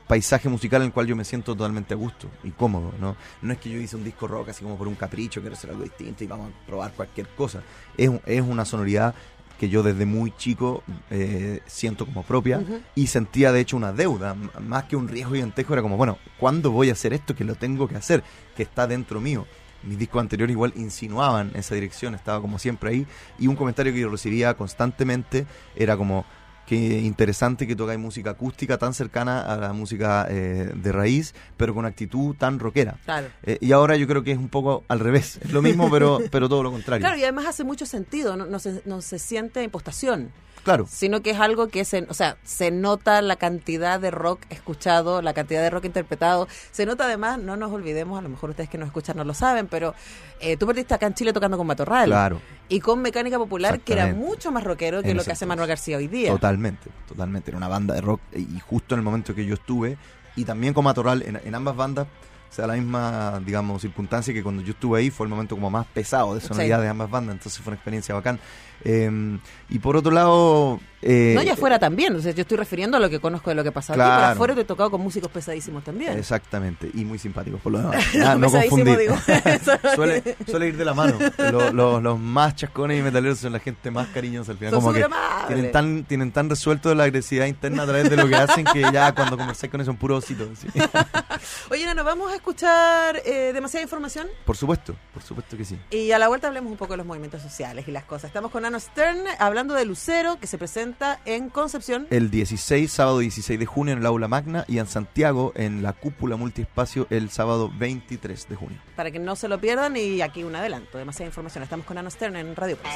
paisaje 0.07 0.49
musical 0.49 0.83
en 0.83 0.87
el 0.87 0.93
cual 0.93 1.07
yo 1.07 1.17
me 1.17 1.25
siento 1.25 1.55
totalmente 1.55 1.95
a 1.95 1.97
gusto 1.97 2.31
y 2.43 2.51
cómodo, 2.51 2.93
¿no? 3.01 3.17
No 3.43 3.53
es 3.53 3.59
que 3.59 3.71
yo 3.71 3.79
hice 3.79 3.97
un 3.97 4.05
disco 4.05 4.27
rock 4.27 4.51
así 4.51 4.62
como 4.62 4.77
por 4.77 4.88
un 4.88 4.95
capricho, 4.95 5.40
quiero 5.40 5.57
hacer 5.57 5.71
algo 5.71 5.83
distinto 5.83 6.25
y 6.25 6.27
vamos 6.27 6.51
a 6.51 6.67
probar 6.67 6.93
cualquier 6.93 7.29
cosa. 7.29 7.62
Es, 7.97 8.11
es 8.27 8.43
una 8.43 8.64
sonoridad 8.64 9.14
que 9.59 9.69
yo 9.69 9.83
desde 9.83 10.05
muy 10.05 10.33
chico 10.37 10.83
eh, 11.11 11.61
siento 11.67 12.07
como 12.07 12.23
propia 12.23 12.62
y 12.95 13.07
sentía 13.07 13.53
de 13.53 13.61
hecho 13.61 13.77
una 13.77 13.93
deuda, 13.93 14.35
más 14.35 14.85
que 14.85 14.97
un 14.97 15.09
riesgo 15.09 15.35
gigantesco, 15.35 15.73
era 15.73 15.83
como, 15.83 15.97
bueno, 15.97 16.19
¿cuándo 16.38 16.71
voy 16.71 16.90
a 16.90 16.93
hacer 16.93 17.12
esto 17.12 17.35
que 17.35 17.45
lo 17.45 17.55
tengo 17.55 17.88
que 17.88 17.97
hacer, 17.97 18.23
que 18.57 18.64
está 18.64 18.87
dentro 18.87 19.21
mío? 19.21 19.47
Mis 19.87 19.99
discos 19.99 20.20
anteriores 20.20 20.53
igual 20.53 20.73
insinuaban 20.77 21.51
esa 21.55 21.75
dirección, 21.75 22.14
estaba 22.14 22.40
como 22.40 22.59
siempre 22.59 22.90
ahí 22.90 23.07
y 23.38 23.47
un 23.47 23.57
comentario 23.57 23.92
que 23.92 24.01
yo 24.01 24.09
recibía 24.09 24.55
constantemente 24.55 25.47
era 25.77 25.97
como, 25.97 26.25
Qué 26.66 26.77
interesante 26.77 27.66
que 27.66 27.77
tocáis 27.77 28.01
música 28.01 28.31
acústica 28.31 28.79
tan 28.79 28.94
cercana 28.94 29.42
a 29.42 29.57
la 29.57 29.73
música 29.75 30.27
eh, 30.31 30.70
de 30.75 30.92
raíz, 30.92 31.35
pero 31.59 31.75
con 31.75 31.85
actitud 31.85 32.35
tan 32.37 32.59
rockera. 32.59 32.97
Claro. 33.05 33.29
Eh, 33.42 33.59
y 33.61 33.73
ahora 33.73 33.97
yo 33.97 34.07
creo 34.07 34.25
que 34.25 34.33
es 34.33 34.38
un 34.38 34.49
poco 34.49 34.83
al 34.88 35.01
revés. 35.01 35.38
Es 35.42 35.53
lo 35.53 35.61
mismo, 35.61 35.90
pero, 35.90 36.20
pero 36.31 36.49
todo 36.49 36.62
lo 36.62 36.70
contrario. 36.70 37.03
Claro, 37.03 37.18
y 37.18 37.23
además 37.23 37.47
hace 37.47 37.64
mucho 37.64 37.85
sentido, 37.85 38.35
no, 38.37 38.47
no 38.47 38.59
se, 38.59 38.81
no 38.87 39.03
se 39.03 39.18
siente 39.18 39.62
impostación. 39.62 40.33
Claro. 40.64 40.87
sino 40.88 41.22
que 41.22 41.31
es 41.31 41.38
algo 41.40 41.68
que 41.68 41.85
se, 41.85 42.07
o 42.09 42.14
sea, 42.14 42.37
se 42.42 42.70
nota 42.70 43.20
la 43.22 43.37
cantidad 43.37 44.00
de 44.00 44.11
rock 44.11 44.40
escuchado, 44.50 45.22
la 45.22 45.35
cantidad 45.35 45.61
de 45.62 45.70
rock 45.70 45.85
interpretado. 45.85 46.48
Se 46.72 46.87
nota 46.87 47.05
además, 47.05 47.38
no 47.38 47.57
nos 47.57 47.70
olvidemos, 47.70 48.18
a 48.18 48.22
lo 48.22 48.29
mejor 48.31 48.50
ustedes 48.50 48.68
que 48.70 48.79
nos 48.79 48.87
escuchan 48.87 49.16
no 49.16 49.24
lo 49.24 49.35
saben, 49.35 49.66
pero 49.68 49.94
eh, 50.40 50.57
tú 50.57 50.66
partiste 50.66 50.94
acá 50.94 51.07
en 51.07 51.14
Chile 51.14 51.33
tocando 51.33 51.57
con 51.57 51.66
Matorral. 51.66 52.07
Claro. 52.09 52.40
Y 52.68 52.81
con 52.81 53.00
Mecánica 53.03 53.38
Popular, 53.38 53.81
que 53.81 53.92
era 53.92 54.07
mucho 54.14 54.50
más 54.50 54.64
rockero 54.64 55.03
que 55.03 55.11
En 55.11 55.16
lo 55.18 55.22
que 55.24 55.33
hace. 55.33 55.44
Manuel 55.46 55.68
García 55.68 55.98
hoy 55.98 56.09
día. 56.09 56.31
Totalmente, 56.31 56.90
totalmente. 57.07 57.50
Era 57.50 57.59
una 57.59 57.68
banda 57.68 57.94
de 57.94 58.00
rock 58.00 58.20
y 58.35 58.59
justo 58.61 58.94
en 58.94 59.00
el 59.00 59.05
momento 59.05 59.35
que 59.35 59.44
yo 59.44 59.55
estuve, 59.55 59.98
y 60.37 60.44
también 60.44 60.72
con 60.74 60.85
Matorral, 60.85 61.22
en, 61.22 61.40
en 61.44 61.55
ambas 61.55 61.77
bandas, 61.77 62.07
se 62.50 62.62
da 62.62 62.68
la 62.68 62.74
misma, 62.74 63.42
digamos, 63.44 63.83
circunstancia 63.83 64.33
que 64.33 64.42
cuando 64.42 64.62
yo 64.62 64.72
estuve 64.72 65.00
ahí 65.00 65.11
fue 65.11 65.27
el 65.27 65.31
momento 65.31 65.57
como 65.57 65.70
más 65.70 65.87
pesado 65.87 66.35
de 66.37 66.40
sonoridad 66.40 66.79
Sí. 66.79 66.83
de 66.85 66.88
ambas 66.88 67.11
bandas, 67.11 67.35
entonces 67.35 67.61
fue 67.61 67.72
una 67.72 67.77
experiencia 67.77 68.14
bacán. 68.14 68.38
Eh, 68.85 69.39
y 69.71 69.79
por 69.79 69.97
otro 69.97 70.13
lado... 70.13 70.79
eh, 71.03 71.33
no, 71.35 71.43
ya 71.43 71.55
afuera 71.55 71.79
también. 71.79 72.15
O 72.17 72.21
sea, 72.21 72.33
yo 72.33 72.43
estoy 72.43 72.57
refiriendo 72.59 72.97
a 72.97 73.01
lo 73.01 73.09
que 73.11 73.19
conozco 73.21 73.51
de 73.51 73.57
lo 73.57 73.65
que 73.65 73.73
pasa 73.73 73.93
aquí, 73.95 73.99
Claro. 73.99 74.21
pero 74.21 74.33
afuera 74.33 74.55
te 74.55 74.61
he 74.61 74.65
tocado 74.65 74.91
con 74.91 75.01
músicos 75.01 75.31
pesadísimos 75.31 75.83
también. 75.85 76.19
Exactamente, 76.19 76.91
y 76.95 77.05
muy 77.05 77.19
simpáticos 77.19 77.61
por 77.61 77.73
lo 77.73 77.79
demás. 77.79 77.97
No, 78.15 78.47
Ah, 78.47 78.61
confundir. 78.69 79.11
suele, 79.95 80.37
suele 80.49 80.69
ir 80.69 80.77
de 80.77 80.85
la 80.85 80.95
mano. 80.95 81.19
Lo- 81.51 81.73
lo- 81.73 82.01
los 82.01 82.19
más 82.19 82.57
chascones 82.57 82.99
y 83.01 83.03
metaleros 83.03 83.39
son 83.39 83.53
la 83.53 83.59
gente 83.61 83.91
más 83.91 84.09
cariñosa 84.09 84.53
al 84.53 84.59
final. 84.59 84.73
Son 84.73 84.81
como 84.81 84.93
que 84.93 85.03
superamables. 85.03 85.47
tienen 85.49 85.73
tan, 85.73 86.05
tienen 86.05 86.33
tan 86.33 86.51
resuelto 86.51 86.95
la 86.95 87.05
agresividad 87.05 87.47
interna 87.47 87.83
a 87.83 87.87
través 87.87 88.11
de 88.11 88.17
lo 88.17 88.29
que 88.29 88.37
hacen 88.37 88.65
que 88.65 88.83
ya 88.93 89.15
cuando 89.15 89.37
conversáis 89.37 89.71
con 89.71 89.81
ellos 89.81 89.87
son 89.87 89.97
puros 89.97 90.25
ositos. 90.25 90.49
sí. 90.59 90.69
Oye, 91.71 91.85
Nano, 91.87 92.05
vamos 92.05 92.33
a 92.33 92.37
escuchar 92.37 93.21
eh, 93.25 93.51
demasiada 93.53 93.83
información 93.83 94.27
Por 94.45 94.57
supuesto, 94.57 94.95
por 95.13 95.23
supuesto 95.23 95.57
que 95.57 95.65
sí. 95.65 95.79
y 95.91 96.11
a 96.13 96.19
la 96.19 96.29
vuelta 96.29 96.47
hablemos 96.49 96.71
un 96.71 96.79
poco 96.79 96.93
de 96.95 96.99
los 96.99 97.07
movimientos 97.07 97.43
sociales 97.43 97.87
y 97.89 97.91
las 97.91 98.05
cosas. 98.05 98.29
Estamos 98.29 98.51
con 98.51 98.63
Nano 98.64 98.81
Stern 98.81 99.20
hablando 99.40 99.74
de 99.74 99.85
Lucero, 99.85 100.40
que 100.40 100.46
se 100.46 100.57
presenta 100.57 101.20
en 101.27 101.50
Concepción. 101.50 102.07
El 102.09 102.31
16, 102.31 102.90
sábado 102.90 103.18
16 103.18 103.61
de 103.61 103.66
junio 103.66 103.92
en 103.92 103.98
el 103.98 104.07
Aula 104.07 104.27
Magna 104.27 104.64
y 104.66 104.79
en 104.79 104.87
Santiago 104.87 105.53
en 105.55 105.83
la 105.83 105.92
cúpula 105.92 106.37
multiespacio 106.37 107.07
el 107.11 107.29
sábado 107.29 107.70
23 107.77 108.48
de 108.48 108.57
junio. 108.57 108.79
Para 108.96 109.11
que 109.11 109.18
no 109.18 109.37
se 109.37 109.48
lo 109.48 109.61
pierdan 109.61 109.98
y 109.98 110.22
aquí 110.22 110.44
un 110.44 110.57
adelanto, 110.57 110.96
demasiada 110.96 111.27
información. 111.27 111.62
Estamos 111.62 111.85
con 111.85 111.96
Nano 111.96 112.11
Stern 112.11 112.37
en 112.37 112.57
Radio 112.57 112.79
Press. 112.79 112.94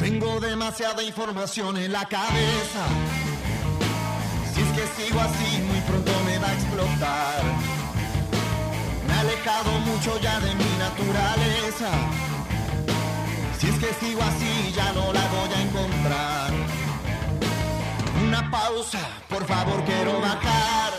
Tengo 0.00 0.38
demasiada 0.38 1.02
información 1.02 1.78
en 1.78 1.92
la 1.92 2.04
cabeza. 2.04 2.86
Si 4.54 4.60
es 4.60 4.68
que 4.72 5.02
sigo 5.02 5.18
así, 5.20 5.62
muy 5.62 5.77
Me 6.78 6.84
he 9.12 9.18
alejado 9.18 9.72
mucho 9.80 10.20
ya 10.20 10.38
de 10.38 10.54
mi 10.54 10.70
naturaleza. 10.78 11.90
Si 13.58 13.66
es 13.68 13.78
que 13.80 13.92
sigo 13.94 14.22
así, 14.22 14.72
ya 14.76 14.92
no 14.92 15.12
la 15.12 15.26
voy 15.26 15.50
a 15.56 15.60
encontrar. 15.60 16.52
Una 18.24 18.48
pausa, 18.48 19.00
por 19.28 19.44
favor, 19.44 19.82
quiero 19.84 20.20
bajar. 20.20 20.92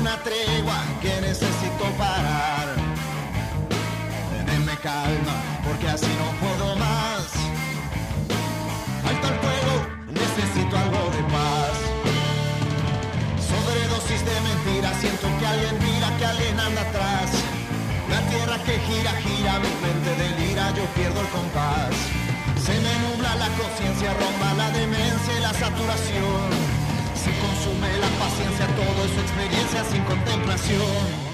Una 0.00 0.16
tregua 0.22 0.82
que 1.02 1.20
necesito 1.20 1.84
parar. 1.98 2.74
Denme 4.46 4.76
calma, 4.78 5.34
porque 5.64 5.88
así 5.88 6.06
no 6.06 6.30
puedo 6.40 6.76
más. 6.76 7.26
Alto 9.06 9.28
el 9.28 9.51
alguien 15.52 15.76
mira, 15.80 16.08
que 16.18 16.24
alguien 16.24 16.58
anda 16.58 16.80
atrás. 16.82 17.28
La 18.08 18.20
tierra 18.30 18.56
que 18.64 18.74
gira, 18.88 19.12
gira, 19.24 19.58
mi 19.64 19.72
mente 19.84 20.10
delira, 20.22 20.70
yo 20.76 20.84
pierdo 20.96 21.20
el 21.20 21.28
compás. 21.28 21.94
Se 22.66 22.74
me 22.84 22.94
nubla 23.04 23.34
la 23.36 23.48
conciencia, 23.60 24.14
rompa 24.14 24.54
la 24.54 24.70
demencia 24.70 25.32
y 25.38 25.40
la 25.40 25.52
saturación. 25.52 26.48
Se 27.22 27.30
consume 27.44 27.90
la 28.04 28.10
paciencia, 28.22 28.66
todo 28.78 29.00
es 29.08 29.14
experiencia 29.24 29.84
sin 29.90 30.02
contemplación. 30.04 31.31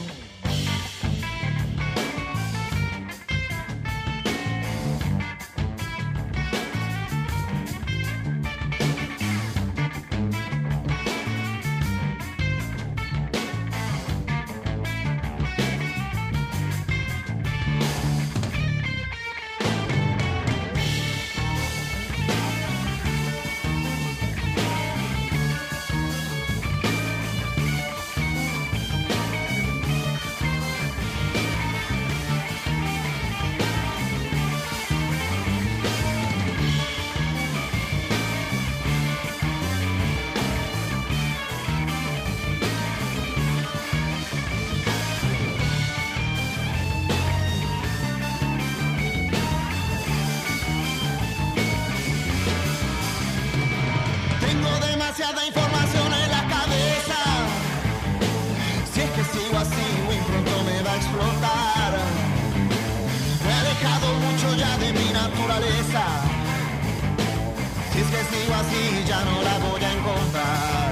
Así 68.55 69.05
ya 69.07 69.21
no 69.25 69.43
la 69.43 69.59
voy 69.59 69.83
a 69.83 69.93
encontrar. 69.93 70.91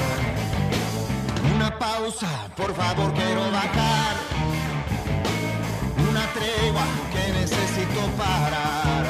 Una 1.55 1.79
pausa, 1.79 2.29
por 2.57 2.75
favor 2.75 3.13
quiero 3.15 3.51
bajar. 3.51 4.15
Una 6.09 6.25
tregua 6.37 6.87
que 7.13 7.33
necesito 7.41 8.01
parar. 8.19 9.05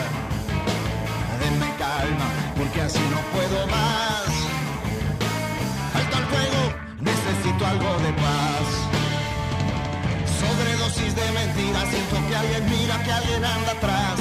Denme 1.40 1.70
calma, 1.78 2.28
porque 2.56 2.80
así 2.82 3.04
no 3.14 3.20
puedo 3.34 3.66
más. 3.66 4.26
Alto 5.98 6.16
al 6.16 6.26
fuego, 6.32 6.62
necesito 7.00 7.66
algo 7.66 7.90
de 8.04 8.12
paz. 8.24 8.66
Sobredosis 10.40 11.14
de 11.14 11.32
mentiras, 11.32 11.88
siento 11.90 12.16
que 12.28 12.36
alguien 12.36 12.64
mira, 12.70 13.02
que 13.02 13.12
alguien 13.12 13.44
anda 13.44 13.72
atrás. 13.72 14.18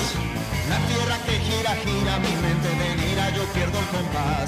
La 0.70 0.80
tierra 0.90 1.18
que 1.26 1.36
gira, 1.48 1.76
gira, 1.86 2.20
mi 2.20 2.36
mente 2.42 2.55
yo 3.36 3.44
pierdo 3.52 3.78
el 3.78 3.88
compás. 3.92 4.48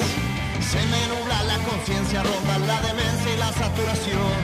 Se 0.63 0.79
me 0.87 1.01
nubla 1.11 1.43
la 1.43 1.57
conciencia, 1.67 2.23
ronda 2.23 2.57
la 2.59 2.79
demencia 2.87 3.29
y 3.35 3.37
la 3.37 3.51
saturación. 3.51 4.39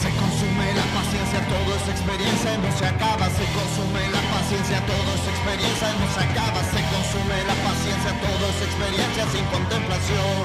Se 0.00 0.08
consume 0.16 0.66
la 0.72 0.86
paciencia, 0.96 1.38
todo 1.52 1.68
es 1.76 1.84
experiencia 1.92 2.54
y 2.54 2.58
no 2.64 2.70
se 2.72 2.86
acaba. 2.86 3.26
Se 3.28 3.44
consume 3.52 4.02
la 4.08 4.22
paciencia, 4.32 4.78
todo 4.88 5.08
es 5.12 5.24
experiencia 5.34 5.86
y 5.92 5.96
no 6.00 6.08
se 6.16 6.20
acaba. 6.24 6.60
Se 6.72 6.80
consume 6.92 7.36
la 7.44 7.56
paciencia, 7.68 8.10
todo 8.24 8.44
es 8.48 8.58
experiencia 8.68 9.22
sin 9.32 9.44
contemplación. 9.52 10.37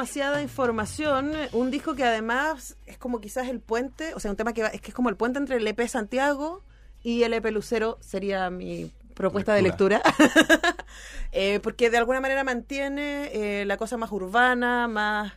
Demasiada 0.00 0.40
información, 0.40 1.32
un 1.52 1.70
disco 1.70 1.94
que 1.94 2.04
además 2.04 2.74
es 2.86 2.96
como 2.96 3.20
quizás 3.20 3.48
el 3.48 3.60
puente, 3.60 4.14
o 4.14 4.18
sea, 4.20 4.30
un 4.30 4.36
tema 4.38 4.54
que 4.54 4.62
va- 4.62 4.68
es 4.68 4.80
que 4.80 4.88
es 4.88 4.94
como 4.94 5.10
el 5.10 5.16
puente 5.16 5.38
entre 5.38 5.56
el 5.56 5.66
EP 5.66 5.86
Santiago 5.88 6.62
y 7.02 7.22
el 7.24 7.34
EP 7.34 7.50
Lucero, 7.50 7.98
sería 8.00 8.48
mi 8.48 8.90
propuesta 9.14 9.52
de 9.52 9.60
lectura. 9.60 10.00
Eh, 11.32 11.60
porque 11.62 11.90
de 11.90 11.98
alguna 11.98 12.20
manera 12.20 12.42
mantiene 12.42 13.30
eh, 13.32 13.64
la 13.64 13.76
cosa 13.76 13.96
más 13.96 14.10
urbana, 14.10 14.88
más 14.88 15.32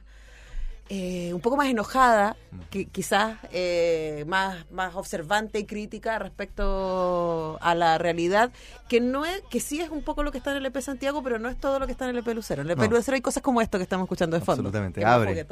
eh, 0.89 1.33
un 1.33 1.39
poco 1.39 1.55
más 1.55 1.67
enojada, 1.67 2.35
que, 2.69 2.85
quizás 2.85 3.37
eh, 3.51 4.25
más, 4.27 4.69
más 4.71 4.95
observante 4.95 5.59
y 5.59 5.65
crítica 5.65 6.19
respecto 6.19 7.57
a 7.61 7.73
la 7.73 7.97
realidad, 7.97 8.51
que 8.89 8.99
no 8.99 9.25
es, 9.25 9.41
que 9.49 9.59
sí 9.59 9.79
es 9.79 9.89
un 9.89 10.03
poco 10.03 10.23
lo 10.23 10.31
que 10.31 10.37
está 10.39 10.51
en 10.51 10.57
el 10.57 10.65
EP 10.65 10.81
Santiago, 10.81 11.23
pero 11.23 11.39
no 11.39 11.49
es 11.49 11.57
todo 11.57 11.79
lo 11.79 11.85
que 11.85 11.93
está 11.93 12.05
en 12.05 12.11
el 12.11 12.17
EP 12.17 12.35
Lucero. 12.35 12.61
En 12.61 12.67
el 12.67 12.71
EP 12.71 12.89
No. 12.89 12.97
Lucero 12.97 13.15
hay 13.15 13.21
cosas 13.21 13.41
como 13.41 13.61
esto 13.61 13.77
que 13.77 13.83
estamos 13.83 14.05
escuchando 14.05 14.37
de 14.37 14.45
fondo. 14.45 14.61
Absolutamente, 14.61 15.05
abre. 15.05 15.45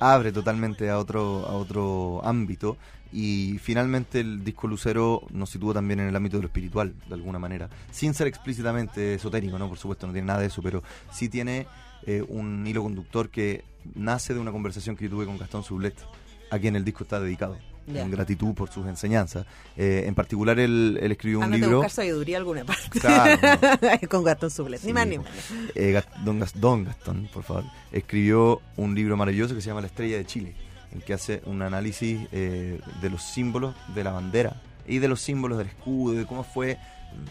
abre 0.00 0.32
totalmente 0.32 0.88
a 0.88 0.98
otro, 0.98 1.46
a 1.46 1.52
otro 1.52 2.22
ámbito 2.24 2.76
y 3.12 3.58
finalmente 3.58 4.20
el 4.20 4.44
disco 4.44 4.68
Lucero 4.68 5.22
nos 5.30 5.50
sitúa 5.50 5.74
también 5.74 6.00
en 6.00 6.08
el 6.08 6.16
ámbito 6.16 6.36
de 6.36 6.42
lo 6.42 6.46
espiritual, 6.46 6.94
de 7.08 7.14
alguna 7.14 7.38
manera, 7.38 7.68
sin 7.90 8.14
ser 8.14 8.28
explícitamente 8.28 9.14
esotérico, 9.14 9.58
¿no? 9.58 9.68
Por 9.68 9.78
supuesto, 9.78 10.06
no 10.06 10.12
tiene 10.12 10.26
nada 10.26 10.40
de 10.40 10.46
eso, 10.46 10.62
pero 10.62 10.82
sí 11.10 11.28
tiene 11.28 11.66
eh, 12.06 12.24
un 12.28 12.66
hilo 12.66 12.82
conductor 12.82 13.28
que 13.30 13.64
nace 13.94 14.34
de 14.34 14.40
una 14.40 14.52
conversación 14.52 14.96
que 14.96 15.04
yo 15.04 15.10
tuve 15.10 15.26
con 15.26 15.38
Gastón 15.38 15.62
Sublet, 15.64 15.94
a 16.50 16.58
quien 16.58 16.76
el 16.76 16.84
disco 16.84 17.04
está 17.04 17.20
dedicado, 17.20 17.56
en 17.86 18.10
gratitud 18.10 18.54
por 18.54 18.70
sus 18.70 18.86
enseñanzas. 18.86 19.46
Eh, 19.76 20.04
en 20.06 20.14
particular, 20.14 20.58
él, 20.60 20.98
él 21.02 21.10
escribió 21.12 21.38
un 21.38 21.44
Ándate 21.44 21.62
a 21.62 21.66
libro... 21.66 21.76
buscar 21.78 21.90
sabiduría 21.90 22.36
alguna 22.36 22.64
parte. 22.64 23.00
Claro, 23.00 23.40
Con 24.08 24.22
Gastón 24.24 24.50
Sublet. 24.50 24.82
Ni 24.84 24.92
más 24.92 25.06
ni 25.06 25.18
menos. 25.18 25.32
Eh, 25.74 26.00
don, 26.24 26.38
Gas- 26.40 26.60
don 26.60 26.84
Gastón, 26.84 27.28
por 27.32 27.42
favor, 27.42 27.64
escribió 27.90 28.60
un 28.76 28.94
libro 28.94 29.16
maravilloso 29.16 29.54
que 29.54 29.60
se 29.60 29.68
llama 29.68 29.80
La 29.80 29.86
Estrella 29.88 30.16
de 30.18 30.26
Chile, 30.26 30.54
en 30.92 31.00
que 31.00 31.14
hace 31.14 31.42
un 31.46 31.62
análisis 31.62 32.20
eh, 32.32 32.80
de 33.00 33.10
los 33.10 33.22
símbolos 33.22 33.74
de 33.94 34.04
la 34.04 34.12
bandera 34.12 34.60
y 34.86 34.98
de 34.98 35.08
los 35.08 35.20
símbolos 35.20 35.58
del 35.58 35.68
escudo, 35.68 36.14
de 36.14 36.26
cómo 36.26 36.42
fue 36.44 36.78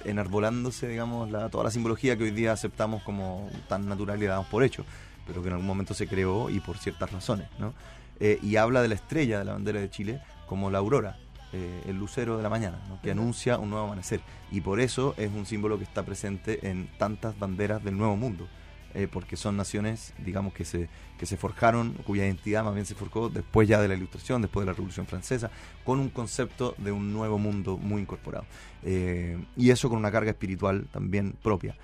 enarbolándose, 0.06 0.88
digamos, 0.88 1.30
la, 1.32 1.50
toda 1.50 1.66
la 1.66 1.72
simbología 1.72 2.18
que 2.18 2.24
hoy 2.24 2.32
día 2.32 2.52
aceptamos 2.52 3.04
como 3.04 3.50
tan 3.68 3.88
natural 3.88 4.22
y 4.22 4.26
damos 4.26 4.48
por 4.48 4.64
hecho, 4.64 4.86
pero 5.28 5.42
que 5.42 5.48
en 5.48 5.54
algún 5.54 5.68
momento 5.68 5.94
se 5.94 6.08
creó 6.08 6.50
y 6.50 6.60
por 6.60 6.78
ciertas 6.78 7.12
razones, 7.12 7.48
¿no? 7.58 7.74
Eh, 8.20 8.40
y 8.42 8.58
habla 8.58 8.82
de 8.82 8.90
la 8.90 8.96
estrella 8.96 9.40
de 9.40 9.46
la 9.46 9.54
bandera 9.54 9.80
de 9.80 9.90
Chile 9.90 10.22
como 10.46 10.70
la 10.70 10.80
aurora, 10.80 11.18
eh, 11.54 11.84
el 11.88 11.98
lucero 11.98 12.38
de 12.38 12.44
la 12.44 12.50
mañana, 12.50 12.80
¿no? 12.90 13.02
que 13.02 13.12
anuncia 13.12 13.58
un 13.58 13.70
nuevo 13.70 13.86
amanecer. 13.86 14.22
Y 14.52 14.62
por 14.62 14.80
eso 14.80 15.16
es 15.18 15.32
un 15.32 15.46
símbolo 15.46 15.78
que 15.78 15.84
está 15.84 16.04
presente 16.04 16.70
en 16.70 16.90
tantas 16.98 17.38
banderas 17.40 17.84
del 17.84 17.98
nuevo 17.98 18.18
mundo. 18.18 18.48
Eh, 18.94 19.08
porque 19.12 19.36
son 19.38 19.56
naciones, 19.58 20.14
digamos, 20.18 20.54
que 20.54 20.66
se, 20.66 20.90
que 21.18 21.26
se 21.26 21.38
forjaron, 21.38 21.94
cuya 22.06 22.26
identidad 22.26 22.64
más 22.64 22.74
bien 22.74 22.86
se 22.86 22.96
forjó 22.96 23.30
después 23.30 23.68
ya 23.68 23.82
de 23.82 23.88
la 23.88 23.96
Ilustración, 23.96 24.42
después 24.42 24.64
de 24.66 24.72
la 24.72 24.74
Revolución 24.74 25.06
Francesa, 25.06 25.52
con 25.86 26.00
un 26.00 26.10
concepto 26.10 26.76
de 26.78 26.92
un 26.92 27.14
nuevo 27.14 27.38
mundo 27.38 27.78
muy 27.78 28.02
incorporado. 28.02 28.46
Eh, 28.84 29.38
y 29.58 29.70
eso 29.70 29.90
con 29.90 29.98
una 30.00 30.12
carga 30.12 30.32
espiritual 30.32 30.88
también 30.92 31.34
propia. 31.42 31.76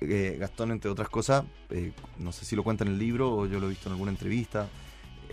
Eh, 0.00 0.36
Gastón, 0.38 0.70
entre 0.70 0.90
otras 0.90 1.08
cosas, 1.08 1.44
eh, 1.70 1.92
no 2.18 2.32
sé 2.32 2.44
si 2.44 2.54
lo 2.54 2.62
cuenta 2.62 2.84
en 2.84 2.90
el 2.90 2.98
libro 2.98 3.32
o 3.32 3.46
yo 3.46 3.58
lo 3.58 3.66
he 3.66 3.70
visto 3.70 3.88
en 3.88 3.94
alguna 3.94 4.12
entrevista, 4.12 4.68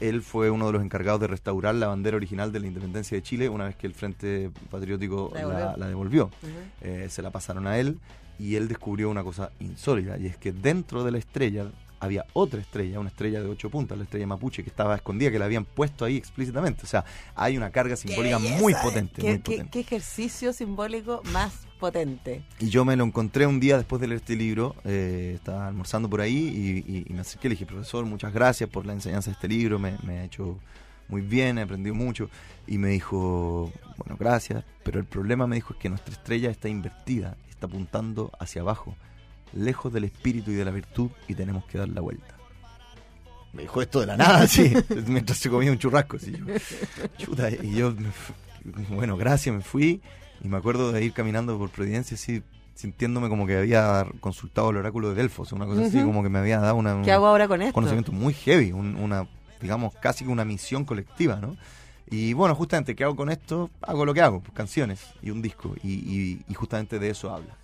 él 0.02 0.22
fue 0.22 0.50
uno 0.50 0.68
de 0.68 0.74
los 0.74 0.84
encargados 0.84 1.22
de 1.22 1.28
restaurar 1.28 1.76
la 1.76 1.88
bandera 1.88 2.18
original 2.18 2.52
de 2.52 2.60
la 2.60 2.68
independencia 2.68 3.16
de 3.16 3.24
Chile 3.24 3.48
una 3.48 3.66
vez 3.66 3.76
que 3.76 3.88
el 3.88 3.94
Frente 3.94 4.52
Patriótico 4.70 5.32
La 5.34 5.76
la, 5.78 5.88
devolvió. 5.88 5.88
devolvió. 5.88 6.24
Ujú. 6.26 6.52
Eh, 6.82 7.08
se 7.10 7.22
la 7.22 7.32
pasaron 7.32 7.68
a 7.68 7.78
él 7.78 7.98
y 8.40 8.56
él 8.56 8.68
descubrió 8.68 9.10
una 9.10 9.24
cosa 9.24 9.52
insólita 9.60 10.18
y 10.18 10.28
es 10.28 10.38
que 10.38 10.52
dentro 10.52 11.04
de 11.04 11.12
la 11.12 11.18
estrella 11.18 11.72
había 12.00 12.26
otra 12.34 12.60
estrella, 12.60 13.00
una 13.00 13.10
estrella 13.10 13.42
de 13.42 13.48
ocho 13.50 13.70
puntas, 13.70 13.98
la 13.98 14.04
estrella 14.04 14.28
mapuche 14.28 14.64
que 14.64 14.70
estaba 14.70 14.96
escondida, 14.96 15.32
que 15.32 15.40
la 15.40 15.46
habían 15.46 15.66
puesto 15.66 16.06
ahí 16.06 16.18
explícitamente. 16.18 16.84
O 16.84 16.88
sea, 16.88 17.04
hay 17.36 17.58
una 17.58 17.72
carga 17.72 17.96
simbólica 17.96 18.38
¡Qué 18.38 18.44
muy 18.62 18.74
belleza! 18.74 18.82
potente, 18.84 19.22
¿Qué, 19.22 19.28
muy 19.30 19.38
qué- 19.40 19.52
potente. 19.52 19.70
qué 19.72 19.80
ejercicio 19.80 20.54
simbólico 20.54 21.22
más 21.32 21.54
potente. 21.80 22.44
Y 22.60 22.70
yo 22.70 22.86
me 22.86 22.96
lo 22.96 23.06
encontré 23.06 23.48
un 23.48 23.60
día 23.60 23.78
después 23.78 24.00
de 24.02 24.08
leer 24.08 24.20
este 24.20 24.36
libro, 24.36 24.76
eh, 24.84 25.32
estaba 25.36 25.68
almorzando 25.68 26.10
por 26.10 26.22
ahí 26.22 26.84
y, 26.88 26.92
y- 26.92 27.06
y 27.08 27.14
me 27.14 27.22
acerqué 27.22 27.48
y 27.48 27.50
le 27.50 27.54
dije, 27.56 27.66
profesor, 27.66 28.06
muchas 28.06 28.34
gracias 28.34 28.70
por 28.70 28.86
la 28.86 28.94
enseñanza 28.94 29.32
de 29.32 29.34
este 29.36 29.48
libro, 29.48 29.80
me, 29.80 29.98
me 30.04 30.20
ha 30.20 30.24
hecho 30.26 30.60
muy 31.08 31.22
bien, 31.22 31.58
he 31.58 31.62
aprendido 31.62 31.96
mucho. 31.96 32.30
Y 32.68 32.78
me 32.78 32.90
dijo, 32.90 33.72
bueno, 33.98 34.18
gracias, 34.20 34.64
pero 34.84 35.00
el 35.00 35.06
problema 35.06 35.46
me 35.48 35.56
dijo 35.56 35.74
es 35.74 35.80
que 35.80 35.90
nuestra 35.90 36.14
estrella 36.14 36.50
está 36.50 36.68
invertida, 36.70 37.36
está 37.50 37.68
apuntando 37.68 38.32
hacia 38.40 38.62
abajo, 38.62 38.96
lejos 39.54 39.94
del 39.94 40.04
espíritu 40.06 40.52
y 40.52 40.56
de 40.56 40.66
la 40.66 40.72
virtud 40.72 41.10
y 41.28 41.36
tenemos 41.36 41.66
que 41.66 41.78
dar 41.78 41.90
la 41.90 42.02
vuelta. 42.02 42.36
Me 43.54 43.62
dijo 43.62 43.82
esto 43.82 44.00
de 44.02 44.08
la 44.08 44.18
nada, 44.18 44.48
sí, 44.50 44.74
mientras 45.08 45.38
se 45.38 45.50
comía 45.50 45.72
un 45.72 45.78
churrasco. 45.78 46.18
así, 46.18 46.32
yo, 46.34 46.46
chuta, 47.18 47.50
y 47.50 47.74
yo, 47.76 47.94
bueno, 48.90 49.16
gracias, 49.18 49.56
me 49.56 49.62
fui 49.62 50.02
y 50.44 50.48
me 50.48 50.58
acuerdo 50.58 50.92
de 50.92 51.04
ir 51.06 51.14
caminando 51.14 51.58
por 51.58 51.70
Providencia 51.70 52.16
así, 52.16 52.44
sintiéndome 52.74 53.30
como 53.30 53.48
que 53.48 53.56
había 53.58 54.06
consultado 54.20 54.72
el 54.72 54.78
oráculo 54.78 55.10
de 55.10 55.16
Delfos, 55.16 55.54
una 55.54 55.66
cosa 55.66 55.86
así, 55.86 56.02
como 56.02 56.22
que 56.24 56.30
me 56.30 56.40
había 56.40 56.60
dado 56.60 56.76
una, 56.76 57.02
¿Qué 57.04 57.12
hago 57.14 57.28
ahora 57.28 57.48
con 57.48 57.62
un 57.62 57.68
esto? 57.68 57.74
conocimiento 57.74 58.12
muy 58.12 58.34
heavy, 58.34 58.74
un- 58.74 58.96
una, 58.98 59.26
digamos, 59.62 59.94
casi 59.96 60.26
que 60.26 60.32
una 60.32 60.46
misión 60.46 60.86
colectiva, 60.86 61.38
¿no? 61.38 61.56
Y 62.10 62.34
bueno, 62.34 62.54
justamente, 62.56 62.96
¿qué 62.96 63.04
hago 63.04 63.16
con 63.16 63.30
esto? 63.32 63.70
Hago 63.82 64.06
lo 64.06 64.14
que 64.14 64.22
hago, 64.22 64.40
pues, 64.42 64.54
canciones 64.54 65.02
y 65.24 65.32
un 65.32 65.42
disco, 65.42 65.74
y, 65.84 65.94
y- 65.94 66.42
y 66.48 66.54
justamente 66.54 67.00
de 67.00 67.10
eso 67.10 67.34
habla. 67.34 67.56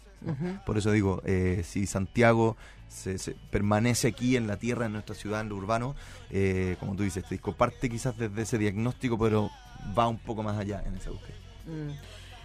Por 0.68 0.78
eso 0.78 0.92
digo, 0.92 1.22
eh, 1.26 1.64
si 1.66 1.88
Santiago 1.88 2.56
se, 2.88 3.18
se 3.18 3.32
permanece 3.50 4.08
aquí 4.10 4.36
en 4.38 4.46
la 4.46 4.58
tierra, 4.58 4.86
en 4.86 4.94
nuestra 4.94 5.16
ciudad, 5.16 5.42
en 5.42 5.50
lo 5.50 5.56
urbano, 5.56 5.96
eh, 6.30 6.76
como 6.80 6.96
tú 6.96 7.02
dices, 7.04 7.24
este 7.24 7.36
disco 7.36 7.54
parte 7.54 7.89
quizás 7.89 8.16
desde 8.18 8.42
ese 8.44 8.58
diagnóstico, 8.60 9.18
pero 9.18 9.50
va 9.98 10.08
un 10.08 10.20
poco 10.20 10.44
más 10.44 10.58
allá 10.60 10.84
en 10.86 10.96
esa 10.96 11.10
búsqueda. 11.10 11.36
Mm. 11.66 11.92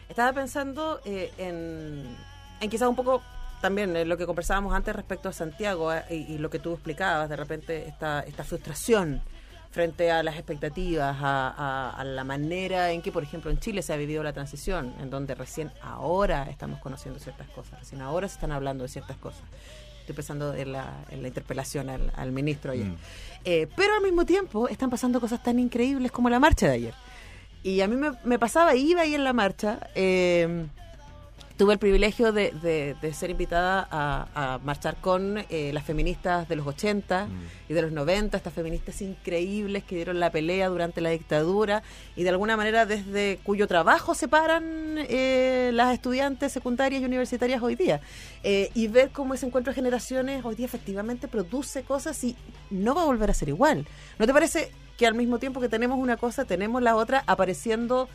Estaba 0.09 0.33
pensando 0.33 1.01
eh, 1.05 1.31
en, 1.37 2.07
en 2.61 2.71
quizás 2.71 2.89
un 2.89 2.97
poco 2.97 3.23
también 3.61 3.95
en 3.97 4.09
lo 4.09 4.17
que 4.17 4.25
conversábamos 4.25 4.73
antes 4.75 4.95
respecto 4.97 5.29
a 5.29 5.33
Santiago 5.33 5.93
eh, 5.93 6.03
y, 6.11 6.15
y 6.35 6.39
lo 6.39 6.49
que 6.49 6.59
tú 6.59 6.73
explicabas, 6.75 7.29
de 7.29 7.37
repente 7.37 7.89
esta, 7.89 8.21
esta 8.21 8.43
frustración 8.45 9.21
frente 9.71 10.11
a 10.11 10.23
las 10.23 10.37
expectativas, 10.37 11.17
a, 11.21 11.49
a- 11.49 11.91
a 11.91 12.05
la 12.05 12.25
manera 12.25 12.91
en 12.93 13.03
que, 13.03 13.13
por 13.13 13.23
ejemplo, 13.23 13.51
en 13.51 13.59
Chile 13.59 13.83
se 13.83 13.93
ha 13.93 13.97
vivido 13.97 14.23
la 14.23 14.33
transición, 14.33 14.95
en 15.01 15.11
donde 15.11 15.35
recién 15.35 15.71
ahora 15.83 16.49
estamos 16.51 16.81
conociendo 16.81 17.19
ciertas 17.21 17.49
cosas, 17.51 17.79
recién 17.81 18.01
ahora 18.01 18.27
se 18.29 18.35
están 18.35 18.53
hablando 18.53 18.85
de 18.85 18.89
ciertas 18.89 19.17
cosas. 19.19 19.43
Estoy 20.01 20.15
pensando 20.17 20.55
en 20.55 20.73
la, 20.73 21.05
en 21.11 21.21
la 21.23 21.29
interpelación 21.29 21.91
al, 21.91 22.13
al 22.17 22.31
ministro 22.33 22.73
ayer. 22.73 22.87
Mm. 22.87 22.97
Eh, 23.45 23.69
pero 23.77 23.95
al 23.97 24.03
mismo 24.03 24.25
tiempo 24.25 24.69
están 24.69 24.89
pasando 24.89 25.21
cosas 25.21 25.43
tan 25.43 25.59
increíbles 25.59 26.13
como 26.13 26.31
la 26.31 26.39
marcha 26.39 26.67
de 26.69 26.73
ayer. 26.75 26.95
Y 27.65 27.81
a 27.81 27.89
mí 27.89 27.97
me, 27.97 28.13
me 28.23 28.39
pasaba, 28.39 28.77
iba 28.77 29.01
ahí 29.03 29.15
en 29.17 29.25
la 29.25 29.33
marcha. 29.33 29.81
eh, 29.97 30.67
tuve 31.57 31.73
el 31.73 31.79
privilegio 31.79 32.33
de, 32.33 32.51
de- 32.51 32.95
de 33.01 33.15
ser 33.15 33.31
invitada 33.31 33.89
a, 33.91 34.55
a 34.55 34.59
marchar 34.59 34.97
con 34.97 35.39
eh, 35.49 35.71
las 35.73 35.85
feministas 35.85 36.49
de 36.49 36.57
los 36.57 36.67
80 36.67 37.29
y 37.69 37.73
de 37.73 37.83
los 37.83 37.93
90, 37.93 38.37
estas 38.37 38.53
feministas 38.53 39.01
increíbles 39.01 39.83
que 39.85 39.97
dieron 39.97 40.21
la 40.21 40.31
pelea 40.31 40.69
durante 40.69 41.01
la 41.01 41.11
dictadura 41.11 41.83
y 42.15 42.25
de 42.25 42.29
alguna 42.29 42.57
manera 42.59 42.85
desde 42.85 43.39
cuyo 43.43 43.67
trabajo 43.67 44.15
se 44.15 44.29
paran 44.29 44.97
eh, 44.99 45.71
las 45.73 45.95
estudiantes 45.95 46.53
secundarias 46.53 47.01
y 47.01 47.05
universitarias 47.07 47.63
hoy 47.63 47.75
día. 47.75 48.01
Eh, 48.43 48.71
y 48.75 48.89
ver 48.89 49.11
cómo 49.11 49.33
ese 49.35 49.47
encuentro 49.47 49.73
de 49.73 49.77
generaciones 49.77 50.45
hoy 50.45 50.57
día 50.57 50.67
efectivamente 50.67 51.27
produce 51.27 51.83
cosas 51.85 52.23
y 52.23 52.37
no 52.71 52.95
va 52.95 53.03
a 53.03 53.07
volver 53.07 53.31
a 53.31 53.35
ser 53.35 53.49
igual. 53.49 53.87
¿No 54.19 54.27
te 54.27 54.33
parece 54.33 54.71
que 54.99 55.07
al 55.07 55.15
mismo 55.15 55.39
tiempo 55.39 55.61
que 55.61 55.69
tenemos 55.69 55.99
una 55.99 56.17
cosa, 56.17 56.45
tenemos 56.45 56.83
la 56.83 56.97
otra 56.97 57.23
apareciendo 57.27 58.09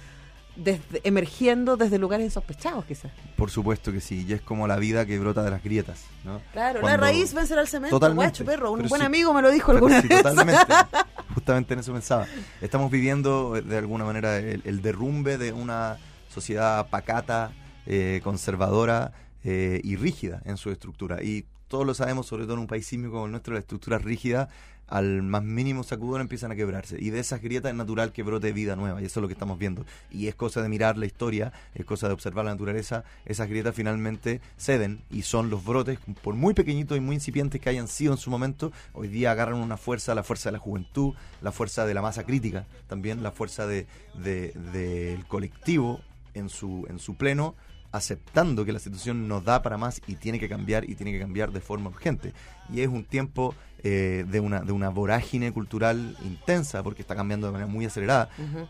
desde, 0.56 1.02
emergiendo 1.04 1.78
desde 1.78 1.98
lugares 1.98 2.26
insospechados, 2.26 2.86
quizás. 2.86 3.12
Por 3.36 3.50
supuesto 3.50 3.92
que 3.92 4.02
sí, 4.02 4.26
y 4.28 4.34
es 4.34 4.42
como 4.42 4.68
la 4.68 4.78
vida 4.78 5.06
que 5.06 5.18
brota 5.20 5.44
de 5.44 5.52
las 5.52 5.64
grietas, 5.64 6.06
¿no? 6.24 6.42
Claro, 6.52 6.82
Cuando- 6.82 6.98
la 6.98 7.04
raíz 7.12 7.34
vencerá 7.34 7.62
al 7.62 7.68
cemento, 7.68 7.96
Totalmente. 7.98 8.26
guacho, 8.26 8.46
perro. 8.46 8.72
Un 8.72 8.88
buen 8.88 9.02
sí. 9.02 9.06
amigo 9.06 9.34
me 9.34 9.42
lo 9.42 9.50
dijo 9.52 9.72
alguna 9.72 10.02
sí, 10.02 10.08
vez. 10.08 10.22
totalmente. 10.24 10.62
Justamente 11.34 11.74
en 11.74 11.80
eso 11.80 11.94
pensaba. 11.94 12.28
Estamos 12.62 12.92
viviendo 12.92 13.56
eh, 13.56 13.62
de 13.62 13.78
alguna 13.78 14.04
manera 14.04 14.38
el, 14.38 14.62
el 14.66 14.82
derrumbe 14.82 15.38
de 15.38 15.54
una 15.54 15.98
sociedad 16.30 16.90
pacata, 16.90 17.52
eh, 17.86 18.20
conservadora 18.24 19.14
eh, 19.44 19.80
y 19.84 19.96
rígida 19.96 20.42
en 20.46 20.58
su 20.58 20.70
estructura. 20.72 21.24
Y 21.24 21.46
todos 21.72 21.88
lo 21.88 21.96
sabemos, 21.96 22.28
sobre 22.28 22.44
todo 22.44 22.54
en 22.54 22.60
un 22.60 22.68
país 22.68 22.86
sísmico 22.86 23.14
como 23.14 23.26
el 23.26 23.32
nuestro, 23.32 23.54
la 23.56 23.60
estructura 23.62 23.98
rígida, 23.98 24.50
al 24.88 25.24
más 25.24 25.42
mínimo 25.42 25.84
sacudón 25.84 26.20
empiezan 26.20 26.52
a 26.52 26.56
quebrarse. 26.58 26.98
Y 27.00 27.12
de 27.12 27.20
esas 27.22 27.42
grietas 27.42 27.72
es 27.72 27.78
natural 27.78 28.12
que 28.12 28.24
brote 28.24 28.52
vida 28.52 28.76
nueva. 28.76 29.02
Y 29.02 29.06
eso 29.06 29.20
es 29.20 29.22
lo 29.22 29.28
que 29.30 29.34
estamos 29.34 29.58
viendo. 29.58 29.86
Y 30.12 30.28
es 30.28 30.36
cosa 30.36 30.62
de 30.62 30.68
mirar 30.68 30.98
la 30.98 31.06
historia, 31.06 31.54
es 31.74 31.86
cosa 31.86 32.08
de 32.10 32.14
observar 32.14 32.44
la 32.44 32.52
naturaleza. 32.52 33.06
Esas 33.26 33.48
grietas 33.48 33.74
finalmente 33.74 34.42
ceden 34.58 35.00
y 35.10 35.22
son 35.22 35.50
los 35.50 35.64
brotes, 35.64 35.98
por 36.22 36.36
muy 36.36 36.54
pequeñitos 36.54 36.98
y 36.98 37.00
muy 37.00 37.16
incipientes 37.16 37.62
que 37.62 37.70
hayan 37.70 37.88
sido 37.88 38.12
en 38.12 38.18
su 38.20 38.30
momento, 38.30 38.74
hoy 38.92 39.08
día 39.08 39.32
agarran 39.32 39.56
una 39.56 39.78
fuerza, 39.78 40.14
la 40.14 40.24
fuerza 40.24 40.50
de 40.50 40.54
la 40.54 40.60
juventud, 40.60 41.14
la 41.42 41.54
fuerza 41.54 41.86
de 41.86 41.94
la 41.94 42.02
masa 42.02 42.26
crítica, 42.26 42.66
también 42.88 43.24
la 43.24 43.32
fuerza 43.32 43.66
de, 43.68 43.88
de- 44.16 44.52
del 44.74 45.26
colectivo 45.26 46.02
en 46.34 46.50
su, 46.50 46.86
en 46.90 47.00
su 47.00 47.16
pleno 47.16 47.56
aceptando 47.92 48.66
que 48.66 48.74
la 48.74 48.80
situación 48.80 49.28
no 49.28 49.42
da 49.42 49.62
para 49.62 49.78
más 49.78 50.02
y 50.08 50.16
tiene 50.16 50.40
que 50.40 50.50
cambiar 50.50 50.90
y 50.90 50.96
tiene 50.96 51.12
que 51.12 51.20
cambiar 51.20 51.52
de 51.52 51.62
forma 51.62 51.90
urgente. 51.90 52.34
Y 52.72 52.82
es 52.82 52.88
un 52.88 53.04
tiempo 53.04 53.56
eh, 53.84 54.26
de, 54.28 54.40
una, 54.40 54.62
de 54.62 54.72
una 54.72 54.90
vorágine 54.90 55.52
cultural 55.52 56.16
intensa 56.24 56.84
porque 56.84 57.02
está 57.02 57.16
cambiando 57.16 57.48
de 57.48 57.54
manera 57.54 57.72
muy 57.72 57.86
acelerada. 57.86 58.30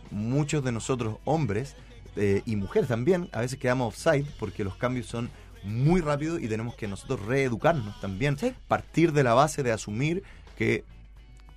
Muchos 0.09 0.63
de 0.63 0.71
nosotros, 0.71 1.17
hombres 1.25 1.75
eh, 2.15 2.41
y 2.45 2.55
mujeres 2.55 2.87
también, 2.87 3.29
a 3.31 3.41
veces 3.41 3.59
quedamos 3.59 3.93
offside 3.93 4.25
porque 4.39 4.63
los 4.63 4.75
cambios 4.75 5.07
son 5.07 5.29
muy 5.63 6.01
rápidos 6.01 6.41
y 6.41 6.47
tenemos 6.47 6.75
que 6.75 6.87
nosotros 6.87 7.25
reeducarnos 7.25 7.99
también. 8.01 8.37
Sí. 8.37 8.53
Partir 8.67 9.13
de 9.13 9.23
la 9.23 9.33
base 9.33 9.63
de 9.63 9.71
asumir 9.71 10.23
que 10.57 10.83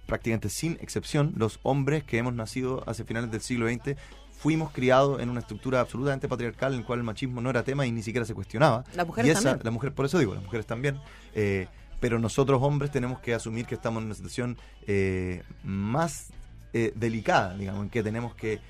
prácticamente 0.07 0.49
sin 0.51 0.73
excepción, 0.81 1.33
los 1.37 1.61
hombres 1.63 2.05
que 2.05 2.19
hemos 2.19 2.35
nacido 2.35 2.85
hace 2.87 3.05
finales 3.05 3.31
del 3.31 3.41
siglo 3.41 3.69
XX 3.69 3.97
fuimos 4.45 4.73
criados 4.73 5.23
en 5.23 5.31
una 5.31 5.41
estructura 5.41 5.81
absolutamente 5.81 6.29
patriarcal 6.29 6.75
en 6.75 6.81
la 6.81 6.87
cual 6.87 6.99
el 6.99 7.03
machismo 7.03 7.41
no 7.41 7.49
era 7.49 7.63
tema 7.63 7.87
y 7.87 7.93
ni 7.93 8.03
siquiera 8.03 8.27
se 8.27 8.35
cuestionaba. 8.35 8.85
Las 8.95 9.07
mujeres 9.07 9.29
y 9.29 9.31
esa, 9.31 9.43
también. 9.43 9.65
La 9.65 9.71
mujer, 9.71 9.95
por 9.95 10.05
eso 10.05 10.19
digo, 10.19 10.35
las 10.35 10.45
mujeres 10.45 10.67
también. 10.67 11.01
eh, 11.35 11.67
pero 11.99 12.19
nosotros 12.19 12.61
hombres 12.63 12.91
tenemos 12.91 13.21
que 13.21 13.33
asumir 13.33 13.65
que 13.65 13.75
estamos 13.75 14.03
en 14.03 14.07
una 14.09 14.15
situación 14.15 14.59
eh, 14.87 15.43
más 15.63 16.27
eh, 16.75 16.93
delicada, 16.95 17.57
digamos, 17.57 17.85
en 17.85 17.89
que 17.89 18.03
tenemos 18.03 18.35
que 18.35 18.61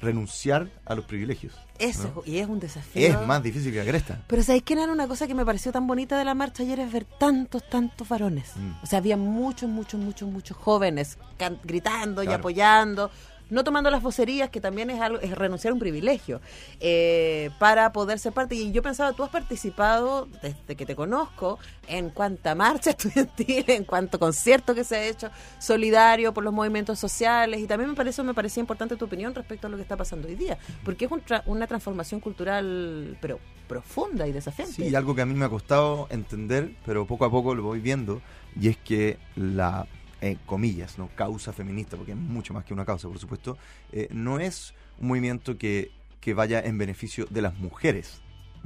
renunciar 0.00 0.70
a 0.84 0.94
los 0.94 1.04
privilegios. 1.04 1.54
Eso, 1.80 2.12
¿no? 2.14 2.22
y 2.24 2.38
es 2.38 2.48
un 2.48 2.60
desafío. 2.60 3.08
Es 3.08 3.26
más 3.26 3.42
difícil 3.42 3.72
que 3.72 3.78
la 3.78 3.84
cresta. 3.84 4.22
Pero 4.28 4.44
¿sabéis 4.44 4.62
qué 4.62 4.74
era 4.74 4.84
una 4.84 5.08
cosa 5.08 5.26
que 5.26 5.34
me 5.34 5.44
pareció 5.44 5.72
tan 5.72 5.88
bonita 5.88 6.16
de 6.16 6.24
la 6.24 6.34
marcha 6.34 6.62
ayer? 6.62 6.78
Es 6.78 6.92
ver 6.92 7.04
tantos, 7.04 7.68
tantos 7.68 8.08
varones. 8.08 8.52
Mm. 8.54 8.84
O 8.84 8.86
sea, 8.86 9.00
había 9.00 9.16
muchos, 9.16 9.68
muchos, 9.68 9.98
muchos, 9.98 10.28
muchos 10.28 10.56
jóvenes 10.56 11.18
gritando 11.64 12.22
y 12.22 12.28
apoyando, 12.28 13.10
no 13.50 13.64
tomando 13.64 13.90
las 13.90 14.02
vocerías, 14.02 14.50
que 14.50 14.60
también 14.60 14.90
es 14.90 15.00
algo 15.00 15.20
es 15.20 15.36
renunciar 15.36 15.70
a 15.70 15.74
un 15.74 15.80
privilegio, 15.80 16.40
eh, 16.80 17.50
para 17.58 17.92
poder 17.92 18.18
ser 18.18 18.32
parte. 18.32 18.54
Y 18.54 18.72
yo 18.72 18.82
pensaba, 18.82 19.12
tú 19.12 19.22
has 19.22 19.30
participado 19.30 20.28
desde 20.42 20.76
que 20.76 20.86
te 20.86 20.94
conozco 20.94 21.58
en 21.86 22.10
cuanta 22.10 22.54
marcha 22.54 22.90
estudiantil, 22.98 23.64
en 23.68 23.84
cuanto 23.84 24.18
concierto 24.18 24.74
que 24.74 24.84
se 24.84 24.96
ha 24.96 25.06
hecho, 25.06 25.30
solidario 25.58 26.32
por 26.34 26.44
los 26.44 26.52
movimientos 26.52 26.98
sociales. 26.98 27.60
Y 27.60 27.66
también 27.66 27.90
me 27.90 27.96
parece, 27.96 28.22
me 28.22 28.34
parecía 28.34 28.60
importante 28.60 28.96
tu 28.96 29.06
opinión 29.06 29.34
respecto 29.34 29.66
a 29.66 29.70
lo 29.70 29.76
que 29.76 29.82
está 29.82 29.96
pasando 29.96 30.28
hoy 30.28 30.34
día, 30.34 30.58
porque 30.84 31.06
es 31.06 31.10
una 31.46 31.66
transformación 31.66 32.20
cultural, 32.20 33.16
pero 33.20 33.38
profunda 33.66 34.26
y 34.26 34.32
desafiante. 34.32 34.74
Sí, 34.74 34.88
y 34.88 34.94
algo 34.94 35.14
que 35.14 35.22
a 35.22 35.26
mí 35.26 35.34
me 35.34 35.44
ha 35.44 35.48
costado 35.48 36.06
entender, 36.10 36.72
pero 36.84 37.06
poco 37.06 37.24
a 37.24 37.30
poco 37.30 37.54
lo 37.54 37.62
voy 37.62 37.80
viendo, 37.80 38.22
y 38.58 38.68
es 38.68 38.76
que 38.78 39.18
la, 39.36 39.86
eh, 40.20 40.36
comillas, 40.46 40.98
¿no? 40.98 41.08
causa 41.14 41.52
feminista, 41.52 41.96
porque 41.96 42.12
es 42.12 42.18
mucho 42.18 42.52
más 42.54 42.64
que 42.64 42.74
una 42.74 42.84
causa, 42.84 43.08
por 43.08 43.18
supuesto, 43.18 43.56
eh, 43.92 44.08
no 44.10 44.40
es 44.40 44.74
un 45.00 45.08
movimiento 45.08 45.56
que, 45.58 45.90
que 46.20 46.34
vaya 46.34 46.60
en 46.60 46.76
beneficio 46.78 47.26
de 47.30 47.42
las 47.42 47.54
mujeres, 47.58 48.20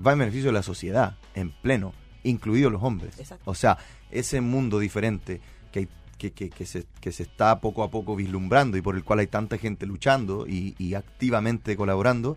va 0.05 0.13
en 0.13 0.21
beneficio 0.21 0.47
de 0.49 0.55
la 0.55 0.63
sociedad, 0.63 1.17
en 1.35 1.51
pleno, 1.51 1.93
incluidos 2.25 2.73
los 2.73 2.83
hombres. 2.83 3.19
Exacto. 3.19 3.51
O 3.51 3.55
sea, 3.55 3.77
ese 4.11 4.41
mundo 4.41 4.79
diferente 4.79 5.41
que, 5.71 5.81
hay- 5.81 5.89
que, 6.19 6.31
que- 6.33 6.51
que 6.51 6.65
se, 6.67 6.85
que 7.01 7.13
se 7.13 7.25
está 7.25 7.61
poco 7.61 7.83
a 7.83 7.91
poco 7.91 8.17
vislumbrando 8.17 8.77
y 8.77 8.81
por 8.83 8.95
el 8.97 9.05
cual 9.05 9.19
hay 9.19 9.27
tanta 9.27 9.59
gente 9.59 9.85
luchando 9.87 10.47
y, 10.47 10.75
y 10.79 10.95
activamente 10.95 11.77
colaborando, 11.77 12.37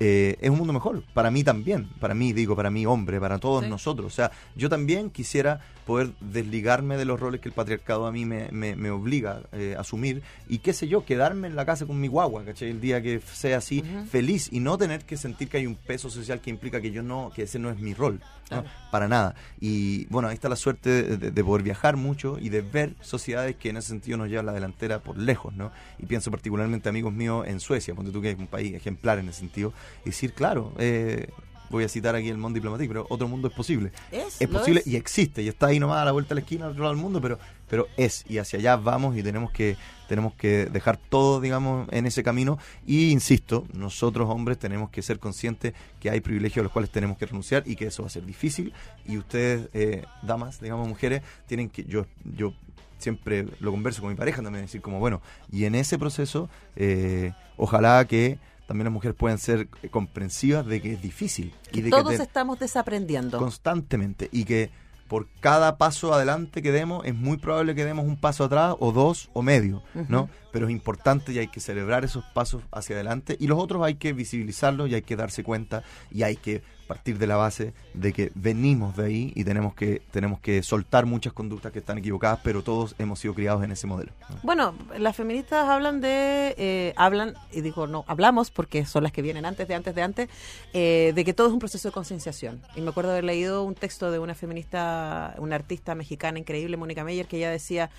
eh, 0.00 0.36
es 0.40 0.48
un 0.50 0.58
mundo 0.58 0.72
mejor. 0.72 1.02
Para 1.12 1.30
mí 1.30 1.42
también. 1.42 1.88
Para 2.00 2.14
mí, 2.14 2.32
digo, 2.32 2.54
para 2.54 2.70
mí 2.70 2.86
hombre, 2.86 3.18
para 3.20 3.38
todos 3.38 3.64
Sí. 3.64 3.70
nosotros. 3.70 4.06
O 4.12 4.14
sea, 4.14 4.30
yo 4.54 4.68
también 4.68 5.10
quisiera 5.10 5.60
poder 5.88 6.10
desligarme 6.20 6.96
de 6.98 7.04
los 7.06 7.18
roles 7.18 7.40
que 7.40 7.48
el 7.48 7.54
patriarcado 7.54 8.06
a 8.06 8.12
mí 8.12 8.24
me, 8.26 8.48
me- 8.52 8.76
me 8.76 8.90
obliga 8.90 9.40
eh, 9.52 9.74
a 9.76 9.80
asumir 9.80 10.22
y 10.48 10.58
qué 10.58 10.72
sé 10.74 10.86
yo, 10.86 11.04
quedarme 11.04 11.48
en 11.48 11.56
la 11.56 11.64
casa 11.64 11.86
con 11.86 11.98
mi 11.98 12.08
guagua, 12.08 12.44
¿cachai? 12.44 12.68
El 12.70 12.80
día 12.80 13.00
que 13.02 13.20
sea 13.20 13.56
así, 13.58 13.82
feliz 14.10 14.50
y 14.52 14.60
no 14.60 14.76
tener 14.76 15.04
que 15.06 15.16
sentir 15.16 15.48
que 15.48 15.56
hay 15.56 15.66
un 15.66 15.76
peso 15.76 16.10
social 16.10 16.40
que 16.40 16.50
implica 16.50 16.80
que 16.82 16.90
yo 16.90 17.02
no, 17.02 17.32
que 17.34 17.42
ese 17.44 17.58
no 17.58 17.70
es 17.70 17.78
mi 17.78 17.94
rol. 17.94 18.20
¿no? 18.50 18.64
Para 18.90 19.08
nada. 19.08 19.34
Y 19.60 20.06
bueno, 20.06 20.28
ahí 20.28 20.34
está 20.34 20.48
la 20.48 20.56
suerte 20.56 20.88
de, 20.90 21.16
de- 21.18 21.30
de 21.30 21.44
poder 21.44 21.62
viajar 21.62 21.96
mucho 21.96 22.38
y 22.38 22.48
de 22.50 22.62
ver 22.62 22.94
sociedades 23.02 23.56
que 23.56 23.68
en 23.70 23.76
ese 23.76 23.88
sentido 23.88 24.16
nos 24.16 24.28
llevan 24.30 24.46
la 24.46 24.52
delantera 24.52 25.00
por 25.00 25.18
lejos, 25.18 25.52
¿no? 25.54 25.70
Y 25.98 26.06
pienso 26.06 26.30
particularmente 26.30 26.88
amigos 26.88 27.12
míos 27.12 27.46
en 27.46 27.60
Suecia, 27.60 27.94
ponte 27.94 28.10
tú 28.10 28.22
que 28.22 28.30
es 28.30 28.38
un 28.38 28.46
país 28.46 28.74
ejemplar 28.74 29.18
en 29.18 29.28
ese 29.28 29.40
sentido, 29.40 29.74
y 30.04 30.10
decir, 30.10 30.32
claro, 30.32 30.72
eh, 30.78 31.28
voy 31.70 31.84
a 31.84 31.88
citar 31.88 32.14
aquí 32.14 32.28
el 32.28 32.38
mundo 32.38 32.56
diplomático, 32.56 32.92
pero 32.92 33.06
otro 33.08 33.28
mundo 33.28 33.48
es 33.48 33.54
posible. 33.54 33.92
Es, 34.10 34.38
posible 34.48 34.80
es. 34.80 34.86
y 34.86 34.96
existe, 34.96 35.42
y 35.42 35.48
está 35.48 35.66
ahí 35.66 35.78
nomás 35.78 36.02
a 36.02 36.04
la 36.04 36.12
vuelta 36.12 36.30
de 36.30 36.36
la 36.36 36.40
esquina, 36.42 36.66
al 36.66 36.72
otro 36.72 36.84
lado 36.84 36.94
del 36.94 37.02
mundo, 37.02 37.20
pero, 37.20 37.38
pero 37.68 37.88
es, 37.96 38.24
y 38.28 38.38
hacia 38.38 38.58
allá 38.58 38.76
vamos 38.76 39.16
y 39.16 39.22
tenemos 39.22 39.50
que, 39.50 39.76
tenemos 40.08 40.34
que 40.34 40.66
dejar 40.66 40.96
todo, 40.96 41.40
digamos, 41.40 41.88
en 41.92 42.06
ese 42.06 42.22
camino. 42.22 42.58
Y 42.86 43.10
insisto, 43.10 43.66
nosotros 43.72 44.28
hombres 44.30 44.58
tenemos 44.58 44.90
que 44.90 45.02
ser 45.02 45.18
conscientes 45.18 45.74
que 46.00 46.10
hay 46.10 46.20
privilegios 46.20 46.62
a 46.62 46.64
los 46.64 46.72
cuales 46.72 46.90
tenemos 46.90 47.18
que 47.18 47.26
renunciar 47.26 47.62
y 47.66 47.76
que 47.76 47.86
eso 47.86 48.02
va 48.02 48.08
a 48.08 48.10
ser 48.10 48.24
difícil. 48.24 48.72
Y 49.04 49.18
ustedes, 49.18 49.68
eh, 49.74 50.04
damas, 50.22 50.60
digamos, 50.60 50.88
mujeres, 50.88 51.22
tienen 51.46 51.68
que, 51.68 51.84
yo, 51.84 52.06
yo 52.24 52.54
siempre 52.98 53.46
lo 53.60 53.70
converso 53.70 54.02
con 54.02 54.10
mi 54.10 54.16
pareja 54.16 54.42
también, 54.42 54.64
decir 54.64 54.80
como, 54.80 54.98
bueno, 54.98 55.22
y 55.50 55.64
en 55.64 55.74
ese 55.74 55.98
proceso, 55.98 56.50
eh, 56.76 57.32
ojalá 57.56 58.04
que 58.06 58.38
también 58.68 58.84
las 58.84 58.92
mujeres 58.92 59.16
puedan 59.16 59.38
ser 59.38 59.66
eh, 59.82 59.88
comprensivas 59.88 60.64
de 60.66 60.80
que 60.80 60.92
es 60.92 61.02
difícil. 61.02 61.52
y 61.72 61.80
de 61.80 61.90
Todos 61.90 62.10
que 62.12 62.16
te- 62.18 62.22
estamos 62.22 62.60
desaprendiendo. 62.60 63.38
constantemente 63.38 64.28
y 64.30 64.44
que 64.44 64.70
por 65.08 65.26
cada 65.40 65.78
paso 65.78 66.12
adelante 66.12 66.60
que 66.60 66.70
demos 66.70 67.04
es 67.06 67.14
muy 67.14 67.38
probable 67.38 67.74
que 67.74 67.84
demos 67.86 68.04
un 68.04 68.20
paso 68.20 68.44
atrás 68.44 68.76
o 68.78 68.92
dos 68.92 69.30
o 69.32 69.40
medio, 69.40 69.82
¿no? 70.08 70.28
Pero 70.52 70.66
es 70.66 70.72
importante 70.72 71.32
y 71.32 71.38
hay 71.38 71.48
que 71.48 71.60
celebrar 71.60 72.04
esos 72.04 72.24
pasos 72.34 72.62
hacia 72.72 72.94
adelante 72.94 73.34
y 73.40 73.46
los 73.46 73.58
otros 73.58 73.82
hay 73.82 73.94
que 73.94 74.12
visibilizarlos 74.12 74.90
y 74.90 74.94
hay 74.96 75.02
que 75.02 75.16
darse 75.16 75.42
cuenta 75.42 75.82
y 76.10 76.24
hay 76.24 76.36
que 76.36 76.62
partir 76.88 77.18
de 77.18 77.26
la 77.26 77.36
base 77.36 77.74
de 77.94 78.12
que 78.12 78.32
venimos 78.34 78.96
de 78.96 79.04
ahí 79.04 79.32
y 79.36 79.44
tenemos 79.44 79.74
que 79.74 80.02
tenemos 80.10 80.40
que 80.40 80.62
soltar 80.62 81.06
muchas 81.06 81.32
conductas 81.32 81.70
que 81.70 81.78
están 81.78 81.98
equivocadas, 81.98 82.40
pero 82.42 82.62
todos 82.62 82.96
hemos 82.98 83.20
sido 83.20 83.34
criados 83.34 83.62
en 83.62 83.70
ese 83.70 83.86
modelo. 83.86 84.10
¿no? 84.28 84.36
Bueno, 84.42 84.74
las 84.98 85.14
feministas 85.14 85.68
hablan 85.68 86.00
de, 86.00 86.54
eh, 86.56 86.94
hablan, 86.96 87.34
y 87.52 87.60
digo, 87.60 87.86
no, 87.86 88.04
hablamos 88.08 88.50
porque 88.50 88.86
son 88.86 89.02
las 89.04 89.12
que 89.12 89.22
vienen 89.22 89.44
antes 89.44 89.68
de 89.68 89.74
antes 89.74 89.94
de 89.94 90.02
antes, 90.02 90.28
eh, 90.72 91.12
de 91.14 91.24
que 91.24 91.34
todo 91.34 91.46
es 91.46 91.52
un 91.52 91.58
proceso 91.58 91.88
de 91.88 91.92
concienciación. 91.92 92.62
Y 92.74 92.80
me 92.80 92.90
acuerdo 92.90 93.12
haber 93.12 93.24
leído 93.24 93.62
un 93.62 93.74
texto 93.74 94.10
de 94.10 94.18
una 94.18 94.34
feminista, 94.34 95.34
una 95.38 95.56
artista 95.56 95.94
mexicana 95.94 96.38
increíble, 96.38 96.76
Mónica 96.76 97.04
Meyer, 97.04 97.26
que 97.26 97.36
ella 97.36 97.50
decía, 97.50 97.90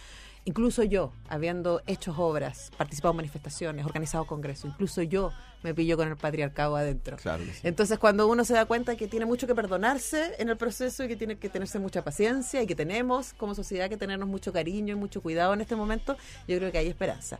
incluso 0.45 0.83
yo, 0.83 1.11
habiendo 1.29 1.81
hecho 1.85 2.13
obras, 2.17 2.71
participado 2.75 3.11
en 3.11 3.17
manifestaciones, 3.17 3.85
organizado 3.85 4.25
congresos, 4.25 4.71
incluso 4.71 5.03
yo 5.03 5.31
me 5.63 5.73
pillo 5.73 5.97
con 5.97 6.07
el 6.07 6.15
patriarcado 6.15 6.75
adentro. 6.75 7.17
Claro 7.17 7.43
que 7.43 7.53
sí. 7.53 7.59
Entonces, 7.63 7.99
cuando 7.99 8.27
uno 8.27 8.45
se 8.45 8.53
da 8.53 8.65
cuenta 8.65 8.95
que 8.95 9.07
tiene 9.07 9.25
mucho 9.25 9.47
que 9.47 9.55
perdonarse 9.55 10.35
en 10.39 10.49
el 10.49 10.57
proceso 10.57 11.03
y 11.03 11.07
que 11.07 11.15
tiene 11.15 11.37
que 11.37 11.49
tenerse 11.49 11.79
mucha 11.79 12.03
paciencia 12.03 12.61
y 12.61 12.67
que 12.67 12.75
tenemos 12.75 13.33
como 13.33 13.55
sociedad 13.55 13.89
que 13.89 13.97
tenernos 13.97 14.29
mucho 14.29 14.53
cariño 14.53 14.93
y 14.93 14.97
mucho 14.97 15.21
cuidado 15.21 15.53
en 15.53 15.61
este 15.61 15.75
momento, 15.75 16.17
yo 16.47 16.57
creo 16.57 16.71
que 16.71 16.77
hay 16.77 16.87
esperanza. 16.87 17.39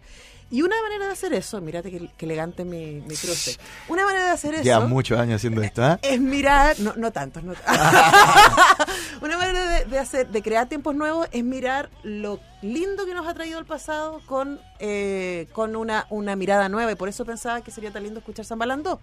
Y 0.52 0.64
una 0.64 0.82
manera 0.82 1.06
de 1.06 1.12
hacer 1.12 1.34
eso, 1.34 1.62
mírate 1.62 1.92
que, 1.92 2.10
que 2.18 2.26
elegante 2.26 2.66
mi, 2.66 3.02
mi 3.02 3.16
cruce. 3.16 3.58
Una 3.88 4.04
manera 4.04 4.26
de 4.26 4.32
hacer 4.32 4.56
eso 4.56 4.64
Lleva 4.64 4.88
muchos 4.88 5.20
años 5.20 5.36
haciendo 5.36 5.62
esto, 5.62 5.84
¿ah? 5.84 6.00
es 6.02 6.20
mirar, 6.20 6.80
no, 6.80 6.94
no 6.96 7.12
tantos, 7.12 7.44
no 7.44 7.54
Una 9.22 9.38
manera 9.38 9.70
de, 9.70 9.86
de 9.86 10.00
hacer, 10.00 10.28
de 10.28 10.42
crear 10.42 10.68
tiempos 10.68 10.96
nuevos 10.96 11.28
es 11.32 11.44
mirar 11.44 11.92
lo 12.02 12.40
lindo 12.64 13.06
que 13.06 13.14
nos 13.14 13.28
ha 13.28 13.34
traído 13.36 13.60
el 13.60 13.66
pasado 13.66 14.22
con, 14.26 14.60
eh, 14.80 15.48
con 15.54 15.76
una, 15.76 16.08
una 16.10 16.36
mirada 16.36 16.70
nueva. 16.70 16.92
Y 16.92 16.96
por 16.96 17.10
eso 17.10 17.26
pensaba 17.26 17.62
que 17.62 17.72
sería 17.72 17.92
tan 17.92 18.04
lindo 18.04 18.20
escuchar 18.20 18.46
Zambalando. 18.46 19.02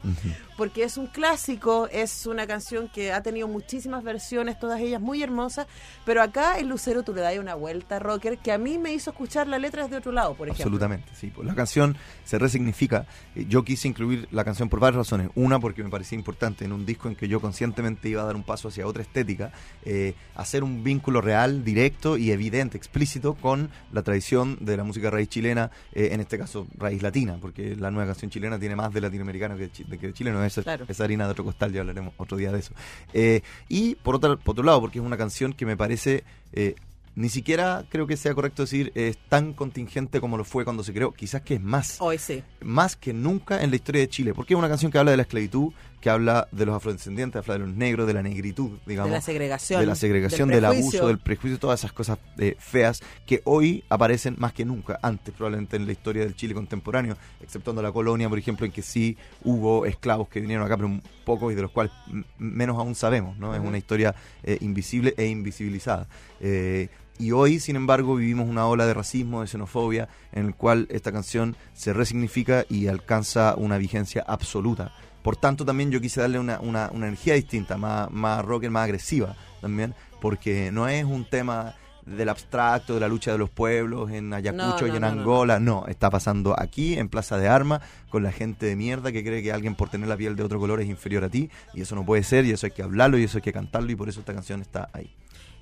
Porque 0.57 0.83
es 0.83 0.97
un 0.97 1.07
clásico, 1.07 1.89
es 1.93 2.27
una 2.27 2.47
canción 2.47 2.89
que 2.89 3.13
ha 3.13 3.23
tenido 3.23 3.49
muchísimas 3.49 4.03
versiones, 4.03 4.59
todas 4.59 4.81
ellas 4.81 5.01
muy 5.01 5.23
hermosas. 5.23 5.67
Pero 6.05 6.23
acá 6.23 6.59
en 6.59 6.69
Lucero 6.69 7.03
tú 7.03 7.15
le 7.15 7.21
das 7.21 7.37
una 7.39 7.55
vuelta 7.55 7.99
rocker 7.99 8.39
que 8.39 8.53
a 8.53 8.59
mí 8.59 8.79
me 8.79 8.93
hizo 8.93 9.11
escuchar 9.11 9.47
la 9.47 9.59
letra 9.59 9.85
desde 9.85 9.97
otro 9.97 10.13
lado, 10.13 10.35
por 10.35 10.49
ejemplo. 10.49 10.65
Absolutamente, 10.65 11.13
sí. 11.15 11.33
Pues 11.35 11.47
la 11.47 11.55
canción 11.55 11.97
se 12.25 12.39
resignifica. 12.39 13.07
Eh, 13.35 13.47
Yo 13.49 13.65
quise 13.65 13.89
incluir 13.89 14.29
la 14.31 14.45
canción 14.45 14.69
por 14.69 14.81
varias 14.81 14.99
razones. 14.99 15.31
Una, 15.35 15.61
porque 15.61 15.83
me 15.85 15.91
parecía 15.91 16.17
importante 16.17 16.65
en 16.65 16.73
un 16.73 16.87
disco 16.87 17.09
en 17.09 17.17
que 17.17 17.29
yo 17.29 17.41
conscientemente 17.41 18.09
iba 18.09 18.23
a 18.23 18.25
dar 18.25 18.37
un 18.37 18.43
paso 18.43 18.69
hacia 18.69 18.87
otra 18.87 19.03
estética, 19.03 19.53
eh, 19.85 20.15
hacer 20.35 20.65
un 20.65 20.83
vínculo 20.83 21.21
real, 21.21 21.65
directo 21.65 22.17
y 22.17 22.31
evidente, 22.31 22.77
explícito 22.77 23.35
con 23.35 23.71
la 23.93 24.03
tradición 24.03 24.59
de 24.61 24.77
la 24.77 24.85
música 24.85 25.11
raíz 25.11 25.29
chilena, 25.29 25.66
eh, 25.93 26.09
en 26.13 26.21
este 26.21 26.39
caso 26.39 26.67
raíz 26.77 27.03
latina, 27.03 27.39
porque 27.41 27.77
la 27.77 27.91
nueva 27.91 28.09
canción 28.09 28.31
chilena 28.31 28.59
tiene 28.59 28.77
más 28.77 28.93
de 28.93 29.01
latinoamericano 29.01 29.57
que 29.57 29.63
de, 29.65 29.71
chi- 29.73 29.85
de 29.85 29.99
que 29.99 30.09
de 30.09 30.13
chileno. 30.13 30.43
Esa, 30.45 30.63
Claro. 30.63 30.85
esa 30.89 31.05
harina 31.05 31.25
de 31.27 31.31
otro 31.33 31.45
costal, 31.45 31.73
ya 31.73 31.81
hablaremos 31.81 32.15
otro 32.17 32.37
día 32.37 32.53
de 32.53 32.59
eso. 32.61 32.73
Eh, 33.13 33.43
y 33.69 33.95
por 33.97 34.15
otro, 34.17 34.39
por 34.39 34.53
otro 34.53 34.65
lado, 34.65 34.81
porque 34.81 34.99
es 34.99 35.05
una 35.05 35.17
canción 35.17 35.53
que 35.53 35.67
me 35.67 35.77
parece... 35.77 36.25
eh, 36.53 36.75
ni 37.19 37.31
siquiera 37.31 37.87
creo 37.89 38.07
que 38.07 38.15
sea 38.19 38.35
correcto 38.35 38.65
decir 38.65 38.93
es 38.95 39.17
tan 39.31 39.55
contingente 39.55 40.21
como 40.21 40.37
lo 40.37 40.45
fue 40.45 40.65
cuando 40.67 40.85
se 40.85 40.93
creó. 40.93 41.13
Quizás 41.13 41.41
que 41.41 41.55
es 41.55 41.63
más 41.63 41.97
Hoy 41.99 42.19
sí. 42.19 42.43
más 42.61 42.95
que 42.95 43.15
nunca 43.15 43.63
en 43.63 43.71
la 43.71 43.77
historia 43.77 44.03
de 44.03 44.09
Chile, 44.11 44.35
porque 44.35 44.53
es 44.53 44.59
una 44.59 44.69
canción 44.69 44.93
que 44.93 44.99
habla 44.99 45.13
de 45.13 45.17
la 45.17 45.23
esclavitud, 45.23 45.73
que 46.01 46.11
habla 46.11 46.49
de 46.53 46.67
los 46.67 46.77
afrodescendientes, 46.77 47.41
habla 47.41 47.55
de 47.55 47.61
los 47.61 47.75
negros, 47.75 48.07
de 48.07 48.15
la 48.15 48.23
negritud, 48.23 48.79
digamos. 48.87 49.11
de 49.11 49.17
la 49.17 49.23
segregación. 49.23 49.81
de 49.81 49.87
la 49.87 49.95
segregación, 49.95 50.49
del 50.49 50.65
abuso, 50.65 51.07
del 51.09 51.19
prejuicio, 51.19 51.59
todas 51.59 51.81
esas 51.81 51.93
cosas 51.93 52.19
eh, 52.39 52.57
feas 52.59 53.03
que 53.25 53.43
hoy 53.45 53.85
aparecen 53.89 54.37
más 54.39 54.53
que 54.53 54.65
nunca, 54.65 54.99
antes 55.03 55.35
probablemente 55.35 55.77
en 55.77 55.87
la 55.87 55.93
historia 55.93 56.23
del 56.25 56.37
Chile 56.37 56.55
contemporáneo, 56.55 57.17
exceptuando 57.41 57.83
la 57.83 57.93
colonia, 57.93 58.29
por 58.29 58.39
ejemplo, 58.39 58.67
en 58.67 58.73
que 58.73 58.83
sí 58.83 59.17
hubo 59.43 59.87
esclavos 59.87 60.29
que 60.29 60.41
vinieron 60.41 60.65
acá, 60.65 60.77
pero 60.77 60.89
un 60.89 61.03
poco 61.25 61.51
y 61.51 61.55
de 61.55 61.63
los 61.63 61.71
cuales 61.71 61.93
menos 62.39 62.79
aún 62.79 62.95
sabemos, 62.95 63.37
¿no? 63.39 63.55
Es 63.55 63.61
una 63.61 63.79
historia 63.79 64.15
eh, 64.43 64.59
invisible 64.61 65.15
e 65.17 65.27
invisibilizada. 65.27 66.07
Eh, 66.41 66.89
y 67.19 67.33
hoy, 67.33 67.61
sin 67.61 67.77
embargo, 67.77 68.17
vivimos 68.17 68.47
una 68.49 68.67
ola 68.67 68.87
de 68.87 68.93
racismo, 68.93 69.41
de 69.41 69.47
xenofobia, 69.47 70.09
en 70.33 70.47
el 70.47 70.55
cual 70.55 70.87
esta 70.91 71.13
canción 71.13 71.57
se 71.73 71.95
resignifica 71.95 72.67
y 72.69 72.89
alcanza 72.89 73.55
una 73.57 73.79
vigencia 73.79 74.23
absoluta. 74.27 74.93
Por 75.27 75.37
tanto, 75.37 75.65
también 75.65 75.91
yo 75.91 76.01
quise 76.01 76.21
darle 76.21 76.39
una, 76.39 76.61
una- 76.61 76.89
una 76.93 77.09
energía 77.09 77.35
distinta, 77.35 77.77
más, 77.77 78.09
más 78.13 78.45
rocker, 78.45 78.71
más 78.71 78.85
agresiva 78.85 79.35
también, 79.61 79.93
porque 80.21 80.71
no 80.71 80.87
es 80.89 81.05
un 81.05 81.25
tema 81.25 81.75
del 82.05 82.29
abstracto, 82.29 82.95
de 82.95 83.01
la 83.01 83.09
lucha 83.09 83.33
de 83.33 83.39
los 83.39 83.51
pueblos 83.51 84.13
en 84.13 84.33
Ayacucho 84.33 84.87
No, 84.87 84.93
y 84.93 84.97
en 84.97 85.03
no, 85.03 85.09
no, 85.09 85.15
no. 85.17 85.21
Angola. 85.23 85.59
No, 85.59 85.85
está 85.89 86.11
pasando 86.11 86.55
aquí, 86.57 86.95
en 86.97 87.09
Plaza 87.09 87.39
de 87.39 87.49
Armas, 87.49 87.81
con 88.09 88.23
la 88.23 88.31
gente 88.31 88.67
de 88.67 88.77
mierda 88.77 89.11
que 89.11 89.25
cree 89.25 89.43
que 89.43 89.51
alguien 89.51 89.75
por 89.75 89.89
tener 89.89 90.07
la 90.07 90.17
piel 90.17 90.37
de 90.37 90.45
otro 90.45 90.61
color 90.61 90.81
es 90.81 90.87
inferior 90.89 91.25
a 91.25 91.29
ti, 91.29 91.51
y 91.75 91.81
eso 91.81 91.97
no 91.97 92.07
puede 92.07 92.23
ser, 92.23 92.45
y 92.45 92.53
eso 92.53 92.67
hay 92.67 92.71
que 92.73 92.85
hablarlo, 92.85 93.19
y 93.19 93.25
eso 93.25 93.39
hay 93.39 93.43
que 93.43 93.53
cantarlo, 93.53 93.91
y 93.91 93.97
por 93.97 94.09
eso 94.09 94.21
esta 94.21 94.33
canción 94.33 94.61
está 94.63 94.89
ahí. 94.93 95.13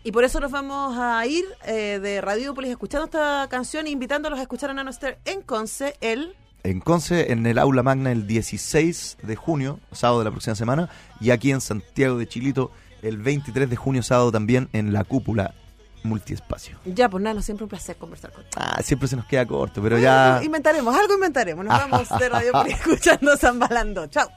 Y 0.02 0.12
por 0.12 0.24
eso 0.24 0.38
nos 0.40 0.50
vamos 0.52 0.98
a 0.98 1.26
ir 1.26 1.46
eh, 1.66 1.98
de 2.02 2.20
Radiópolis 2.20 2.70
escuchando 2.70 3.06
esta 3.06 3.46
canción 3.48 3.86
e 3.86 3.90
invitándolos 3.90 4.38
a 4.38 4.42
escuchar 4.42 4.68
a 4.68 4.74
Nano 4.74 4.90
Esther 4.90 5.18
en 5.24 5.40
Conce 5.40 5.96
el 6.02 6.36
en 6.64 6.80
Conce, 6.80 7.30
en 7.30 7.46
el 7.46 7.58
Aula 7.58 7.82
Magna 7.82 8.10
el 8.10 8.26
16 8.26 9.18
de 9.22 9.36
junio, 9.36 9.78
sábado 9.92 10.20
de 10.20 10.24
la 10.24 10.30
próxima 10.30 10.56
semana, 10.56 10.88
y 11.20 11.30
aquí 11.30 11.52
en 11.52 11.60
Santiago 11.60 12.18
de 12.18 12.26
Chilito 12.26 12.72
el 13.02 13.18
23 13.18 13.68
de 13.68 13.76
junio, 13.76 14.02
sábado 14.02 14.32
también, 14.32 14.68
en 14.72 14.92
la 14.92 15.04
cúpula 15.04 15.54
multiespacio. 16.02 16.78
Ya, 16.86 17.08
pues 17.08 17.22
nada, 17.22 17.40
siempre 17.42 17.64
un 17.64 17.70
placer 17.70 17.96
conversar 17.96 18.32
contigo. 18.32 18.56
Ah, 18.56 18.80
siempre 18.82 19.08
se 19.08 19.16
nos 19.16 19.26
queda 19.26 19.46
corto, 19.46 19.82
pero 19.82 19.98
ya... 19.98 20.40
Inventaremos, 20.42 20.94
algo 20.96 21.14
inventaremos. 21.14 21.64
Nos 21.64 21.78
vamos 21.78 22.08
de 22.18 22.28
Radiopolis 22.28 22.74
escuchando 22.80 23.36
Zambalando. 23.36 24.06
Chao. 24.06 24.28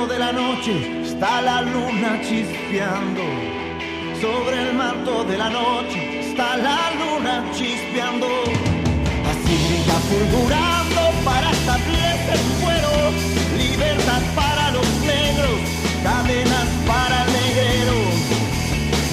Manto 0.00 0.14
de 0.14 0.18
la 0.18 0.32
noche 0.32 1.02
está 1.02 1.42
la 1.42 1.60
luna 1.60 2.20
chispeando. 2.22 3.22
Sobre 4.20 4.62
el 4.62 4.74
manto 4.74 5.24
de 5.24 5.36
la 5.36 5.50
noche 5.50 6.20
está 6.20 6.56
la 6.56 6.90
luna 7.00 7.44
chispeando. 7.52 8.26
Así 9.30 9.54
brilla 9.66 9.98
fulgurando 10.10 11.02
para 11.24 11.50
esta 11.50 11.76
pieza 11.88 12.32
en 12.40 12.48
cuero. 12.62 12.92
Libertad 13.58 14.22
para 14.34 14.70
los 14.70 14.88
negros, 15.04 15.60
cadenas 16.02 16.68
para 16.86 17.24
el 17.24 17.32
negrero. 17.38 17.98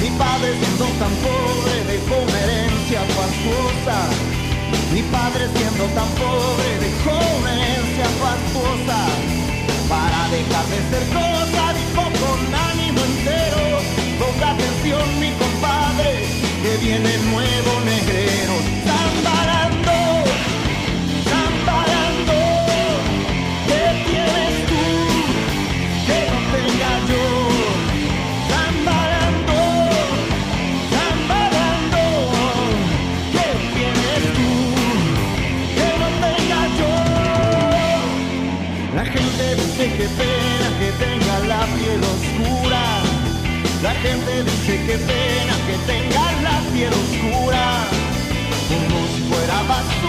Mi 0.02 0.10
padre 0.18 0.50
siendo 0.60 0.86
tan 1.02 1.14
pobre 1.26 1.76
dejó 1.92 2.16
una 2.28 2.40
herencia 2.44 3.02
fastuosa. 3.18 3.98
Mi 4.94 5.02
padre 5.02 5.50
siendo 5.54 5.84
tan 5.98 6.10
pobre 6.22 6.70
dejó 6.80 7.16
una 7.40 7.52
herencia 7.56 8.06
fastuosa. 8.22 9.47
Para 9.90 10.28
dejar 10.30 10.66
de 10.68 10.80
ser 10.90 11.04
cosa 11.14 11.74
dijo 11.74 12.04
con 12.04 12.54
ánimo 12.54 13.00
entero. 13.00 13.80
Ponga 14.20 14.52
atención 14.52 15.20
mi 15.20 15.32
compadre, 15.32 16.26
que 16.62 16.78
viene 16.84 17.18
nuevo 17.20 17.80
negrero. 17.86 18.57
La 43.82 43.94
gente 43.94 44.44
dice 44.44 44.86
que 44.86 44.98
pena 44.98 45.56
que 45.68 45.78
tenga 45.86 46.32
la 46.42 46.60
piel 46.74 46.92
oscura. 46.92 47.88
Como 48.68 49.08
si 49.16 49.22
fuera 49.30 49.62
basura 49.64 50.07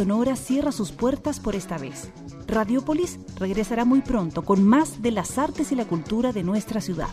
Sonora 0.00 0.34
cierra 0.34 0.72
sus 0.72 0.92
puertas 0.92 1.40
por 1.40 1.54
esta 1.54 1.76
vez. 1.76 2.08
Radiópolis 2.46 3.18
regresará 3.36 3.84
muy 3.84 4.00
pronto 4.00 4.40
con 4.46 4.64
más 4.64 5.02
de 5.02 5.10
las 5.10 5.36
artes 5.36 5.72
y 5.72 5.74
la 5.74 5.84
cultura 5.84 6.32
de 6.32 6.42
nuestra 6.42 6.80
ciudad. 6.80 7.10